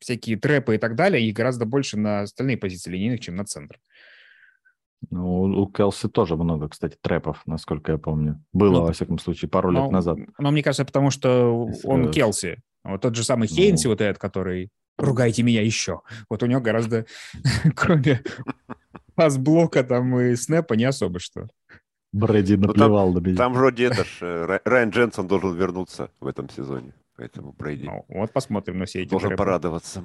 всякие 0.00 0.36
трэпы 0.36 0.74
и 0.74 0.78
так 0.78 0.94
далее, 0.96 1.26
их 1.26 1.34
гораздо 1.34 1.64
больше 1.66 1.96
на 1.98 2.20
остальные 2.22 2.56
позиции 2.58 2.90
линейных, 2.90 3.20
чем 3.20 3.36
на 3.36 3.44
центр. 3.44 3.78
Ну, 5.10 5.42
у 5.42 5.66
Келси 5.70 6.08
тоже 6.08 6.36
много, 6.36 6.68
кстати, 6.68 6.96
трэпов, 7.00 7.42
насколько 7.46 7.92
я 7.92 7.98
помню. 7.98 8.42
Было, 8.52 8.80
Ну, 8.80 8.82
во 8.86 8.92
всяком 8.92 9.18
случае, 9.18 9.48
пару 9.48 9.70
Но, 9.70 9.84
лет 9.84 9.92
назад. 9.92 10.18
но 10.38 10.50
мне 10.50 10.62
кажется, 10.62 10.84
потому 10.84 11.10
что 11.10 11.66
Если 11.68 11.86
он. 11.86 12.10
Келси. 12.10 12.60
Вот 12.84 13.00
тот 13.02 13.14
же 13.14 13.22
самый 13.22 13.48
Ну. 13.48 13.54
Хейнси, 13.54 13.86
вот 13.86 14.00
этот, 14.00 14.20
который 14.20 14.70
«ругайте 14.98 15.42
меня 15.44 15.62
еще». 15.62 16.00
Вот 16.28 16.42
у 16.42 16.46
него 16.46 16.60
гораздо, 16.60 17.06
кроме 17.76 18.22
пас-блока 19.14 19.84
там 19.84 20.18
и 20.18 20.34
снэпа, 20.34 20.74
не 20.74 20.84
особо 20.84 21.20
что. 21.20 21.46
Брэди 22.12 22.56
там- 22.56 22.62
наплевал 22.66 23.12
на 23.12 23.18
меня. 23.20 23.36
Там 23.36 23.52
вроде 23.52 23.84
это 23.86 24.04
ж, 24.04 24.18
э, 24.22 24.46
Рай- 24.46 24.60
Райан 24.64 24.90
Дженсон 24.90 25.28
должен 25.28 25.54
вернуться 25.56 26.10
в 26.20 26.26
этом 26.26 26.48
сезоне, 26.48 26.92
поэтому 27.18 27.52
Брейди 27.52 27.84
Ну, 27.84 28.04
вот 28.08 28.32
посмотрим 28.32 28.78
на 28.78 28.86
все 28.86 29.02
эти 29.02 29.10
должен 29.10 29.28
трэпы. 29.30 29.38
порадоваться. 29.42 30.04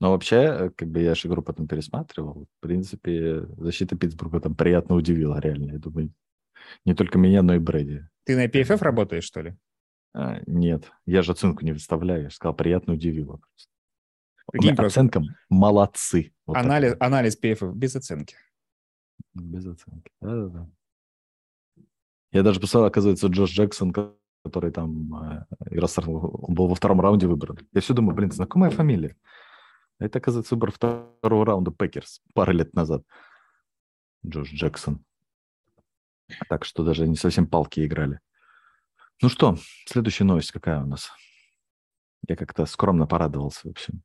Но 0.00 0.10
вообще, 0.10 0.70
как 0.76 0.88
бы 0.90 1.00
я 1.00 1.14
же 1.14 1.26
игру 1.28 1.40
потом 1.42 1.66
пересматривал. 1.66 2.44
В 2.44 2.60
принципе, 2.60 3.46
защита 3.56 3.96
Питтсбурга 3.96 4.40
там 4.40 4.54
приятно 4.54 4.94
удивила, 4.94 5.38
реально. 5.40 5.72
Я 5.72 5.78
думаю, 5.78 6.12
не 6.84 6.94
только 6.94 7.18
меня, 7.18 7.42
но 7.42 7.54
и 7.54 7.58
Брэди. 7.58 8.06
Ты 8.24 8.36
на 8.36 8.46
PFF 8.46 8.78
работаешь, 8.82 9.24
что 9.24 9.40
ли? 9.40 9.56
А, 10.12 10.40
нет, 10.46 10.90
я 11.06 11.22
же 11.22 11.32
оценку 11.32 11.64
не 11.64 11.72
выставляю. 11.72 12.24
Я 12.24 12.28
же 12.28 12.34
сказал, 12.36 12.54
приятно 12.54 12.92
удивило. 12.94 13.36
просто. 13.38 13.70
Прикинь, 14.52 14.68
У 14.68 14.72
меня 14.72 14.76
просто 14.76 15.00
Оценка 15.00 15.22
молодцы. 15.48 16.34
Вот 16.44 16.56
анализ, 16.56 16.92
вот. 16.92 17.02
анализ 17.02 17.38
PFF 17.40 17.72
без 17.74 17.96
оценки. 17.96 18.36
Без 19.34 19.66
оценки. 19.66 20.10
Да-да-да. 20.20 20.68
Я 22.32 22.42
даже 22.42 22.60
посмотрел, 22.60 22.86
оказывается, 22.88 23.28
Джош 23.28 23.50
Джексон, 23.50 23.92
который 24.46 24.70
там 24.70 25.14
э, 25.70 25.86
с- 25.86 25.98
он 25.98 26.54
был 26.54 26.68
во 26.68 26.74
втором 26.74 27.00
раунде 27.00 27.26
выбран. 27.26 27.58
Я 27.72 27.80
все 27.80 27.94
думаю, 27.94 28.14
блин, 28.16 28.30
знакомая 28.30 28.70
фамилия. 28.70 29.16
А 29.98 30.04
это, 30.04 30.18
оказывается, 30.18 30.54
выбор 30.54 30.70
второго 30.72 31.44
раунда 31.44 31.70
Пекерс 31.70 32.20
пару 32.34 32.52
лет 32.52 32.74
назад. 32.74 33.02
Джош 34.26 34.50
Джексон. 34.52 35.04
Так 36.48 36.64
что 36.64 36.84
даже 36.84 37.06
не 37.06 37.16
совсем 37.16 37.46
палки 37.46 37.84
играли. 37.86 38.20
Ну 39.22 39.28
что, 39.28 39.56
следующая 39.86 40.24
новость 40.24 40.52
какая 40.52 40.82
у 40.82 40.86
нас? 40.86 41.10
Я 42.28 42.36
как-то 42.36 42.66
скромно 42.66 43.06
порадовался, 43.06 43.68
в 43.68 43.70
общем, 43.70 44.02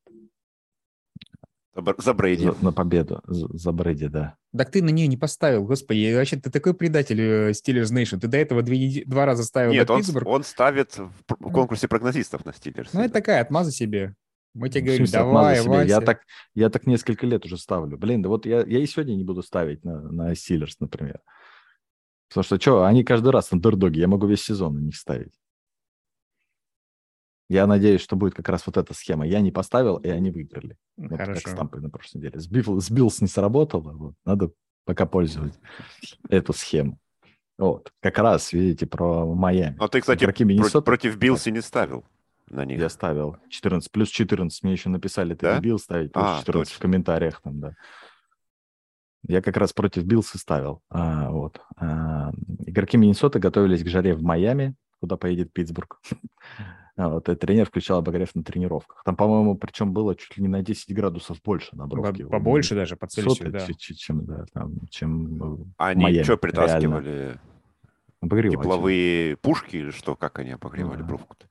За 1.74 1.82
Бр- 1.82 1.96
За 1.98 2.14
Брейди. 2.14 2.46
за- 2.46 2.56
на 2.62 2.74
победу 2.74 3.22
за, 3.26 3.48
за 3.58 3.72
Брэди, 3.72 4.08
да. 4.08 4.36
Так 4.56 4.72
ты 4.72 4.84
на 4.84 4.90
нее 4.90 5.08
не 5.08 5.16
поставил, 5.16 5.64
господи. 5.66 6.14
Вообще, 6.14 6.36
ты 6.36 6.52
такой 6.52 6.74
предатель 6.74 7.22
э, 7.22 7.52
Steelers 7.52 7.94
Nation. 7.94 8.20
Ты 8.20 8.28
до 8.28 8.38
этого 8.38 8.62
две 8.62 9.06
два 9.06 9.26
раза 9.26 9.44
ставил 9.44 9.72
Нет, 9.72 9.88
на 9.88 9.96
он, 9.96 10.02
Питтсбург. 10.02 10.28
он 10.28 10.44
ставит 10.44 10.98
в 10.98 11.24
конкурсе 11.52 11.88
прогнозистов 11.88 12.44
на 12.46 12.54
Стиллерс. 12.54 12.92
Ну, 12.94 13.02
это 13.02 13.14
такая 13.14 13.42
отмаза 13.42 13.72
себе. 13.72 14.16
Мы 14.54 14.68
тебе 14.68 14.82
говорим, 14.82 15.06
смысле, 15.06 15.20
давай, 15.20 15.60
отмаза 15.60 15.80
себе? 15.80 15.90
Я 15.90 15.96
Вася. 15.96 16.06
так, 16.06 16.22
я 16.56 16.70
так 16.70 16.88
несколько 16.88 17.26
лет 17.26 17.46
уже 17.46 17.58
ставлю. 17.58 17.98
Блин, 17.98 18.22
да 18.22 18.28
вот 18.28 18.46
я, 18.46 18.66
я 18.66 18.80
и 18.80 18.86
сегодня 18.86 19.16
не 19.16 19.24
буду 19.24 19.42
ставить 19.42 19.86
на, 19.86 20.02
на 20.02 20.34
Steelers, 20.34 20.76
например. 20.82 21.22
Потому 22.28 22.44
что, 22.44 22.60
что, 22.60 22.84
они 22.84 23.06
каждый 23.06 23.32
раз 23.32 23.52
андердоги, 23.54 24.00
я 24.00 24.10
могу 24.10 24.28
весь 24.28 24.42
сезон 24.44 24.76
на 24.76 24.80
них 24.80 24.98
ставить. 24.98 25.34
Я 27.52 27.68
надеюсь, 27.68 28.00
что 28.00 28.16
будет 28.16 28.34
как 28.34 28.48
раз 28.48 28.66
вот 28.66 28.78
эта 28.78 28.94
схема. 28.94 29.28
Я 29.28 29.42
не 29.42 29.52
поставил, 29.52 29.98
и 29.98 30.08
они 30.08 30.32
выиграли. 30.32 30.78
Вот 30.96 31.10
как 31.10 31.20
с 31.22 31.42
Хорошо. 31.42 31.58
Тампой 31.58 31.82
на 31.82 31.90
прошлой 31.90 32.20
неделе. 32.20 32.40
Сбил, 32.40 32.80
сбилс 32.80 33.20
не 33.20 33.28
сработало, 33.28 33.92
вот, 33.92 34.14
надо 34.24 34.52
пока 34.86 35.06
пользовать 35.06 35.60
эту 36.30 36.54
схему. 36.54 36.98
Вот, 37.58 37.92
как 38.00 38.18
раз, 38.20 38.54
видите, 38.54 38.86
про 38.88 39.26
Майами. 39.26 39.76
Но 39.78 39.90
ты, 39.90 40.00
кстати, 40.00 40.24
Игроки 40.24 40.46
про- 40.46 40.54
Миннесоты- 40.54 40.82
против 40.86 41.18
Билси 41.18 41.50
не 41.50 41.62
ставил. 41.62 42.06
на 42.50 42.64
них. 42.64 42.80
Я 42.80 42.88
ставил 42.88 43.36
14, 43.50 43.92
плюс 43.92 44.08
14. 44.08 44.64
Мне 44.64 44.72
еще 44.72 44.88
написали, 44.88 45.34
ты 45.34 45.46
Да? 45.48 45.56
любил 45.58 45.78
ставить 45.78 46.14
плюс 46.14 46.26
А, 46.26 46.40
14 46.40 46.70
в 46.72 46.76
точно. 46.78 46.82
комментариях 46.82 47.42
там, 47.42 47.60
да. 47.60 47.76
Я 49.28 49.42
как 49.42 49.58
раз 49.58 49.74
против 49.74 50.06
Биллса 50.06 50.38
ставил. 50.38 50.82
А, 50.90 51.30
вот. 51.30 51.60
А, 51.76 52.32
игроки 52.66 52.96
Миннесоты 52.98 53.40
готовились 53.40 53.84
к 53.84 53.88
жаре 53.88 54.16
в 54.16 54.22
Майами, 54.24 54.74
куда 55.02 55.18
поедет 55.18 55.52
Питтсбург. 55.52 56.00
А 57.02 57.10
вот, 57.10 57.28
и 57.30 57.36
тренер 57.36 57.66
включал 57.66 57.98
обогрев 57.98 58.36
на 58.36 58.44
тренировках. 58.44 59.02
Там, 59.04 59.16
по-моему, 59.16 59.56
причем 59.56 59.92
было 59.92 60.16
чуть 60.16 60.38
ли 60.38 60.44
не 60.44 60.48
на 60.50 60.62
10 60.62 60.94
градусов 60.94 61.42
больше 61.44 61.76
на 61.76 61.88
бровке. 61.88 62.26
По- 62.26 62.32
Побольше 62.34 62.76
даже, 62.76 62.96
по 62.96 63.08
Цельсию, 63.08 63.52
да. 63.52 63.66
чем, 63.80 64.26
да, 64.26 64.46
там, 64.54 64.76
чем 64.92 65.42
э, 65.42 65.58
Они 65.78 66.04
Майами, 66.04 66.22
что 66.24 66.34
реально. 66.34 66.42
притаскивали? 66.42 67.40
Обогреватель. 68.22 68.60
Тепловые 68.62 69.36
пушки 69.38 69.78
или 69.78 69.90
что? 69.90 70.16
Как 70.16 70.38
они 70.38 70.52
обогревали 70.52 71.00
Да. 71.00 71.06
бровку-то? 71.06 71.48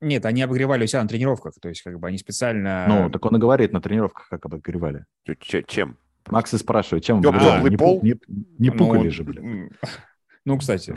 Нет, 0.00 0.24
они 0.24 0.40
обогревали 0.40 0.84
у 0.84 0.86
себя 0.86 1.02
на 1.02 1.08
тренировках, 1.08 1.52
то 1.60 1.68
есть 1.68 1.82
как 1.82 1.98
бы 2.00 2.08
они 2.08 2.16
специально... 2.16 2.86
Ну, 2.88 3.10
так 3.10 3.22
он 3.26 3.36
и 3.36 3.38
говорит 3.38 3.72
на 3.74 3.82
тренировках, 3.82 4.28
как 4.30 4.46
обогревали. 4.46 5.04
Чё- 5.40 5.60
Чем? 5.62 5.98
Макс 6.30 6.54
и 6.54 6.56
спрашивает, 6.56 7.04
чем 7.04 7.18
обогревали? 7.18 7.68
Не, 7.68 7.76
пол? 7.76 8.00
не, 8.02 8.14
не 8.58 8.70
Ну, 8.70 8.76
пукали 8.78 9.10
же, 9.10 9.22
блин. 9.22 9.70
Ну, 10.46 10.56
кстати, 10.56 10.94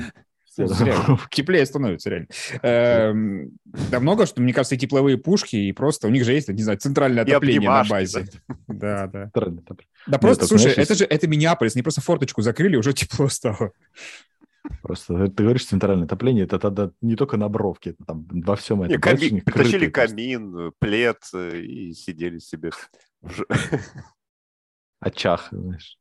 Теплее 1.31 1.65
становится, 1.65 2.09
реально. 2.09 2.27
Эм, 2.61 3.51
Да 3.65 3.99
много, 3.99 4.25
что, 4.25 4.41
мне 4.41 4.53
кажется, 4.53 4.75
и 4.75 4.77
тепловые 4.77 5.17
пушки, 5.17 5.55
и 5.55 5.71
просто 5.71 6.07
у 6.07 6.11
них 6.11 6.23
же 6.25 6.33
есть, 6.33 6.49
не 6.49 6.63
знаю, 6.63 6.77
центральное 6.79 7.23
отопление 7.23 7.69
на 7.69 7.83
базе. 7.83 8.27
Да, 8.67 9.07
да. 9.07 9.31
Да 10.07 10.17
просто, 10.17 10.47
слушай, 10.47 10.71
это 10.73 10.95
же, 10.95 11.05
это 11.05 11.27
Миннеаполис, 11.27 11.75
они 11.75 11.83
просто 11.83 12.01
форточку 12.01 12.41
закрыли, 12.41 12.75
уже 12.75 12.93
тепло 12.93 13.27
стало. 13.29 13.71
Просто 14.83 15.27
ты 15.27 15.43
говоришь 15.43 15.65
центральное 15.65 16.05
отопление, 16.05 16.43
это 16.43 16.59
тогда 16.59 16.91
не 17.01 17.15
только 17.15 17.35
на 17.37 17.49
бровке, 17.49 17.91
это 17.91 18.05
там 18.05 18.27
во 18.29 18.55
всем 18.55 18.79
Не, 18.83 18.93
этом. 18.95 19.01
ками- 19.01 19.41
Притащили 19.41 19.87
просто. 19.89 19.91
камин, 19.91 20.55
э, 20.67 20.71
плед 20.77 21.17
э, 21.33 21.59
и 21.61 21.93
сидели 21.93 22.37
себе. 22.37 22.69
в 23.21 23.43
очах, 24.99 25.47
знаешь. 25.51 25.97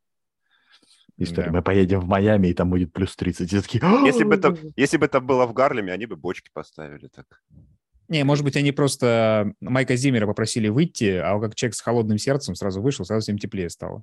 История. 1.22 1.48
Да. 1.50 1.52
Мы 1.58 1.62
поедем 1.62 2.00
в 2.00 2.06
Майами, 2.06 2.48
и 2.48 2.54
там 2.54 2.70
будет 2.70 2.92
плюс 2.92 3.14
30. 3.16 3.52
И 3.52 3.60
такие, 3.60 3.82
Если 4.06 4.24
бы, 4.24 4.34
это, 4.34 4.56
если 4.76 4.96
бы 4.96 5.06
это 5.06 5.20
было 5.20 5.46
в 5.46 5.52
Гарлеме, 5.52 5.92
они 5.92 6.06
бы 6.06 6.16
бочки 6.16 6.48
поставили 6.52 7.08
так. 7.08 7.26
Не, 8.08 8.24
может 8.24 8.44
быть, 8.44 8.56
они 8.56 8.72
просто 8.72 9.52
Майка 9.60 9.94
Зиммера 9.96 10.26
попросили 10.26 10.68
выйти, 10.68 11.16
а 11.16 11.34
он 11.36 11.42
как 11.42 11.54
человек 11.54 11.74
с 11.76 11.80
холодным 11.80 12.18
сердцем 12.18 12.54
сразу 12.56 12.82
вышел, 12.82 13.04
сразу 13.04 13.22
всем 13.22 13.38
теплее 13.38 13.70
стало. 13.70 14.02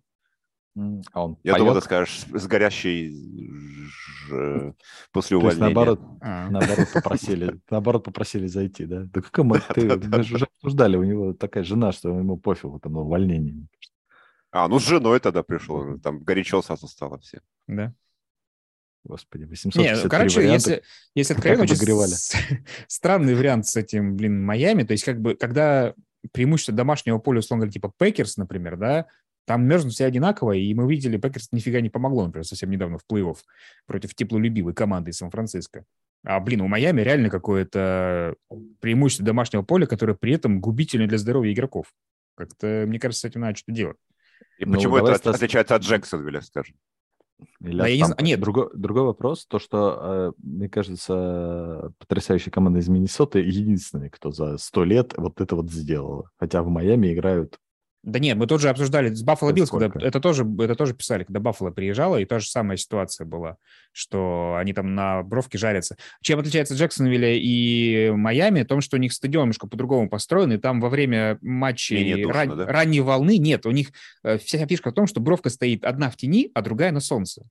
А 1.11 1.25
он 1.25 1.37
Я 1.43 1.53
поет? 1.53 1.57
думал, 1.65 1.73
ты 1.75 1.81
скажешь, 1.81 2.23
с 2.31 2.45
горящей 2.47 3.09
ж- 3.09 4.73
после 5.11 5.39
То 5.39 5.45
есть, 5.47 5.57
увольнения. 5.57 5.59
наоборот, 5.75 5.99
А. 6.21 6.49
наоборот 6.51 6.87
попросили, 6.93 7.59
наоборот 7.71 8.03
попросили 8.03 8.45
зайти, 8.47 8.85
да? 8.85 9.03
Да 9.11 9.21
как 9.21 9.35
ему- 9.39 9.55
ты- 9.73 9.97
мы 10.07 10.23
же 10.23 10.35
уже 10.35 10.45
обсуждали, 10.55 10.95
у 10.95 11.03
него 11.03 11.33
такая 11.33 11.63
жена, 11.63 11.91
что 11.91 12.09
ему 12.09 12.37
пофигу 12.37 12.79
там 12.79 12.95
увольнение. 12.97 13.65
А, 14.57 14.67
ну 14.67 14.79
с 14.79 14.87
женой 14.87 15.19
тогда 15.19 15.43
пришел. 15.43 15.99
Там 15.99 16.23
горячо 16.23 16.63
сразу 16.63 16.87
стало 16.87 17.19
все. 17.19 17.41
Да. 17.67 17.93
Господи, 19.03 19.43
Не, 19.43 19.49
853 19.49 20.03
ну, 20.03 20.09
короче, 20.09 20.39
варианта. 20.39 20.53
если, 20.53 20.83
если 21.13 21.33
откровенно, 21.33 21.63
очень 21.63 21.77
странный 22.87 23.35
вариант 23.35 23.67
с 23.67 23.75
этим, 23.75 24.17
блин, 24.17 24.43
Майами. 24.43 24.83
То 24.83 24.93
есть, 24.93 25.03
как 25.03 25.21
бы, 25.21 25.35
когда 25.35 25.93
преимущество 26.33 26.73
домашнего 26.73 27.19
поля, 27.19 27.39
условно 27.39 27.61
говоря, 27.61 27.73
типа 27.73 27.93
Пекерс, 27.99 28.37
например, 28.37 28.77
да, 28.77 29.05
там 29.45 29.63
мерзнут 29.65 29.93
все 29.93 30.05
одинаково, 30.05 30.53
и 30.53 30.73
мы 30.73 30.91
видели, 30.91 31.17
Пекерс 31.17 31.49
нифига 31.51 31.79
не 31.79 31.89
помогло, 31.89 32.25
например, 32.25 32.45
совсем 32.45 32.71
недавно 32.71 32.97
в 32.97 33.05
плей-офф 33.09 33.37
против 33.85 34.15
теплолюбивой 34.15 34.73
команды 34.73 35.11
из 35.11 35.17
Сан-Франциско. 35.17 35.85
А, 36.25 36.39
блин, 36.39 36.61
у 36.61 36.67
Майами 36.67 37.01
реально 37.01 37.29
какое-то 37.29 38.35
преимущество 38.81 39.25
домашнего 39.25 39.61
поля, 39.61 39.85
которое 39.85 40.15
при 40.15 40.33
этом 40.33 40.59
губительно 40.59 41.07
для 41.07 41.19
здоровья 41.19 41.53
игроков. 41.53 41.93
Как-то, 42.35 42.85
мне 42.87 42.99
кажется, 42.99 43.21
с 43.21 43.29
этим 43.29 43.41
надо 43.41 43.55
что-то 43.55 43.71
делать. 43.71 43.97
И 44.59 44.65
Ну, 44.65 44.73
почему 44.73 44.97
это 44.97 45.11
от- 45.13 45.17
Стас. 45.19 45.35
отличается 45.35 45.75
от 45.75 45.81
Джексонвилля, 45.83 46.41
скажем? 46.41 46.75
Или 47.59 47.79
от 47.81 47.87
я 47.89 47.97
не 47.97 48.03
знаю. 48.05 48.23
Нет. 48.23 48.39
Другой, 48.39 48.69
другой 48.73 49.03
вопрос, 49.03 49.45
то, 49.45 49.59
что, 49.59 49.99
э, 50.01 50.31
мне 50.41 50.67
кажется, 50.69 51.91
потрясающая 51.99 52.51
команда 52.51 52.79
из 52.79 52.87
Миннесоты 52.87 53.39
единственная, 53.39 54.09
кто 54.09 54.31
за 54.31 54.57
сто 54.57 54.83
лет 54.83 55.13
вот 55.17 55.39
это 55.41 55.55
вот 55.55 55.69
сделала. 55.69 56.31
Хотя 56.39 56.63
в 56.63 56.67
Майами 56.69 57.13
играют 57.13 57.59
Да 58.03 58.19
нет, 58.19 58.37
мы 58.37 58.47
тоже 58.47 58.69
обсуждали 58.69 59.13
с 59.13 59.21
Баффало 59.23 59.51
Биллс, 59.51 59.69
это 59.73 60.19
тоже, 60.21 60.47
это 60.59 60.75
тоже 60.75 60.93
писали, 60.93 61.23
когда 61.23 61.39
Баффало 61.39 61.71
приезжала, 61.71 62.17
и 62.17 62.25
та 62.25 62.39
же 62.39 62.47
самая 62.47 62.77
ситуация 62.77 63.25
была, 63.25 63.57
что 63.91 64.55
они 64.57 64.71
там 64.73 64.95
на 64.95 65.23
бровке 65.23 65.57
жарятся. 65.57 65.97
Чем 66.21 66.39
отличается 66.39 66.75
Джексонвилля 66.75 67.35
и 67.35 68.11
Майами? 68.11 68.63
В 68.63 68.67
том, 68.67 68.81
что 68.81 68.97
у 68.97 68.99
них 68.99 69.11
стадион 69.11 69.43
немножко 69.43 69.67
по-другому 69.67 70.09
построен, 70.09 70.53
и 70.53 70.57
там 70.57 70.79
во 70.79 70.89
время 70.89 71.37
матчей 71.41 72.23
душно, 72.23 72.33
ран- 72.33 72.57
да? 72.57 72.65
ранней 72.65 73.01
волны 73.01 73.37
нет. 73.37 73.65
У 73.65 73.71
них 73.71 73.91
э, 74.23 74.37
вся 74.37 74.65
фишка 74.65 74.91
в 74.91 74.93
том, 74.93 75.07
что 75.07 75.19
бровка 75.19 75.49
стоит 75.49 75.83
одна 75.83 76.09
в 76.09 76.15
тени, 76.15 76.51
а 76.53 76.61
другая 76.61 76.91
на 76.91 76.99
солнце. 76.99 77.43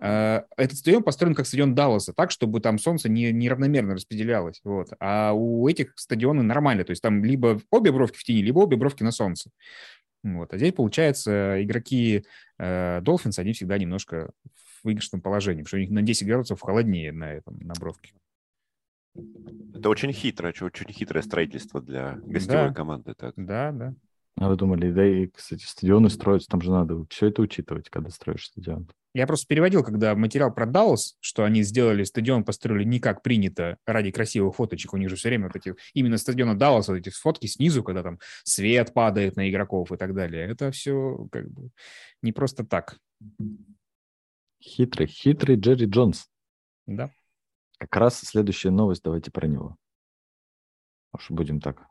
Э, 0.00 0.42
Этот 0.56 0.78
стадион 0.78 1.02
построен 1.02 1.34
как 1.34 1.46
стадион 1.46 1.74
Далласа, 1.74 2.12
так, 2.12 2.30
чтобы 2.30 2.60
там 2.60 2.78
солнце 2.78 3.08
не, 3.08 3.32
неравномерно 3.32 3.94
распределялось. 3.94 4.60
Вот. 4.64 4.88
А 4.98 5.32
у 5.32 5.68
этих 5.68 5.92
стадионы 5.96 6.42
нормально, 6.42 6.84
то 6.84 6.90
есть 6.90 7.02
там 7.02 7.24
либо 7.24 7.60
обе 7.70 7.92
бровки 7.92 8.16
в 8.16 8.24
тени, 8.24 8.42
либо 8.42 8.60
обе 8.60 8.76
бровки 8.76 9.02
на 9.02 9.12
солнце. 9.12 9.50
Вот. 10.22 10.52
А 10.52 10.56
здесь, 10.58 10.72
получается, 10.72 11.62
игроки 11.62 12.24
э, 12.58 13.00
Dolphins, 13.02 13.38
они 13.38 13.52
всегда 13.52 13.78
немножко 13.78 14.30
в 14.54 14.84
выигрышном 14.84 15.20
положении, 15.20 15.62
потому 15.62 15.68
что 15.68 15.76
у 15.76 15.80
них 15.80 15.90
на 15.90 16.02
10 16.02 16.26
градусов 16.26 16.60
холоднее 16.60 17.12
на, 17.12 17.32
этом, 17.32 17.58
на 17.60 17.74
бровке. 17.74 18.12
Это 19.74 19.88
очень 19.88 20.12
хитрое, 20.12 20.54
очень 20.60 20.92
хитрое 20.92 21.22
строительство 21.22 21.80
для 21.80 22.18
гостевой 22.24 22.68
Да. 22.68 22.74
команды. 22.74 23.14
Так. 23.14 23.34
Да, 23.36 23.72
да. 23.72 23.94
Вы 24.40 24.56
думали, 24.56 24.90
да 24.90 25.06
и, 25.06 25.26
кстати, 25.26 25.64
стадионы 25.64 26.08
строятся, 26.08 26.48
там 26.48 26.62
же 26.62 26.70
надо 26.70 27.04
все 27.10 27.26
это 27.26 27.42
учитывать, 27.42 27.90
когда 27.90 28.08
строишь 28.08 28.46
стадион. 28.46 28.88
Я 29.12 29.26
просто 29.26 29.46
переводил, 29.46 29.84
когда 29.84 30.14
материал 30.14 30.50
про 30.54 30.64
Даллас, 30.64 31.18
что 31.20 31.44
они 31.44 31.62
сделали 31.62 32.04
стадион, 32.04 32.44
построили 32.44 32.84
не 32.84 33.00
как 33.00 33.22
принято 33.22 33.76
ради 33.84 34.10
красивых 34.10 34.54
фоточек. 34.54 34.94
У 34.94 34.96
них 34.96 35.10
же 35.10 35.16
все 35.16 35.28
время 35.28 35.48
вот 35.48 35.56
эти, 35.56 35.74
именно 35.92 36.16
стадиона 36.16 36.56
Далласа, 36.56 36.92
вот 36.92 36.98
эти 36.98 37.10
фотки 37.10 37.46
снизу, 37.48 37.82
когда 37.82 38.02
там 38.02 38.18
свет 38.44 38.94
падает 38.94 39.36
на 39.36 39.50
игроков 39.50 39.92
и 39.92 39.98
так 39.98 40.14
далее. 40.14 40.48
Это 40.48 40.70
все 40.70 41.28
как 41.30 41.50
бы 41.50 41.70
не 42.22 42.32
просто 42.32 42.64
так. 42.64 42.98
Хитрый, 44.62 45.06
хитрый 45.06 45.56
Джерри 45.56 45.84
Джонс. 45.84 46.30
Да. 46.86 47.10
Как 47.76 47.94
раз 47.96 48.20
следующая 48.20 48.70
новость, 48.70 49.02
давайте 49.02 49.30
про 49.30 49.46
него. 49.46 49.76
Уж 51.12 51.30
будем 51.30 51.60
так. 51.60 51.89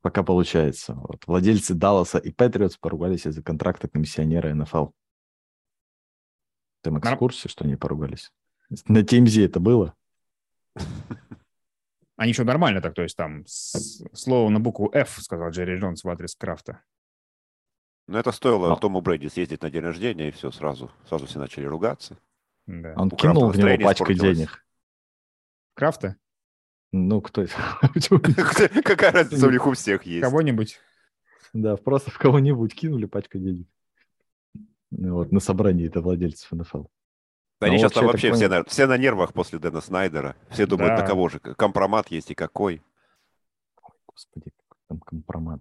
Пока 0.00 0.22
получается. 0.22 0.94
Вот. 0.94 1.26
Владельцы 1.26 1.74
Далласа 1.74 2.18
и 2.18 2.30
Патриотс 2.30 2.76
поругались 2.76 3.26
из-за 3.26 3.42
контракта 3.42 3.88
комиссионера 3.88 4.54
НФЛ. 4.54 4.88
Ты, 6.82 6.90
Макс, 6.92 7.08
в 7.10 7.16
курсе, 7.16 7.48
что 7.48 7.64
они 7.64 7.74
поругались? 7.76 8.32
На 8.86 8.98
TMZ 8.98 9.44
это 9.46 9.58
было? 9.60 9.94
Они 12.16 12.30
еще 12.30 12.44
нормально 12.44 12.80
так, 12.80 12.94
то 12.94 13.02
есть 13.02 13.16
там 13.16 13.44
с- 13.46 14.02
слово 14.12 14.48
на 14.50 14.58
букву 14.60 14.90
F, 14.92 15.18
сказал 15.22 15.50
Джерри 15.50 15.78
Джонс 15.78 16.02
в 16.04 16.08
адрес 16.08 16.34
Крафта. 16.34 16.82
Но 18.08 18.18
это 18.18 18.32
стоило 18.32 18.72
А. 18.72 18.76
Тому 18.76 19.00
Брэди 19.00 19.28
съездить 19.28 19.62
на 19.62 19.70
день 19.70 19.82
рождения, 19.82 20.28
и 20.28 20.32
все, 20.32 20.50
сразу, 20.50 20.90
сразу 21.08 21.26
все 21.26 21.38
начали 21.38 21.64
ругаться. 21.64 22.18
Да. 22.66 22.94
Он 22.96 23.08
У 23.12 23.16
кинул 23.16 23.50
в 23.50 23.56
него 23.56 23.68
испортилось. 23.68 24.36
денег. 24.36 24.64
Крафта? 25.74 26.16
Ну, 26.92 27.20
кто 27.20 27.42
это? 27.42 27.52
Какая 28.84 29.12
разница, 29.12 29.46
у 29.46 29.50
них 29.50 29.66
у 29.66 29.72
всех 29.72 30.04
есть. 30.04 30.22
Кого-нибудь? 30.22 30.78
Да, 31.52 31.76
просто 31.76 32.10
в 32.10 32.18
кого-нибудь 32.18 32.74
кинули 32.74 33.06
пачку 33.06 33.38
денег. 33.38 33.66
Ну 34.90 35.14
Вот, 35.16 35.32
на 35.32 35.40
собрании 35.40 35.86
это 35.86 36.00
владельцев 36.00 36.50
НФЛ. 36.52 36.84
Они 37.60 37.72
Ну, 37.72 37.78
сейчас 37.78 37.92
там 37.92 38.06
вообще, 38.06 38.28
вообще 38.30 38.44
я 38.44 38.48
так 38.48 38.68
все 38.68 38.86
на, 38.86 38.86
все 38.86 38.86
на 38.86 38.96
нервах 39.02 39.32
после 39.32 39.58
Дэна 39.58 39.80
Снайдера. 39.80 40.36
Все 40.50 40.66
думают, 40.66 40.96
Да. 40.96 41.02
на 41.02 41.06
кого 41.06 41.28
же 41.28 41.40
компромат 41.40 42.08
есть 42.08 42.30
и 42.30 42.34
какой. 42.34 42.82
Господи, 44.06 44.50
какой 44.68 44.78
там 44.88 45.00
компромат. 45.00 45.60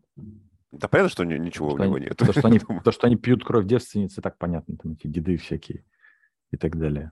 Да 0.72 0.88
понятно, 0.88 1.10
что 1.10 1.24
ни- 1.24 1.38
ничего 1.38 1.68
у 1.70 1.72
что 1.72 1.84
него 1.86 1.96
они- 1.96 2.06
нет. 2.06 2.18
То 2.18 2.32
что, 2.32 2.48
они, 2.48 2.60
то, 2.84 2.92
что 2.92 3.08
они 3.08 3.16
пьют 3.16 3.44
кровь 3.44 3.66
девственницы, 3.66 4.22
так 4.22 4.38
понятно, 4.38 4.78
там 4.78 4.94
эти 4.94 5.08
деды 5.08 5.38
всякие 5.38 5.84
и 6.52 6.58
так 6.58 6.78
далее. 6.78 7.12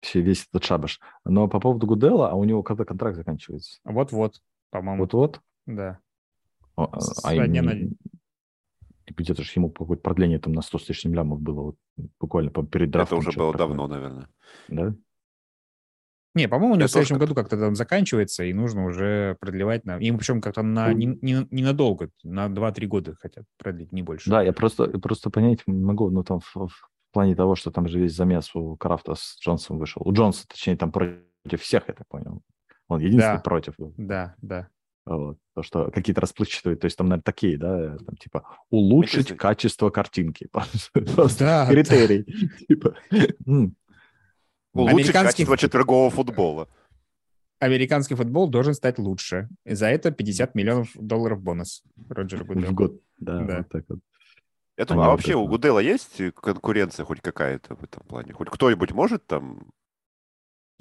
Все, 0.00 0.20
весь 0.22 0.46
этот 0.50 0.64
шабаш. 0.64 0.98
Но 1.24 1.46
по 1.48 1.60
поводу 1.60 1.86
Гудела, 1.86 2.30
а 2.30 2.34
у 2.34 2.44
него 2.44 2.62
когда 2.62 2.84
контракт 2.84 3.16
заканчивается? 3.16 3.80
Вот-вот, 3.84 4.40
по-моему. 4.70 5.02
Вот-вот. 5.02 5.40
Да. 5.66 5.98
О, 6.76 6.84
а- 6.84 6.98
а 7.24 7.46
дня 7.46 7.60
им- 7.60 7.66
на. 7.66 7.74
Где-то 9.14 9.42
же 9.42 9.50
ему 9.56 9.70
какое-то 9.70 10.02
продление 10.02 10.38
там 10.38 10.52
на 10.52 10.62
100 10.62 10.78
с 10.78 10.88
лишним 10.88 11.14
лямов 11.14 11.40
было 11.40 11.60
вот, 11.62 11.76
буквально 12.20 12.50
по- 12.50 12.62
перед 12.64 12.88
Это 12.88 12.98
драфтом. 12.98 13.18
уже 13.18 13.32
что-то 13.32 13.40
было 13.44 13.52
такое. 13.52 13.66
давно, 13.68 13.86
наверное. 13.88 14.28
Да? 14.68 14.94
Не, 16.36 16.46
по-моему, 16.48 16.74
у 16.74 16.76
него 16.76 16.86
в 16.86 16.90
следующем 16.92 17.18
году 17.18 17.34
как-то 17.34 17.58
там 17.58 17.74
заканчивается, 17.74 18.44
и 18.44 18.52
нужно 18.52 18.84
уже 18.86 19.36
продлевать. 19.40 19.84
На... 19.84 19.98
Им 19.98 20.16
причем 20.16 20.40
как-то 20.40 20.62
на... 20.62 20.92
не, 20.94 21.06
не- 21.06 21.46
ненадолго, 21.50 22.10
на 22.22 22.46
2-3 22.46 22.86
года 22.86 23.16
хотят 23.16 23.44
продлить, 23.58 23.90
не 23.90 24.02
больше. 24.02 24.30
Да, 24.30 24.40
я 24.42 24.52
просто, 24.52 24.86
просто 25.00 25.28
понять 25.28 25.64
не 25.66 25.82
могу, 25.84 26.08
ну 26.10 26.22
там 26.22 26.38
в, 26.38 26.54
в 26.54 26.88
плане 27.10 27.34
того, 27.34 27.54
что 27.56 27.70
там 27.70 27.88
же 27.88 27.98
весь 28.00 28.14
замес 28.14 28.54
у 28.54 28.76
Крафта 28.76 29.14
с 29.14 29.36
Джонсом 29.40 29.78
вышел. 29.78 30.02
У 30.04 30.12
Джонса, 30.12 30.46
точнее, 30.48 30.76
там 30.76 30.92
против 30.92 31.60
всех, 31.60 31.88
я 31.88 31.94
так 31.94 32.06
понял. 32.08 32.42
Он 32.88 33.00
единственный 33.00 33.36
Да. 33.36 33.40
против. 33.40 33.74
Да, 33.96 34.34
да. 34.42 34.68
Вот. 35.06 35.38
То, 35.54 35.62
что 35.62 35.90
какие-то 35.90 36.20
расплывчатые, 36.20 36.76
то 36.76 36.84
есть 36.84 36.96
там, 36.96 37.08
наверное, 37.08 37.22
такие, 37.22 37.56
да, 37.58 37.96
там, 37.98 38.16
типа, 38.16 38.44
улучшить 38.68 39.36
качество 39.36 39.90
картинки. 39.90 40.48
Просто 41.14 41.44
Да, 41.44 41.66
критерий. 41.68 42.24
Типа, 42.68 42.94
Улучшить 44.72 44.94
Американский 45.08 45.44
качество 45.44 45.56
четвергового 45.56 46.10
футбола. 46.10 46.68
Американский 47.58 48.14
футбол 48.14 48.48
должен 48.48 48.72
стать 48.74 48.98
лучше. 48.98 49.48
И 49.66 49.74
за 49.74 49.86
это 49.86 50.12
50 50.12 50.54
миллионов 50.54 50.90
долларов 50.94 51.42
бонус 51.42 51.82
Роджеру 52.08 52.44
в 52.44 52.48
Гудел. 52.48 52.72
год. 52.72 53.00
Да, 53.18 53.38
Да. 53.44 53.56
вот 53.58 53.68
так 53.68 53.84
вот. 53.88 53.98
Я 54.76 54.84
думаю, 54.86 55.06
а 55.06 55.10
вообще 55.10 55.30
это- 55.32 55.38
у 55.38 55.46
Гудела 55.48 55.78
есть 55.78 56.20
конкуренция 56.34 57.04
хоть 57.04 57.20
какая-то 57.20 57.76
в 57.76 57.84
этом 57.84 58.02
плане? 58.04 58.32
Хоть 58.32 58.48
кто-нибудь 58.50 58.92
может 58.92 59.26
там... 59.26 59.70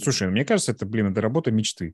Слушай, 0.01 0.29
мне 0.29 0.45
кажется, 0.45 0.71
это, 0.71 0.85
блин, 0.85 1.11
это 1.11 1.19
работа 1.21 1.51
мечты. 1.51 1.93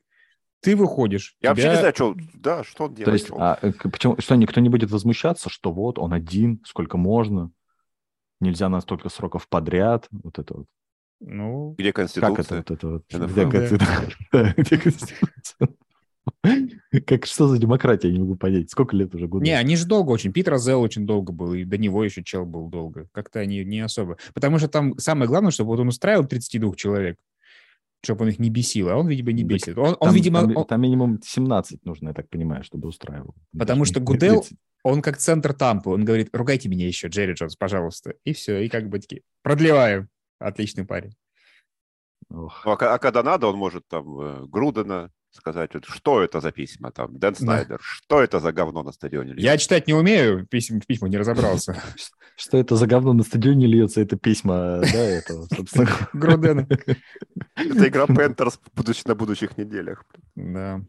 Ты 0.62 0.76
выходишь. 0.76 1.36
Я 1.42 1.50
вообще 1.50 1.64
тебя- 1.64 1.72
не 1.74 1.78
знаю, 1.80 1.94
что, 1.96 2.16
да, 2.36 2.64
что 2.64 2.86
он 2.86 2.94
делает. 2.94 3.06
То 3.06 3.14
есть, 3.14 3.32
Он- 3.32 3.42
а, 3.42 3.60
э, 3.62 3.72
почему, 3.72 4.16
что 4.20 4.36
никто 4.36 4.62
не 4.62 4.70
будет 4.70 4.92
возмущаться, 4.92 5.50
что 5.50 5.72
вот 5.72 5.98
он 6.00 6.14
один, 6.14 6.62
сколько 6.66 6.98
можно, 6.98 7.52
нельзя 8.40 8.70
на 8.70 8.82
столько 8.82 9.10
сроков 9.10 9.48
подряд, 9.48 10.08
вот 10.12 10.38
это 10.40 10.54
вот. 10.58 10.68
Ну, 11.22 11.76
Где 11.78 11.94
Как 11.94 12.10
это 12.10 12.14
Конституция? 12.14 12.58
вот 12.58 12.72
это 12.72 12.88
вот? 12.88 13.04
НФЛ. 13.12 13.26
Где 13.28 13.58
Конституция? 13.58 14.18
Да, 14.32 14.54
где 14.58 14.78
Конституция? 14.78 15.70
Как 17.06 17.26
что 17.26 17.48
за 17.48 17.58
демократия, 17.58 18.08
я 18.08 18.14
не 18.14 18.20
могу 18.20 18.36
понять. 18.36 18.72
Сколько 18.72 18.96
лет 18.96 19.14
уже 19.14 19.28
года? 19.28 19.44
не, 19.44 19.52
они 19.52 19.76
же 19.76 19.86
долго 19.86 20.12
очень. 20.12 20.32
Пит 20.32 20.48
Розел 20.48 20.82
очень 20.82 21.06
долго 21.06 21.32
был, 21.34 21.54
и 21.54 21.64
до 21.64 21.78
него 21.78 22.04
еще 22.04 22.24
чел 22.24 22.46
был 22.46 22.70
долго. 22.70 23.08
Как-то 23.12 23.40
они 23.40 23.64
не 23.64 23.80
особо. 23.82 24.18
Потому 24.34 24.58
что 24.60 24.68
там 24.68 24.98
самое 24.98 25.28
главное, 25.28 25.52
чтобы 25.52 25.70
вот 25.70 25.80
он 25.80 25.90
устраивал 25.90 26.26
32 26.26 26.76
человек, 26.76 27.18
чтобы 28.04 28.24
он 28.24 28.30
их 28.30 28.40
не 28.40 28.50
бесил, 28.50 28.90
а 28.90 28.96
он, 28.96 29.08
видимо, 29.08 29.32
не 29.32 29.44
Так 29.44 29.50
бесит. 29.50 29.78
Он, 29.78 29.90
он, 30.00 30.08
Там, 30.08 30.14
видимо, 30.14 30.42
там, 30.42 30.58
он, 30.58 30.66
там 30.66 30.82
минимум 30.82 31.20
17 31.22 31.86
нужно, 31.86 32.10
я 32.10 32.14
так 32.14 32.30
понимаю, 32.30 32.64
чтобы 32.64 32.88
устраивал. 32.88 33.36
Потому 33.58 33.82
Даже 33.82 33.92
что 33.92 34.00
Гудел- 34.02 34.42
30. 34.42 34.58
он 34.84 35.02
как 35.02 35.18
центр 35.18 35.54
Тампы. 35.54 35.90
Он 35.90 36.06
говорит, 36.06 36.30
ругайте 36.34 36.70
меня 36.70 36.88
еще, 36.88 37.08
Джерри 37.08 37.34
Джонс, 37.34 37.56
пожалуйста. 37.56 38.16
И 38.24 38.34
все, 38.34 38.60
и 38.62 38.70
как 38.70 38.90
бы 38.90 39.00
такие, 39.00 39.22
продлеваем. 39.42 40.10
Отличный 40.40 40.86
парень. 40.86 41.16
Ох. 42.30 42.64
Ну, 42.66 42.72
а, 42.72 42.76
а 42.76 42.98
когда 43.00 43.24
надо, 43.24 43.48
он 43.48 43.58
может 43.58 43.88
там 43.88 44.20
э, 44.20 44.46
Грудена 44.48 45.12
сказать, 45.36 45.74
вот, 45.74 45.86
что 45.86 46.22
это 46.22 46.40
за 46.42 46.52
письма 46.52 46.92
там, 46.92 47.18
Дэн 47.18 47.36
Снайдер, 47.36 47.80
что 47.82 48.22
это 48.22 48.40
за 48.40 48.52
говно 48.52 48.84
на 48.84 48.92
стадионе? 48.92 49.34
Я 49.38 49.52
льется?» 49.52 49.58
читать 49.66 49.88
не 49.88 49.94
умею, 49.94 50.46
письма, 50.48 50.80
в 50.80 50.86
письмах 50.86 51.12
не 51.12 51.18
разобрался. 51.18 51.82
Что 52.38 52.58
это 52.58 52.76
за 52.76 52.86
говно 52.86 53.14
на 53.14 53.24
стадионе 53.24 53.66
льется? 53.66 54.02
Это 54.02 54.18
письма, 54.18 54.82
да, 54.82 54.88
этого, 55.00 55.48
собственно. 55.56 55.88
Грудена. 56.14 56.68
Это 57.56 57.88
игра 57.88 58.08
Пентерс 58.08 58.60
на 59.06 59.16
будущих 59.16 59.58
неделях. 59.58 60.04
Да. 60.36 60.82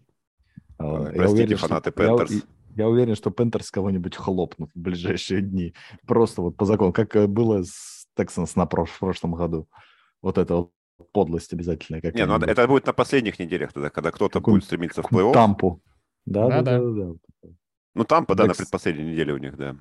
А, 0.78 1.05
я 1.05 1.12
Простите, 1.12 1.32
уверен, 1.32 1.59
что- 1.59 1.68
фанаты 1.68 1.92
я- 1.97 2.07
Пентерс. 2.07 2.32
Я 2.74 2.88
уверен, 2.88 3.14
что 3.14 3.30
Пентерс 3.30 3.70
кого-нибудь 3.70 4.16
хлопнут 4.16 4.70
в 4.74 4.78
ближайшие 4.78 5.40
дни. 5.40 5.72
Просто 6.07 6.42
вот 6.42 6.57
по 6.57 6.66
закону, 6.66 6.92
как 6.92 7.16
э, 7.16 7.26
было 7.26 7.62
с 7.62 8.07
Тексанс 8.16 8.55
на 8.57 8.66
прошлом 8.66 9.34
году. 9.34 9.66
Вот 10.20 10.36
это 10.36 10.57
вот 10.57 10.72
подлость 11.12 11.53
обязательно. 11.53 12.01
Не, 12.03 12.26
ну 12.26 12.36
это 12.38 12.66
будет 12.66 12.86
на 12.86 12.92
последних 12.92 13.38
неделях 13.38 13.72
тогда, 13.72 13.90
когда 13.90 14.11
кто-то 14.11 14.40
будет 14.40 14.64
стремиться 14.64 15.03
в 15.03 15.07
плей-офф. 15.07 15.32
Тампу. 15.32 15.82
Да, 16.24 16.49
да, 16.49 16.62
Да-да. 16.62 16.78
да, 16.78 16.84
да, 16.92 17.12
да. 17.42 17.49
Ну, 17.94 18.05
там, 18.05 18.24
да, 18.28 18.34
на 18.47 18.49
Джекс- 18.51 18.59
предпоследней 18.59 19.05
неделе 19.12 19.32
у 19.32 19.38
них, 19.38 19.57
да. 19.57 19.76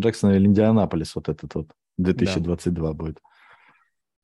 Джексон 0.00 0.32
или 0.32 0.46
Индианаполис 0.46 1.14
вот 1.14 1.28
этот 1.28 1.54
вот 1.54 1.72
2022 1.98 2.92
будет. 2.94 3.18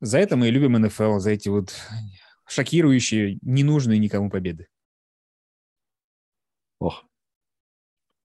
За 0.01 0.19
это 0.19 0.35
мы 0.37 0.47
и 0.47 0.51
любим 0.51 0.73
НФЛ, 0.73 1.17
за 1.19 1.31
эти 1.31 1.49
вот 1.49 1.73
шокирующие, 2.47 3.39
ненужные 3.41 3.99
никому 3.99 4.29
победы. 4.29 4.67
Ох, 6.79 7.03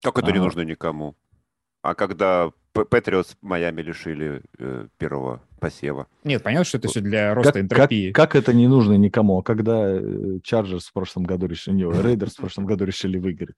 Как 0.02 0.18
это 0.18 0.28
не 0.28 0.38
Ага. 0.38 0.44
нужно 0.46 0.62
никому? 0.62 1.16
А 1.84 1.96
когда 1.96 2.52
Патриотс 2.72 3.36
Майами 3.42 3.82
лишили 3.82 4.42
э, 4.58 4.88
первого 4.98 5.44
посева. 5.60 6.08
Нет, 6.24 6.42
понятно, 6.42 6.64
что 6.64 6.78
это 6.78 6.88
все 6.88 7.02
для 7.02 7.36
роста 7.36 7.52
как, 7.52 7.62
как, 7.62 7.64
энтропии. 7.64 8.12
как 8.12 8.36
это 8.36 8.54
не 8.54 8.68
нужно 8.68 8.94
никому? 8.94 9.40
А 9.40 9.44
когда 9.44 10.00
Чарджерс 10.44 10.88
в 10.88 10.94
прошлом 10.94 11.26
году 11.26 11.46
решили, 11.46 11.76
не, 11.76 11.84
Рейдерс 12.02 12.36
в 12.36 12.38
прошлом 12.38 12.66
году 12.66 12.86
решили 12.86 13.18
выиграть. 13.18 13.58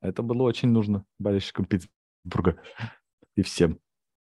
Это 0.00 0.22
было 0.22 0.42
очень 0.42 0.68
нужно 0.70 1.04
болельщикам 1.20 1.64
Питтсбурга 1.64 2.60
и 3.36 3.42
всем. 3.42 3.78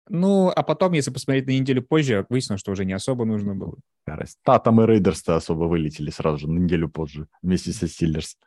Ну, 0.09 0.49
а 0.49 0.63
потом, 0.63 0.93
если 0.93 1.11
посмотреть 1.11 1.45
на 1.45 1.51
неделю 1.51 1.84
позже, 1.84 2.25
выяснилось, 2.29 2.61
что 2.61 2.71
уже 2.71 2.84
не 2.84 2.93
особо 2.93 3.25
нужно 3.25 3.55
было. 3.55 3.77
Да, 4.07 4.59
там 4.59 4.81
и 4.81 4.88
Рейдерс-то 4.88 5.36
особо 5.36 5.65
вылетели 5.65 6.09
сразу 6.09 6.39
же 6.39 6.49
на 6.49 6.57
неделю 6.57 6.89
позже 6.89 7.27
вместе 7.43 7.71
со 7.71 7.88
Стиллерс. 7.88 8.38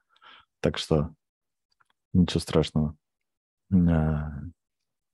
Так 0.60 0.76
что 0.76 1.14
ничего 2.12 2.40
страшного. 2.40 2.96
А, 3.72 4.32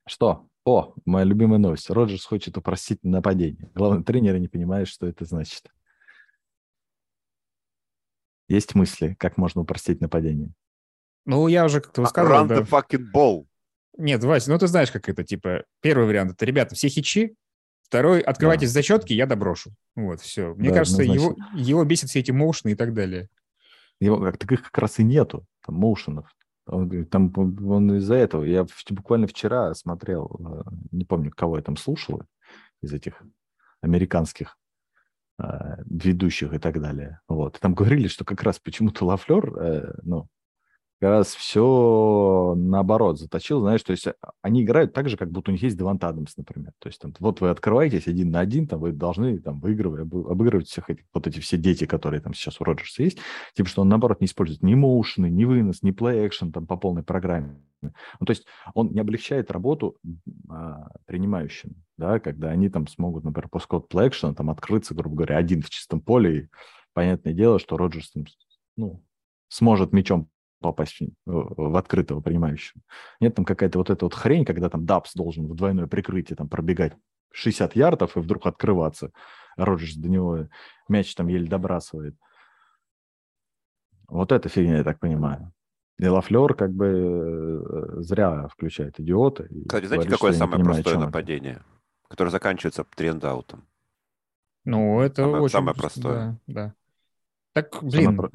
Что? 0.06 0.48
О, 0.64 0.94
моя 1.04 1.24
любимая 1.24 1.58
новость. 1.58 1.90
Роджерс 1.90 2.24
хочет 2.24 2.56
упростить 2.56 3.02
нападение. 3.02 3.70
Главный 3.74 4.04
тренер 4.04 4.38
не 4.38 4.48
понимает, 4.48 4.86
что 4.88 5.06
это 5.06 5.24
значит. 5.24 5.64
Есть 8.48 8.74
мысли, 8.74 9.14
как 9.18 9.36
можно 9.38 9.62
упростить 9.62 10.00
нападение? 10.00 10.52
Ну, 11.24 11.48
я 11.48 11.64
уже 11.64 11.80
как-то 11.80 12.02
Run 12.02 12.04
высказывал, 12.04 12.46
да. 12.46 12.56
the 12.60 12.68
fucking 12.68 13.06
ball. 13.14 13.46
Нет, 13.96 14.22
Вася, 14.24 14.50
ну 14.50 14.58
ты 14.58 14.66
знаешь, 14.66 14.90
как 14.90 15.08
это, 15.08 15.24
типа, 15.24 15.64
первый 15.80 16.06
вариант, 16.06 16.32
это, 16.32 16.44
ребята, 16.44 16.74
все 16.74 16.88
хичи, 16.88 17.34
второй, 17.82 18.20
открывайте 18.20 18.66
Да. 18.66 18.72
зачетки, 18.72 19.12
я 19.12 19.26
доброшу. 19.26 19.70
Вот, 19.94 20.20
все. 20.20 20.54
Мне 20.54 20.70
Да, 20.70 20.76
кажется, 20.76 21.02
его, 21.02 21.30
однозначно. 21.32 21.58
его 21.58 21.84
бесит 21.84 22.10
все 22.10 22.20
эти 22.20 22.30
моушены 22.30 22.72
и 22.72 22.74
так 22.74 22.94
далее. 22.94 23.28
Его 24.00 24.18
как 24.20 24.38
таких 24.38 24.62
как 24.62 24.76
раз 24.78 24.98
и 24.98 25.04
нету, 25.04 25.46
там, 25.64 25.76
моушенов. 25.76 26.34
Он, 26.66 26.88
говорит, 26.88 27.10
там 27.10 27.32
он 27.36 27.96
из-за 27.96 28.14
этого. 28.14 28.44
Я 28.44 28.66
буквально 28.90 29.26
вчера 29.26 29.74
смотрел, 29.74 30.30
э, 30.38 30.70
не 30.92 31.04
помню, 31.04 31.30
кого 31.30 31.56
я 31.56 31.62
там 31.62 31.76
слушал 31.76 32.22
из 32.80 32.92
этих 32.92 33.22
американских 33.80 34.56
э, 35.38 35.44
ведущих 35.86 36.52
и 36.52 36.58
так 36.58 36.80
далее. 36.80 37.20
Вот. 37.28 37.58
Там 37.60 37.74
говорили, 37.74 38.06
что 38.06 38.24
как 38.24 38.42
раз 38.42 38.58
почему-то 38.58 39.04
Лафлер, 39.04 39.58
э, 39.58 39.94
ну, 40.02 40.28
как 41.02 41.10
раз 41.10 41.34
все 41.34 42.54
наоборот 42.56 43.18
заточил, 43.18 43.58
знаешь, 43.60 43.82
то 43.82 43.90
есть 43.90 44.06
а, 44.06 44.14
они 44.40 44.62
играют 44.62 44.92
так 44.92 45.08
же, 45.08 45.16
как 45.16 45.32
будто 45.32 45.50
у 45.50 45.52
них 45.52 45.60
есть 45.60 45.76
Девант 45.76 46.04
Адамс, 46.04 46.36
например. 46.36 46.70
То 46.78 46.88
есть 46.88 47.00
там, 47.00 47.12
вот 47.18 47.40
вы 47.40 47.50
открываетесь 47.50 48.06
один 48.06 48.30
на 48.30 48.38
один, 48.38 48.68
там 48.68 48.78
вы 48.78 48.92
должны 48.92 49.40
там 49.40 49.58
выигрывать, 49.58 50.02
обы- 50.02 50.30
обыгрывать 50.30 50.68
всех 50.68 50.90
этих, 50.90 51.04
вот 51.12 51.26
эти 51.26 51.40
все 51.40 51.56
дети, 51.56 51.86
которые 51.86 52.20
там 52.20 52.34
сейчас 52.34 52.60
у 52.60 52.64
Роджерса 52.64 53.02
есть, 53.02 53.18
типа, 53.54 53.68
что 53.68 53.82
он, 53.82 53.88
наоборот, 53.88 54.20
не 54.20 54.26
использует 54.26 54.62
ни 54.62 54.76
моушены, 54.76 55.28
ни 55.28 55.44
вынос, 55.44 55.82
ни 55.82 55.90
плей-экшен 55.90 56.52
там 56.52 56.68
по 56.68 56.76
полной 56.76 57.02
программе. 57.02 57.60
Ну, 57.80 57.90
то 58.24 58.30
есть 58.30 58.46
он 58.72 58.92
не 58.92 59.00
облегчает 59.00 59.50
работу 59.50 59.98
а, 60.48 60.86
принимающим, 61.06 61.82
да, 61.98 62.20
когда 62.20 62.50
они 62.50 62.68
там 62.68 62.86
смогут, 62.86 63.24
например, 63.24 63.48
после 63.48 63.66
какого-то 63.66 63.88
плей-экшена 63.88 64.34
там 64.34 64.50
открыться, 64.50 64.94
грубо 64.94 65.16
говоря, 65.16 65.36
один 65.36 65.62
в 65.62 65.70
чистом 65.70 66.00
поле, 66.00 66.42
и 66.42 66.48
понятное 66.92 67.32
дело, 67.32 67.58
что 67.58 67.76
Роджерс 67.76 68.12
там, 68.12 68.24
ну, 68.76 69.04
сможет 69.48 69.92
мячом 69.92 70.28
попасть 70.62 71.00
в, 71.26 71.70
в 71.72 71.76
открытого 71.76 72.20
принимающего. 72.20 72.80
Нет 73.20 73.34
там 73.34 73.44
какая-то 73.44 73.78
вот 73.78 73.90
эта 73.90 74.04
вот 74.04 74.14
хрень, 74.14 74.44
когда 74.44 74.68
там 74.70 74.86
Дабс 74.86 75.12
должен 75.14 75.46
в 75.46 75.54
двойное 75.54 75.86
прикрытие 75.86 76.36
там 76.36 76.48
пробегать 76.48 76.94
60 77.32 77.76
ярдов 77.76 78.16
и 78.16 78.20
вдруг 78.20 78.46
открываться. 78.46 79.10
А 79.56 79.64
Роджерс 79.66 79.96
до 79.96 80.08
него 80.08 80.48
мяч 80.88 81.14
там 81.14 81.28
еле 81.28 81.46
добрасывает. 81.46 82.14
Вот 84.08 84.32
эта 84.32 84.48
фигня, 84.48 84.78
я 84.78 84.84
так 84.84 84.98
понимаю. 84.98 85.52
И 85.98 86.06
Лафлер 86.06 86.54
как 86.54 86.72
бы 86.72 86.86
э, 87.64 88.00
зря 88.00 88.48
включает 88.48 88.98
идиота. 88.98 89.44
и 89.44 89.62
Кстати, 89.64 89.84
знаете, 89.86 89.94
говорит, 90.08 90.12
какое 90.12 90.32
самое 90.32 90.58
понимаю, 90.58 90.74
простое 90.76 90.92
чем 90.94 91.02
это. 91.02 91.06
нападение? 91.08 91.62
Которое 92.08 92.30
заканчивается 92.30 92.84
трендаутом. 92.96 93.66
Ну, 94.64 95.00
это 95.00 95.22
Самое- 95.22 95.42
очень... 95.42 95.52
самое 95.52 95.76
простое. 95.76 96.38
Да, 96.46 96.54
да. 96.54 96.74
Так, 97.52 97.74
Самое 97.74 97.90
блин, 97.92 98.16
про- 98.16 98.30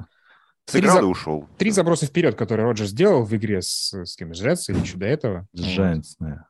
Сыграл 0.70 0.96
за- 0.96 1.02
и 1.02 1.04
ушел. 1.04 1.48
три 1.58 1.70
заброса 1.70 2.06
вперед, 2.06 2.34
которые 2.36 2.66
Роджер 2.66 2.86
сделал 2.86 3.24
в 3.24 3.34
игре 3.34 3.62
с, 3.62 3.92
с 3.92 4.16
кем, 4.16 4.34
с 4.34 4.38
Джетс 4.40 4.68
или 4.68 4.78
еще 4.78 4.96
до 4.96 5.06
этого. 5.06 5.46
Giants, 5.56 6.16
да. 6.18 6.48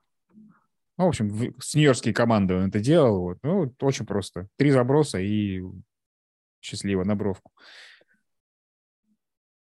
Ну, 0.97 1.05
в 1.05 1.09
общем, 1.09 1.29
в- 1.29 1.61
с 1.63 1.75
нью-йоркские 1.75 2.13
команды 2.13 2.55
он 2.55 2.69
это 2.69 2.81
делал. 2.81 3.21
Вот. 3.21 3.39
Ну, 3.43 3.73
очень 3.81 4.05
просто. 4.07 4.49
Три 4.57 4.71
заброса 4.73 5.19
и 5.19 5.63
счастливо 6.61 7.05
на 7.05 7.15
бровку. 7.15 7.53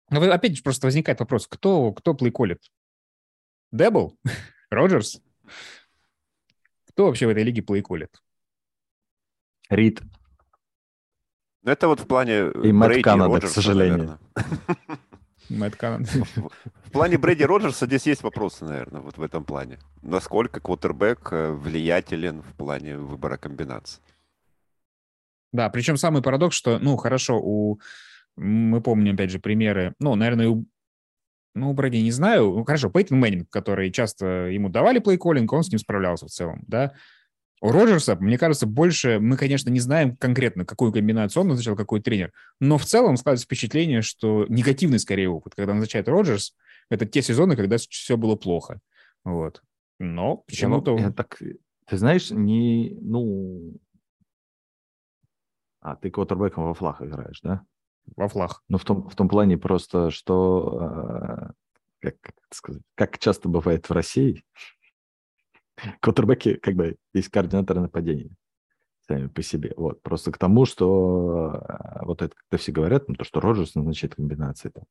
Но 0.10 0.22
опять 0.32 0.58
же 0.58 0.64
просто 0.64 0.88
возникает 0.88 1.20
вопрос, 1.22 1.48
кто, 1.48 1.94
кто 1.94 2.14
плейколит? 2.14 2.60
Дебл? 3.72 4.20
Роджерс? 4.70 5.22
Кто 6.90 7.06
вообще 7.08 7.26
в 7.26 7.30
этой 7.30 7.44
лиге 7.44 7.64
плейколит? 7.64 8.22
Рид. 9.70 10.02
Ну, 11.64 11.72
это 11.72 11.88
вот 11.88 12.02
в 12.02 12.08
плане 12.08 12.52
И 12.64 12.72
Мэтт 12.72 13.02
Канада, 13.04 13.40
к 13.40 13.50
сожалению. 13.50 14.20
Мэтт 15.50 15.76
Канн. 15.78 16.06
В 16.06 16.92
плане 16.92 17.18
Брэди 17.18 17.44
Роджерса 17.44 17.86
здесь 17.86 18.06
есть 18.06 18.24
вопросы, 18.24 18.66
наверное, 18.66 19.02
вот 19.02 19.18
в 19.18 19.22
этом 19.22 19.44
плане. 19.46 19.80
Насколько 20.02 20.60
квотербек 20.60 21.30
э, 21.32 21.52
влиятелен 21.52 22.42
в 22.42 22.54
плане 22.56 22.98
выбора 22.98 23.38
комбинаций? 23.38 24.02
Да, 25.52 25.70
причем 25.70 25.98
самый 25.98 26.22
парадокс, 26.22 26.56
что, 26.56 26.80
ну, 26.80 26.98
хорошо, 26.98 27.40
у 27.42 27.80
Мы 28.36 28.82
помним, 28.82 29.16
опять 29.16 29.32
же, 29.32 29.40
примеры, 29.40 29.94
ну, 30.00 30.16
наверное, 30.16 30.50
у 30.50 30.66
ну, 31.56 31.74
Брэди 31.74 31.98
не 31.98 32.12
знаю. 32.12 32.46
Ну, 32.46 32.64
хорошо, 32.64 32.90
Пейтон 32.90 33.20
Мэннинг, 33.20 33.50
который 33.50 33.92
часто 33.92 34.48
ему 34.48 34.70
давали 34.70 35.00
плей-коллинг, 35.00 35.54
он 35.54 35.64
с 35.64 35.70
ним 35.70 35.80
справлялся 35.80 36.26
в 36.26 36.32
целом, 36.32 36.64
да. 36.68 36.94
У 37.64 37.72
Роджерса, 37.72 38.18
мне 38.18 38.38
кажется, 38.38 38.68
больше 38.68 39.20
мы, 39.22 39.38
конечно, 39.38 39.70
не 39.70 39.80
знаем 39.80 40.18
конкретно, 40.18 40.66
какую 40.66 40.92
комбинацию 40.92 41.44
он 41.44 41.48
назначал, 41.48 41.78
какой 41.78 42.02
тренер, 42.02 42.34
но 42.60 42.78
в 42.78 42.84
целом 42.84 43.16
складывается 43.16 43.46
впечатление, 43.46 44.02
что 44.02 44.46
негативный 44.50 45.00
скорее 45.00 45.30
опыт, 45.30 45.56
когда 45.56 45.74
назначает 45.74 46.10
Роджерс, 46.10 46.58
это 46.90 47.06
те 47.06 47.22
сезоны, 47.22 47.56
когда 47.56 47.78
все 47.78 48.18
было 48.18 48.36
плохо. 48.36 48.82
Вот. 49.24 49.64
Но 49.98 50.44
почему-то... 50.46 50.98
Я, 50.98 51.04
я 51.06 51.12
так, 51.14 51.42
ты 51.88 51.98
знаешь, 51.98 52.32
не, 52.32 52.98
ну... 53.00 53.78
А, 55.80 55.96
ты 55.96 56.12
квотербеком 56.12 56.66
во 56.66 56.74
флаг 56.74 57.02
играешь, 57.02 57.40
да? 57.44 57.64
Во 58.18 58.28
флаг. 58.28 58.62
Ну, 58.68 58.78
в 58.78 58.84
том, 58.84 59.08
в 59.08 59.16
том 59.16 59.30
плане 59.30 59.58
просто, 59.58 60.12
что, 60.12 60.80
э, 60.82 61.52
как, 62.02 62.16
как 62.20 62.36
сказать, 62.52 62.82
как 62.96 63.20
часто 63.20 63.48
бывает 63.48 63.88
в 63.88 63.94
России, 63.94 64.44
квотербеки, 66.00 66.56
как 66.56 66.76
бы, 66.76 66.96
есть 67.14 67.30
координаторы 67.30 67.82
нападения 67.82 68.30
сами 69.08 69.28
по 69.28 69.42
себе. 69.42 69.74
Вот. 69.76 70.02
Просто 70.02 70.32
к 70.32 70.38
тому, 70.38 70.66
что 70.66 71.62
э, 71.68 72.06
вот 72.06 72.22
это, 72.22 72.34
когда 72.36 72.62
все 72.62 72.72
говорят, 72.72 73.08
ну, 73.10 73.16
то, 73.16 73.24
что 73.24 73.42
Роджерс 73.42 73.76
назначает 73.76 74.16
комбинации 74.16 74.70
там, 74.70 74.86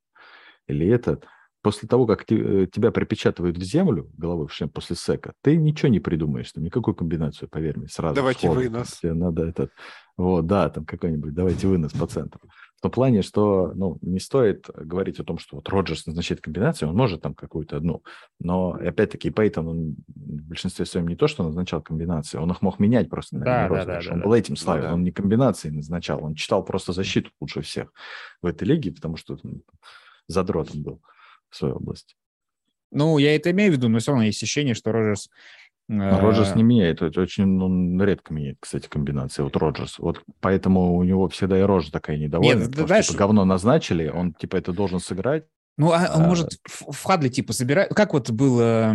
или 0.66 0.86
этот, 0.86 1.26
после 1.62 1.88
того, 1.88 2.06
как 2.06 2.30
э, 2.30 2.66
тебя 2.66 2.90
припечатывают 2.90 3.56
в 3.56 3.62
землю 3.62 4.10
головой 4.16 4.48
в 4.48 4.52
шлем 4.52 4.68
после 4.68 4.96
сека, 4.96 5.32
ты 5.42 5.56
ничего 5.56 5.88
не 5.88 6.00
придумаешь, 6.00 6.52
там 6.52 6.64
никакую 6.64 6.94
комбинацию, 6.94 7.48
поверь 7.48 7.78
мне, 7.78 7.88
сразу. 7.88 8.14
Давайте 8.14 8.40
сходу, 8.40 8.60
вынос. 8.60 8.98
Тебе 8.98 9.14
надо 9.14 9.46
этот, 9.46 9.70
вот, 10.16 10.46
да, 10.46 10.68
там 10.68 10.84
какой-нибудь, 10.84 11.34
давайте 11.34 11.66
вынос 11.66 11.92
по 11.92 12.06
центру. 12.06 12.40
В 12.76 12.82
том 12.82 12.90
плане, 12.90 13.22
что, 13.22 13.72
ну, 13.74 13.98
не 14.02 14.18
стоит 14.18 14.68
говорить 14.74 15.20
о 15.20 15.24
том, 15.24 15.38
что 15.38 15.56
вот 15.56 15.68
Роджерс 15.68 16.04
назначает 16.06 16.40
комбинацию, 16.40 16.88
он 16.88 16.96
может 16.96 17.22
там 17.22 17.32
какую-то 17.32 17.76
одну, 17.76 18.02
но, 18.40 18.72
опять-таки, 18.72 19.30
Пейтон, 19.30 19.68
он 19.68 19.96
в 20.08 20.42
большинстве 20.48 20.84
своем 20.84 21.06
не 21.06 21.14
то, 21.14 21.28
что 21.28 21.44
назначал 21.44 21.80
комбинации, 21.80 22.38
он 22.38 22.50
их 22.50 22.60
мог 22.60 22.80
менять 22.80 23.08
просто 23.08 23.36
на 23.36 23.44
да, 23.44 23.68
да, 23.68 23.84
да, 23.84 24.00
да, 24.02 24.12
Он 24.12 24.18
да. 24.18 24.24
был 24.24 24.34
этим 24.34 24.54
Ну 24.54 24.56
славен, 24.56 24.82
да. 24.82 24.94
он 24.94 25.04
не 25.04 25.12
комбинации 25.12 25.70
назначал, 25.70 26.24
он 26.24 26.34
читал 26.34 26.64
просто 26.64 26.92
защиту 26.92 27.30
лучше 27.40 27.62
всех 27.62 27.92
в 28.42 28.46
этой 28.46 28.64
лиге, 28.64 28.90
потому 28.90 29.16
что 29.16 29.38
ну, 29.44 29.62
задротом 30.26 30.82
был 30.82 31.00
в 31.50 31.56
своей 31.56 31.74
области. 31.74 32.16
Ну, 32.90 33.16
я 33.18 33.34
это 33.34 33.50
имею 33.52 33.72
в 33.72 33.76
виду, 33.76 33.88
но 33.88 34.00
все 34.00 34.10
равно 34.10 34.24
есть 34.24 34.42
ощущение, 34.42 34.74
что 34.74 34.92
Роджерс... 34.92 35.28
Э, 35.28 35.30
Роджерс 35.98 36.54
не 36.54 36.62
меняет, 36.62 37.02
это 37.02 37.20
очень 37.20 37.60
он 37.60 38.00
редко 38.02 38.32
меняет, 38.32 38.56
кстати, 38.60 38.88
комбинации. 38.88 39.42
Вот 39.42 39.56
Роджерс, 39.56 39.98
вот 39.98 40.22
поэтому 40.40 40.94
у 40.96 41.02
него 41.04 41.28
всегда 41.28 41.58
и 41.58 41.62
рожа 41.62 41.92
такая 41.92 42.16
недовольная, 42.18 42.62
Нет, 42.62 42.70
потому 42.70 42.86
знаешь- 42.88 43.04
что 43.04 43.14
типа, 43.14 43.24
говно 43.24 43.44
назначили, 43.44 44.08
он 44.08 44.32
типа 44.34 44.56
это 44.56 44.72
должен 44.72 45.00
сыграть. 45.00 45.44
Ну, 45.78 45.90
а 45.90 46.06
А, 46.06 46.18
может 46.18 46.58
в, 46.66 47.02
Хадле, 47.02 47.30
типа, 47.30 47.52
собирать... 47.54 47.88
Как 47.94 48.12
вот 48.12 48.30
была 48.30 48.92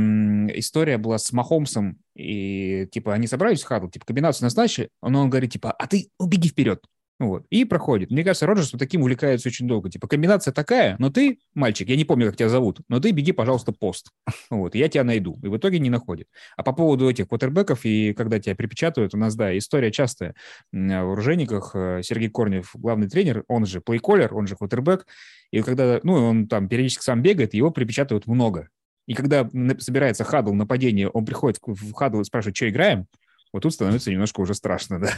история 0.53 0.97
была 0.97 1.17
с 1.17 1.31
Махомсом, 1.31 1.97
и, 2.15 2.87
типа, 2.91 3.13
они 3.13 3.25
собрались 3.25 3.63
в 3.63 3.65
Хадл, 3.65 3.87
типа, 3.87 4.05
комбинацию 4.05 4.45
назначили, 4.45 4.89
но 5.01 5.21
он 5.21 5.29
говорит, 5.29 5.51
типа, 5.51 5.71
а 5.71 5.87
ты 5.87 6.11
убеги 6.19 6.49
вперед. 6.49 6.83
Вот. 7.19 7.45
И 7.49 7.65
проходит. 7.65 8.11
Мне 8.11 8.23
кажется, 8.23 8.45
Роджерс 8.45 8.73
вот 8.73 8.79
таким 8.79 9.01
увлекается 9.01 9.49
очень 9.49 9.67
долго. 9.67 9.89
Типа, 9.89 10.07
комбинация 10.07 10.51
такая, 10.51 10.95
но 10.99 11.09
ты, 11.09 11.39
мальчик, 11.55 11.89
я 11.89 11.95
не 11.95 12.05
помню, 12.05 12.27
как 12.27 12.37
тебя 12.37 12.49
зовут, 12.49 12.81
но 12.89 12.99
ты 12.99 13.09
беги, 13.09 13.31
пожалуйста, 13.31 13.71
пост. 13.71 14.11
Вот, 14.51 14.75
я 14.75 14.87
тебя 14.87 15.03
найду. 15.03 15.35
И 15.41 15.47
в 15.47 15.57
итоге 15.57 15.79
не 15.79 15.89
находит. 15.89 16.27
А 16.55 16.63
по 16.63 16.73
поводу 16.73 17.09
этих 17.09 17.27
квотербеков, 17.27 17.85
и 17.85 18.13
когда 18.13 18.39
тебя 18.39 18.55
припечатывают, 18.55 19.15
у 19.15 19.17
нас, 19.17 19.35
да, 19.35 19.57
история 19.57 19.91
частая. 19.91 20.35
М, 20.71 20.89
В 20.89 21.11
оружейниках 21.13 21.71
э, 21.73 22.01
Сергей 22.03 22.29
Корнев, 22.29 22.71
главный 22.75 23.09
тренер, 23.09 23.43
он 23.47 23.65
же 23.65 23.81
плейколлер, 23.81 24.35
он 24.35 24.45
же 24.45 24.55
квотербек. 24.55 25.07
И 25.51 25.61
когда, 25.63 25.99
ну, 26.03 26.13
он 26.13 26.47
там 26.47 26.69
периодически 26.69 27.03
сам 27.03 27.23
бегает, 27.23 27.55
его 27.55 27.71
припечатывают 27.71 28.27
много. 28.27 28.69
И 29.07 29.13
когда 29.15 29.49
собирается 29.79 30.23
хадл, 30.23 30.53
нападение, 30.53 31.09
он 31.09 31.25
приходит 31.25 31.59
в 31.65 31.93
хадл 31.93 32.21
и 32.21 32.25
спрашивает, 32.25 32.55
что 32.57 32.69
играем, 32.69 33.07
вот 33.53 33.63
тут 33.63 33.73
становится 33.73 34.11
немножко 34.11 34.41
уже 34.41 34.53
страшно, 34.53 34.99
да. 35.01 35.09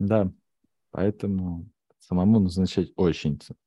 Да, 0.00 0.32
поэтому 0.90 1.70
самому 1.98 2.40
назначать 2.40 2.90
очень 2.96 3.40
сложно. 3.40 3.64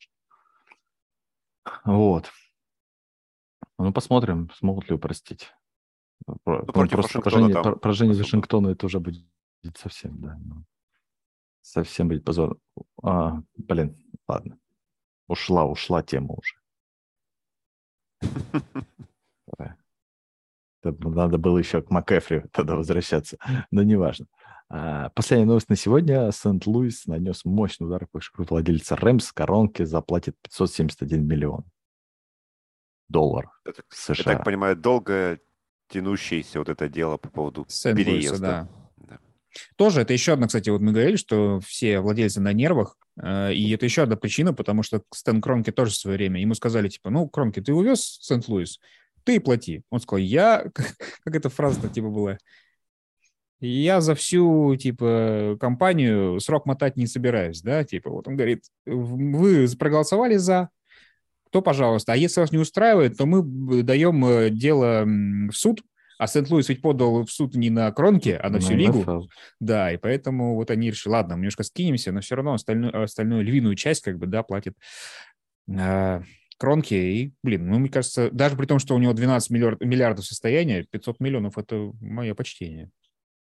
Вот. 1.85 2.29
Ну, 3.77 3.93
посмотрим, 3.93 4.49
смогут 4.55 4.89
ли 4.89 4.95
упростить. 4.95 5.51
Про- 6.43 6.63
ну, 6.65 6.73
против 6.73 6.93
просто 6.93 7.21
там 7.21 7.31
про- 7.79 7.89
особо. 7.89 8.13
Вашингтона 8.13 8.69
это 8.69 8.87
уже 8.87 8.99
будет 8.99 9.25
совсем, 9.77 10.19
да. 10.21 10.37
ну, 10.43 10.65
совсем 11.61 12.07
будет 12.07 12.25
позор. 12.25 12.57
А, 13.03 13.41
блин, 13.55 13.95
ладно. 14.27 14.57
Ушла, 15.27 15.65
ушла 15.65 16.01
тема 16.01 16.35
уже. 16.35 16.55
Надо 20.83 21.37
было 21.37 21.59
еще 21.59 21.81
к 21.81 21.89
МакЭфри 21.91 22.43
тогда 22.51 22.75
возвращаться, 22.75 23.37
но 23.71 23.83
неважно. 23.83 24.27
А, 24.42 24.42
Последняя 24.69 25.45
новость 25.45 25.69
на 25.69 25.75
сегодня. 25.75 26.31
Сент-Луис 26.31 27.05
нанес 27.05 27.45
мощный 27.45 27.85
удар 27.85 28.07
по 28.11 28.19
владельца 28.37 28.95
Рэмс. 28.95 29.31
Коронки 29.31 29.83
заплатит 29.83 30.35
571 30.41 31.25
миллион 31.27 31.63
долларов 33.09 33.51
Я 33.65 33.73
так- 33.73 33.85
США. 33.89 34.15
Я 34.17 34.37
так 34.37 34.45
понимаю, 34.45 34.75
долго 34.75 35.39
тянущееся 35.89 36.59
вот 36.59 36.69
это 36.69 36.89
дело 36.89 37.17
по 37.17 37.29
поводу 37.29 37.65
переезда. 37.83 38.39
да. 38.39 38.69
Да. 38.97 39.19
Тоже 39.75 40.01
это 40.01 40.13
еще 40.13 40.33
одна, 40.33 40.47
кстати, 40.47 40.69
вот 40.69 40.81
мы 40.81 40.91
говорили, 40.91 41.17
что 41.17 41.59
все 41.59 41.99
владельцы 41.99 42.41
на 42.41 42.53
нервах, 42.53 42.97
э, 43.21 43.53
и 43.53 43.69
это 43.71 43.85
еще 43.85 44.03
одна 44.03 44.15
причина, 44.15 44.53
потому 44.53 44.81
что 44.81 45.03
Стэн 45.13 45.41
Кронки 45.41 45.71
тоже 45.71 45.91
в 45.91 45.95
свое 45.95 46.17
время, 46.17 46.41
ему 46.41 46.55
сказали, 46.55 46.89
типа, 46.89 47.11
ну, 47.11 47.27
Кронки, 47.29 47.61
ты 47.61 47.73
увез 47.73 48.17
Сент-Луис, 48.21 48.79
ты 49.23 49.35
и 49.35 49.39
плати. 49.39 49.83
Он 49.91 49.99
сказал, 49.99 50.17
я, 50.19 50.65
как 51.23 51.35
эта 51.35 51.49
фраза 51.49 51.87
типа 51.89 52.09
была, 52.09 52.37
я 53.67 54.01
за 54.01 54.15
всю, 54.15 54.75
типа, 54.75 55.57
компанию 55.59 56.39
срок 56.39 56.65
мотать 56.65 56.97
не 56.97 57.07
собираюсь, 57.07 57.61
да, 57.61 57.83
типа, 57.83 58.09
вот 58.09 58.27
он 58.27 58.35
говорит, 58.35 58.63
вы 58.85 59.67
проголосовали 59.77 60.35
за, 60.37 60.69
то, 61.53 61.61
пожалуйста, 61.61 62.13
а 62.13 62.15
если 62.15 62.41
вас 62.41 62.51
не 62.51 62.57
устраивает, 62.57 63.15
то 63.15 63.25
мы 63.25 63.83
даем 63.83 64.25
э, 64.25 64.49
дело 64.49 65.05
в 65.05 65.53
суд, 65.53 65.83
а 66.17 66.27
Сент-Луис 66.27 66.69
ведь 66.69 66.81
подал 66.81 67.25
в 67.25 67.31
суд 67.31 67.55
не 67.55 67.69
на 67.69 67.91
Кронке, 67.91 68.37
а 68.37 68.49
на 68.49 68.59
всю 68.59 68.73
лигу. 68.73 69.29
Да, 69.59 69.91
и 69.91 69.97
поэтому 69.97 70.55
вот 70.55 70.71
они 70.71 70.89
решили, 70.89 71.13
ладно, 71.13 71.35
мы 71.35 71.41
немножко 71.41 71.63
скинемся, 71.63 72.11
но 72.11 72.21
все 72.21 72.35
равно 72.35 72.53
остальную, 72.53 73.03
остальную 73.03 73.43
львиную 73.43 73.75
часть 73.75 74.01
как 74.01 74.17
бы, 74.17 74.25
да, 74.25 74.41
платит 74.41 74.75
э, 75.67 76.21
Кронки. 76.57 76.93
И, 76.93 77.33
блин, 77.43 77.67
ну, 77.67 77.77
мне 77.77 77.89
кажется, 77.89 78.29
даже 78.31 78.55
при 78.55 78.65
том, 78.65 78.79
что 78.79 78.95
у 78.95 78.99
него 78.99 79.13
12 79.13 79.49
миллиард, 79.49 79.81
миллиардов 79.81 80.25
состояния, 80.25 80.85
500 80.89 81.19
миллионов– 81.19 81.57
это 81.57 81.91
мое 82.01 82.33
почтение. 82.35 82.89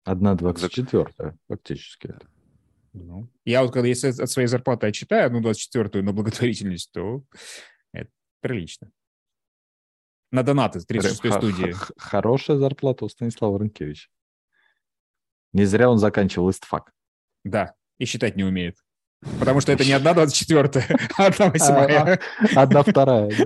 Одна 0.07 0.35
двадцать 0.35 0.71
четвертая, 0.71 1.37
фактически. 1.49 2.15
Ну, 2.93 3.27
я 3.43 3.61
вот 3.61 3.73
когда 3.73 3.89
если 3.89 4.07
от 4.07 4.29
своей 4.29 4.47
зарплаты 4.47 4.87
отчитаю 4.87 5.25
одну 5.25 5.41
24-ю 5.41 6.01
на 6.01 6.13
благотворительность, 6.13 6.93
то 6.93 7.25
это 7.91 8.09
прилично. 8.39 8.89
На 10.31 10.43
донаты 10.43 10.79
36-й 10.79 11.29
Х- 11.29 11.37
студии. 11.37 11.75
Хорошая 11.97 12.55
зарплата 12.55 13.03
у 13.03 13.09
Станислава 13.09 13.59
Рынкевича. 13.59 14.07
Не 15.51 15.65
зря 15.65 15.89
он 15.89 15.97
заканчивал 15.97 16.51
истфак. 16.51 16.93
Да, 17.43 17.73
и 17.97 18.05
считать 18.05 18.37
не 18.37 18.45
умеет. 18.45 18.77
Потому 19.39 19.59
что 19.59 19.73
это 19.73 19.83
не 19.83 19.91
одна 19.91 20.13
24-я, 20.13 20.97
а 21.17 21.25
одна 21.25 21.49
восьмая. 21.51 22.21
Одна 22.55 22.83
вторая. 22.83 23.29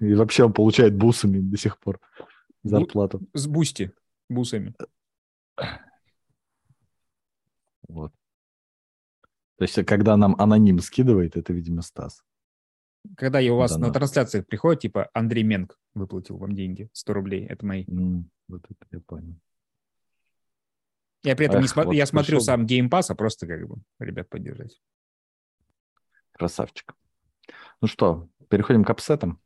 И 0.00 0.14
вообще 0.14 0.44
он 0.44 0.52
получает 0.52 0.94
бусами 0.94 1.38
до 1.38 1.56
сих 1.56 1.78
пор 1.78 1.98
зарплату. 2.70 3.20
С 3.34 3.46
Boosty, 3.46 3.92
бусами. 4.28 4.74
Вот. 7.88 8.12
То 9.56 9.64
есть, 9.64 9.84
когда 9.86 10.16
нам 10.16 10.34
аноним 10.38 10.80
скидывает, 10.80 11.36
это, 11.36 11.52
видимо, 11.52 11.82
Стас. 11.82 12.22
Когда 13.16 13.38
я 13.38 13.54
у 13.54 13.56
вас 13.56 13.72
на 13.72 13.78
Донат. 13.78 13.94
трансляциях 13.94 14.46
приходит, 14.46 14.82
типа, 14.82 15.08
Андрей 15.14 15.44
Менг 15.44 15.78
выплатил 15.94 16.36
вам 16.38 16.54
деньги, 16.54 16.90
100 16.92 17.12
рублей, 17.14 17.46
это 17.46 17.64
мои. 17.64 17.84
М, 17.86 18.30
Вот 18.48 18.64
это 18.68 18.86
я 18.90 19.00
понял. 19.00 19.34
Я 21.22 21.34
при 21.34 21.46
этом 21.46 21.60
не 21.60 21.66
Эх, 21.66 21.76
смо- 21.76 21.84
вот 21.86 21.92
я 21.94 22.06
смотрю 22.06 22.38
сам 22.40 22.66
Game 22.66 22.88
Pass, 22.88 23.06
а 23.08 23.14
просто 23.14 23.46
как 23.46 23.66
бы 23.66 23.76
ребят 23.98 24.28
поддержать. 24.28 24.80
Красавчик. 26.32 26.94
Ну 27.80 27.88
что, 27.88 28.28
переходим 28.50 28.84
к 28.84 28.90
upset 28.90 29.21
ам. 29.21 29.40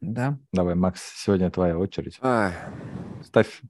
Да. 0.00 0.38
Давай, 0.52 0.74
Макс, 0.74 1.00
сегодня 1.16 1.50
твоя 1.50 1.78
очередь. 1.78 2.18
Ай, 2.22 2.52
Ставь. 3.24 3.62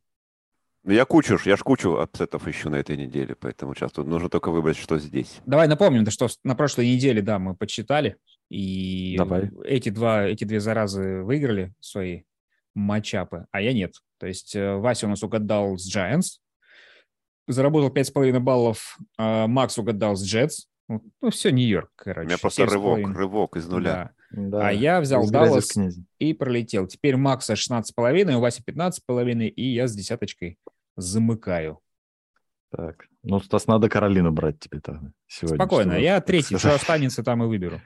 ну 0.85 0.93
я 0.93 1.05
кучу, 1.05 1.39
я 1.45 1.57
ж 1.57 1.61
кучу 1.63 1.97
upset 1.97 2.32
ов 2.32 2.47
ищу 2.47 2.71
на 2.71 2.77
этой 2.77 2.97
неделе, 2.97 3.35
поэтому 3.35 3.75
сейчас 3.75 3.93
тут 3.93 4.07
нужно 4.07 4.29
только 4.29 4.51
выбрать, 4.51 4.77
что 4.77 4.99
здесь. 4.99 5.41
Давай 5.47 5.69
напомним, 5.69 6.05
да, 6.05 6.11
что 6.11 6.29
на 6.45 6.55
прошлой 6.55 6.87
неделе, 6.89 7.23
да, 7.23 7.39
мы 7.39 7.55
подсчитали, 7.55 8.17
и 8.51 9.17
Давай. 9.17 9.51
эти 9.65 9.91
два, 9.91 10.27
эти 10.27 10.45
две 10.45 10.61
заразы 10.61 11.23
выиграли 11.23 11.75
свои 11.81 12.23
матчапы, 12.75 13.47
а 13.51 13.61
я 13.61 13.73
нет. 13.73 13.95
То 14.19 14.27
есть 14.27 14.55
э, 14.55 14.77
Вася 14.77 15.07
у 15.07 15.11
нас 15.11 15.23
угадал 15.23 15.77
с 15.79 15.95
Giants, 15.95 16.39
заработал 17.47 17.91
5,5 17.91 18.39
баллов, 18.41 18.99
а 19.17 19.47
Макс 19.47 19.79
угадал 19.79 20.17
с 20.17 20.25
Джетс. 20.25 20.67
Ну, 20.89 21.31
все, 21.31 21.51
Нью-Йорк, 21.51 21.91
короче. 21.97 22.27
У 22.27 22.29
меня 22.29 22.39
просто 22.39 22.65
рывок, 22.65 22.99
7,5. 23.01 23.13
рывок 23.15 23.57
из 23.57 23.69
нуля. 23.69 23.93
Да. 23.93 24.11
Да. 24.31 24.69
А 24.69 24.73
я 24.73 25.01
взял 25.01 25.29
Даллас 25.29 25.75
и 26.19 26.35
пролетел. 26.35 26.87
Теперь 26.87 27.17
Макса 27.17 27.55
16,5, 27.55 28.35
у 28.35 28.41
Васи 28.41 28.63
15,5, 28.63 29.47
и 29.49 29.75
я 29.75 29.89
с 29.89 29.95
десяточкой 29.95 30.59
замыкаю. 30.97 31.81
Так. 32.71 33.07
Ну, 33.23 33.41
Стас, 33.41 33.67
надо 33.67 33.89
Каролину 33.89 34.31
брать 34.31 34.61
тебе 34.61 34.81
тогда 34.81 35.13
сегодня. 35.27 35.57
Спокойно, 35.57 35.93
чтобы, 35.93 36.05
я 36.05 36.21
третий, 36.21 36.57
что 36.57 36.59
сказать. 36.59 36.77
останется, 36.83 37.23
там 37.23 37.43
и 37.43 37.47
выберу. 37.47 37.81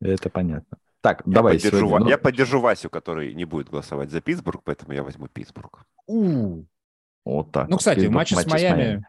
Это 0.00 0.28
понятно. 0.30 0.78
Так, 1.00 1.22
Я, 1.26 1.32
давай 1.32 1.54
поддержу, 1.54 1.78
сегодня, 1.78 1.92
Ва- 1.94 2.04
ну, 2.04 2.08
я 2.10 2.18
поддержу 2.18 2.60
Васю, 2.60 2.90
который 2.90 3.32
не 3.34 3.44
будет 3.44 3.70
голосовать 3.70 4.10
за 4.10 4.20
Питтсбург, 4.20 4.62
поэтому 4.64 4.92
я 4.92 5.04
возьму 5.04 5.28
Питтсбург. 5.28 5.84
У, 6.08 6.64
Вот 7.24 7.52
так. 7.52 7.68
Ну, 7.68 7.74
вот. 7.74 7.78
кстати, 7.78 8.06
матче 8.06 8.34
с 8.34 8.46
Майами 8.46 9.06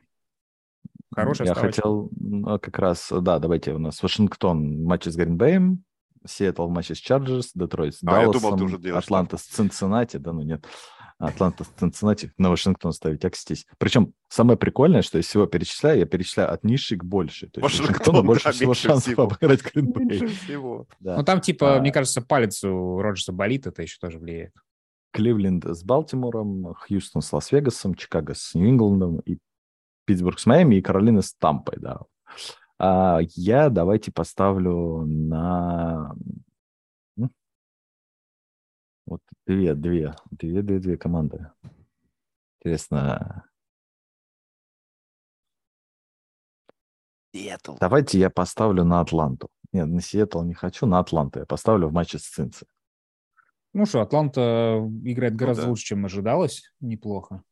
хорошая 1.11 1.47
Я 1.47 1.55
ставочка. 1.55 1.81
хотел, 1.81 2.09
ну, 2.19 2.59
как 2.59 2.77
раз, 2.79 3.11
да, 3.11 3.39
давайте 3.39 3.73
у 3.73 3.79
нас 3.79 4.01
Вашингтон 4.01 4.83
в 4.83 4.85
матче 4.85 5.11
с 5.11 5.15
Гринбеем, 5.15 5.83
Сиэтл 6.27 6.67
в 6.67 6.69
матче 6.69 6.95
с 6.95 6.97
Чарджерс, 6.97 7.51
Детройт 7.53 7.95
с 7.95 8.03
А, 8.03 8.11
я 8.11 8.21
Далласом, 8.21 8.41
думал, 8.41 8.57
ты 8.57 8.63
уже 8.65 8.77
делаешь 8.77 9.03
Атланта 9.03 9.37
с 9.37 9.41
Цинциннати, 9.43 10.17
да, 10.17 10.33
ну 10.33 10.41
нет, 10.41 10.65
Атланта 11.17 11.63
с 11.63 11.67
Цинциннати 11.67 12.31
на 12.37 12.49
Вашингтон 12.49 12.93
ставить, 12.93 13.25
окстись. 13.25 13.65
Причем 13.77 14.13
самое 14.29 14.57
прикольное, 14.57 15.01
что 15.01 15.17
я 15.17 15.21
всего 15.23 15.45
перечисляю, 15.45 15.99
я 15.99 16.05
перечисляю 16.05 16.51
от 16.53 16.63
низшей 16.63 16.97
к 16.97 17.03
большей. 17.03 17.49
То 17.49 17.59
есть 17.59 17.79
Вашингтон, 17.79 17.93
Вашингтону 17.93 18.23
больше 18.23 18.43
да, 18.45 18.51
всего 18.51 18.73
шансов 18.73 19.03
всего. 19.03 19.23
обыграть 19.23 19.61
Гринбей. 19.63 20.29
Да. 20.99 21.17
Ну, 21.17 21.23
там, 21.23 21.41
типа, 21.41 21.77
А. 21.77 21.79
мне 21.81 21.91
кажется, 21.91 22.21
палец 22.21 22.63
у 22.63 23.01
Роджерса 23.01 23.33
болит, 23.33 23.67
это 23.67 23.81
еще 23.81 23.97
тоже 23.99 24.17
влияет. 24.17 24.53
Кливленд 25.11 25.65
с 25.65 25.83
Балтимором, 25.83 26.73
Хьюстон 26.75 27.21
с 27.21 27.33
Лас-Вегасом, 27.33 27.95
Чикаго 27.95 28.33
с 28.33 28.53
Нью-Ингландом 28.53 29.19
и 29.19 29.39
Питтсбург 30.05 30.39
с 30.39 30.45
Майами 30.45 30.75
и 30.75 30.81
Каролина 30.81 31.21
с 31.21 31.33
Тампой, 31.33 31.75
да. 31.79 31.99
А 32.79 33.19
я 33.35 33.69
давайте 33.69 34.11
поставлю 34.11 35.05
на 35.05 36.15
вот 39.05 39.21
две, 39.45 39.75
две, 39.75 40.15
две, 40.31 40.61
две, 40.61 40.79
две 40.79 40.97
команды. 40.97 41.51
Интересно, 42.59 43.43
Сиэтл. 47.33 47.75
давайте 47.79 48.19
я 48.19 48.29
поставлю 48.29 48.85
на 48.85 49.01
Атланту. 49.01 49.49
Нет, 49.73 49.87
на 49.87 49.99
Сиэтл 49.99 50.41
не 50.43 50.53
хочу, 50.53 50.85
на 50.85 50.99
Атланту 50.99 51.39
я 51.39 51.45
поставлю 51.45 51.89
в 51.89 51.93
матче 51.93 52.17
с 52.17 52.23
Цинци. 52.23 52.65
Ну 53.73 53.85
что, 53.85 54.01
Атланта 54.01 54.79
играет 55.03 55.35
гораздо 55.35 55.63
да. 55.63 55.69
лучше, 55.69 55.85
чем 55.85 56.05
ожидалось. 56.05 56.71
Неплохо. 56.79 57.43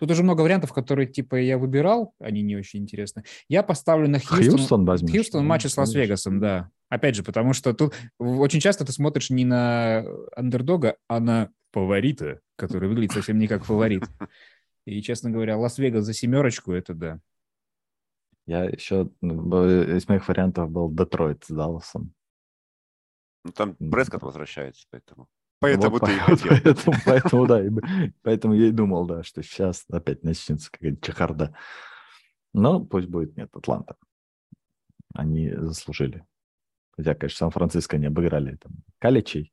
Тут 0.00 0.10
уже 0.10 0.22
много 0.22 0.40
вариантов, 0.40 0.72
которые, 0.72 1.06
типа, 1.06 1.36
я 1.36 1.58
выбирал. 1.58 2.14
Они 2.18 2.40
не 2.40 2.56
очень 2.56 2.80
интересны. 2.80 3.22
Я 3.48 3.62
поставлю 3.62 4.08
на 4.08 4.18
Хьюстон. 4.18 4.56
Хьюстон 4.56 4.84
возьмешь? 4.86 5.12
Хьюстон 5.12 5.40
в 5.40 5.44
Ну, 5.44 5.48
матче 5.50 5.68
с 5.68 5.74
конечно. 5.74 6.00
Лас-Вегасом, 6.00 6.40
да. 6.40 6.70
Опять 6.88 7.16
же, 7.16 7.22
потому 7.22 7.52
что 7.52 7.74
тут 7.74 7.94
очень 8.18 8.60
часто 8.60 8.86
ты 8.86 8.92
смотришь 8.92 9.28
не 9.28 9.44
на 9.44 10.04
андердога, 10.34 10.96
а 11.06 11.20
на 11.20 11.50
фаворита, 11.72 12.40
который 12.56 12.88
выглядит 12.88 13.12
совсем 13.12 13.38
не 13.38 13.46
как 13.46 13.64
фаворит. 13.64 14.04
И, 14.86 15.02
честно 15.02 15.30
говоря, 15.30 15.58
Лас-Вегас 15.58 16.04
за 16.04 16.14
семерочку, 16.14 16.72
это 16.72 16.94
да. 16.94 17.20
Я 18.46 18.64
еще 18.64 19.10
из 19.22 20.08
моих 20.08 20.26
вариантов 20.26 20.70
был 20.70 20.90
Детройт 20.90 21.44
с 21.44 21.50
Далласом. 21.50 22.14
Ну, 23.44 23.52
там 23.52 23.76
М. 23.78 23.90
Прескотт 23.90 24.22
возвращается, 24.22 24.86
поэтому... 24.90 25.28
Поэтому 25.60 25.98
Вот 25.98 26.06
ты 26.06 26.14
и 26.14 26.18
по- 26.18 26.24
хотел. 26.24 26.48
Поэтому, 26.50 26.96
поэтому, 27.04 27.46
да, 27.46 27.64
и 27.66 27.70
поэтому 28.22 28.54
я 28.54 28.66
и 28.68 28.70
думал, 28.72 29.06
да, 29.06 29.22
что 29.22 29.42
сейчас 29.42 29.84
опять 29.90 30.22
начнется 30.24 30.70
какая-то 30.70 31.00
чехарда. 31.06 31.54
Но 32.54 32.80
пусть 32.84 33.08
будет 33.08 33.36
нет, 33.36 33.50
Атланта. 33.54 33.96
Они 35.14 35.50
заслужили. 35.54 36.24
Хотя, 36.96 37.14
конечно, 37.14 37.38
Сан-Франциско 37.38 37.98
не 37.98 38.06
обыграли 38.06 38.56
там 38.56 38.72
Каличей. 38.98 39.52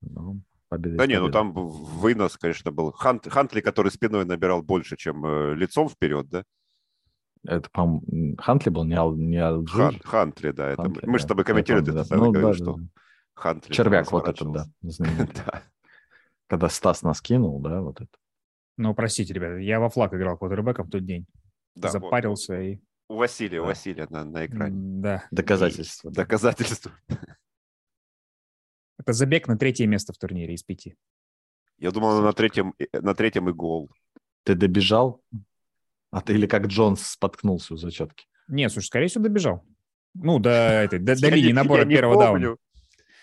Но 0.00 0.36
победа 0.68 0.96
Да 0.98 1.06
не, 1.06 1.18
ну 1.20 1.30
там 1.30 1.52
вынос, 1.52 2.36
конечно, 2.36 2.72
был. 2.72 2.90
Хант- 2.90 3.28
Хантли, 3.28 3.60
который 3.60 3.92
спиной 3.92 4.24
набирал 4.24 4.62
больше, 4.62 4.96
чем 4.96 5.24
э, 5.24 5.54
лицом 5.54 5.88
вперед, 5.88 6.28
да? 6.28 6.44
Это, 7.44 7.70
по-моему, 7.70 8.36
Хантли 8.36 8.70
был, 8.70 8.84
не, 8.84 8.94
Ал, 8.94 9.14
не 9.14 9.38
Алджир. 9.38 9.76
Хан- 9.80 10.00
Хантли, 10.02 10.50
да. 10.50 10.70
Это... 10.70 10.82
Хантли, 10.82 11.06
Мы 11.06 11.18
же 11.18 11.24
с 11.24 11.28
тобой 11.28 11.44
комментировали, 11.44 11.84
ты 11.84 11.92
да. 11.92 12.04
Ну, 12.10 12.32
да, 12.32 12.52
что 12.52 12.74
да. 12.74 12.82
Хантли 13.38 13.72
Червяк 13.72 14.10
вот 14.10 14.28
этот, 14.28 14.52
да. 14.52 15.62
Когда 16.48 16.68
Стас 16.68 17.02
нас 17.02 17.20
кинул, 17.20 17.60
да, 17.60 17.80
вот 17.80 18.00
это. 18.00 18.10
Но 18.76 18.94
простите, 18.94 19.32
ребята, 19.34 19.56
я 19.58 19.80
во 19.80 19.90
флаг 19.90 20.14
играл 20.14 20.36
квотербеком 20.36 20.86
в 20.86 20.90
тот 20.90 21.04
день. 21.04 21.26
Да, 21.74 21.88
вот. 21.88 21.92
Запарился 21.92 22.60
и... 22.60 22.78
У 23.08 23.16
Василия, 23.16 23.60
у 23.60 23.64
Да. 23.64 23.68
Василия 23.68 24.06
на, 24.10 24.24
на 24.24 24.46
экране. 24.46 25.00
Да. 25.00 25.24
Доказательство. 25.30 26.10
да. 26.10 26.22
Доказательство. 26.22 26.92
Это 28.98 29.12
забег 29.12 29.46
на 29.46 29.56
третье 29.56 29.86
место 29.86 30.12
в 30.12 30.18
турнире 30.18 30.54
из 30.54 30.62
пяти. 30.62 30.96
Я 31.78 31.92
думал, 31.92 32.20
на 32.20 32.32
третьем, 32.32 32.74
э, 32.78 33.00
на 33.00 33.14
третьем 33.14 33.48
и 33.48 33.52
гол. 33.52 33.90
Ты 34.42 34.54
добежал? 34.54 35.22
А 36.10 36.20
ты 36.20 36.34
или 36.34 36.46
как 36.46 36.66
Джонс 36.66 37.06
споткнулся 37.06 37.74
у 37.74 37.76
зачетки? 37.76 38.26
Нет, 38.48 38.72
слушай, 38.72 38.86
скорее 38.86 39.06
всего, 39.06 39.24
добежал. 39.24 39.64
Ну, 40.14 40.38
до, 40.38 40.50
этой, 40.50 40.98
до, 40.98 41.14
до 41.20 41.28
линии 41.30 41.52
набора 41.52 41.84
первого 41.84 42.18
дауна. 42.18 42.56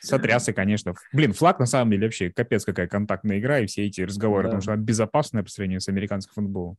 Сотрясся, 0.06 0.54
конечно. 0.54 0.94
Блин, 1.14 1.34
флаг 1.34 1.60
на 1.60 1.66
самом 1.66 1.92
деле 1.92 2.08
вообще 2.08 2.30
капец 2.32 2.64
какая 2.66 2.88
контактная 2.88 3.40
игра, 3.40 3.60
и 3.60 3.66
все 3.66 3.86
эти 3.86 4.02
разговоры, 4.02 4.44
Да. 4.44 4.48
потому 4.50 4.62
что 4.62 4.74
она 4.74 4.82
безопасная 4.82 5.44
по 5.44 5.50
сравнению 5.50 5.82
с 5.82 5.88
американским 5.90 6.34
футболом. 6.34 6.78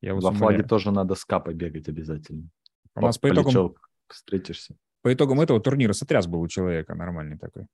Я 0.00 0.14
Во 0.14 0.20
флаге 0.20 0.36
умоляю. 0.36 0.68
тоже 0.68 0.90
надо 0.90 1.14
с 1.14 1.24
капой 1.24 1.54
бегать 1.54 1.88
обязательно. 1.88 2.48
У 2.94 3.00
нас 3.00 3.18
по 3.18 3.28
итогам, 3.30 3.74
встретишься. 4.08 4.76
по 5.02 5.12
итогам 5.12 5.40
этого 5.40 5.60
турнира 5.60 5.92
сотряс 5.92 6.26
был 6.26 6.40
у 6.40 6.48
человека 6.48 6.94
нормальный 6.94 7.38
такой. 7.38 7.66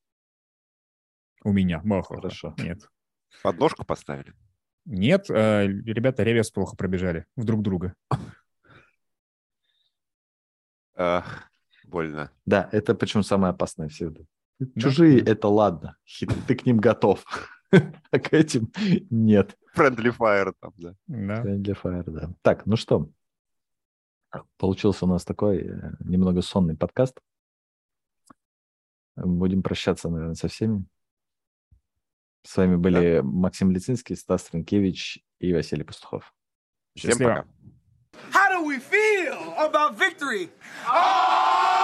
У 1.45 1.53
меня. 1.53 1.80
Махо. 1.84 2.16
Хорошо. 2.16 2.55
Нет. 2.59 2.88
Подножку 3.43 3.84
поставили. 3.84 4.32
Нет, 4.84 5.30
э, 5.30 5.66
ребята 5.66 6.22
реверс 6.22 6.51
плохо 6.51 6.76
пробежали 6.76 7.24
в 7.36 7.45
друг 7.45 7.62
друга. 7.62 7.95
Больно. 11.84 12.30
Да, 12.47 12.68
это 12.72 12.95
почему 12.95 13.22
самое 13.22 13.51
опасное 13.53 13.88
всегда. 13.88 14.20
Чужие 14.78 15.20
это 15.20 15.48
ладно, 15.48 15.96
ты 16.46 16.54
к 16.54 16.66
ним 16.66 16.78
готов. 16.78 17.24
А 18.10 18.18
к 18.18 18.34
этим 18.34 18.70
нет. 19.08 19.56
Friendly 19.74 20.14
fire 20.14 20.52
там, 20.60 20.74
да. 20.76 20.94
Да. 21.06 21.42
Для 21.42 21.72
Fire, 21.72 22.04
да. 22.04 22.30
Так, 22.42 22.66
ну 22.66 22.76
что, 22.76 23.08
получился 24.58 25.04
у 25.06 25.08
нас 25.08 25.24
такой 25.24 25.58
э, 25.58 25.92
немного 26.00 26.42
сонный 26.42 26.76
подкаст. 26.76 27.18
Будем 29.16 29.62
прощаться, 29.62 30.08
наверное, 30.08 30.34
со 30.34 30.48
всеми. 30.48 30.84
С 32.44 32.56
вами 32.56 32.76
были 32.76 33.20
Максим 33.22 33.70
Лицинский, 33.70 34.16
Стас 34.16 34.44
Тринкевич 34.44 35.24
и 35.38 35.52
Василий 35.52 35.84
Пастухов. 35.84 36.34
Всем 36.96 37.10
Счастливо. 37.10 37.28
пока. 37.30 37.48
How 38.32 38.50
do 38.50 38.66
we 38.66 38.78
feel 38.78 39.54
about 39.58 39.96
victory? 39.96 40.50
Oh! 40.86 41.81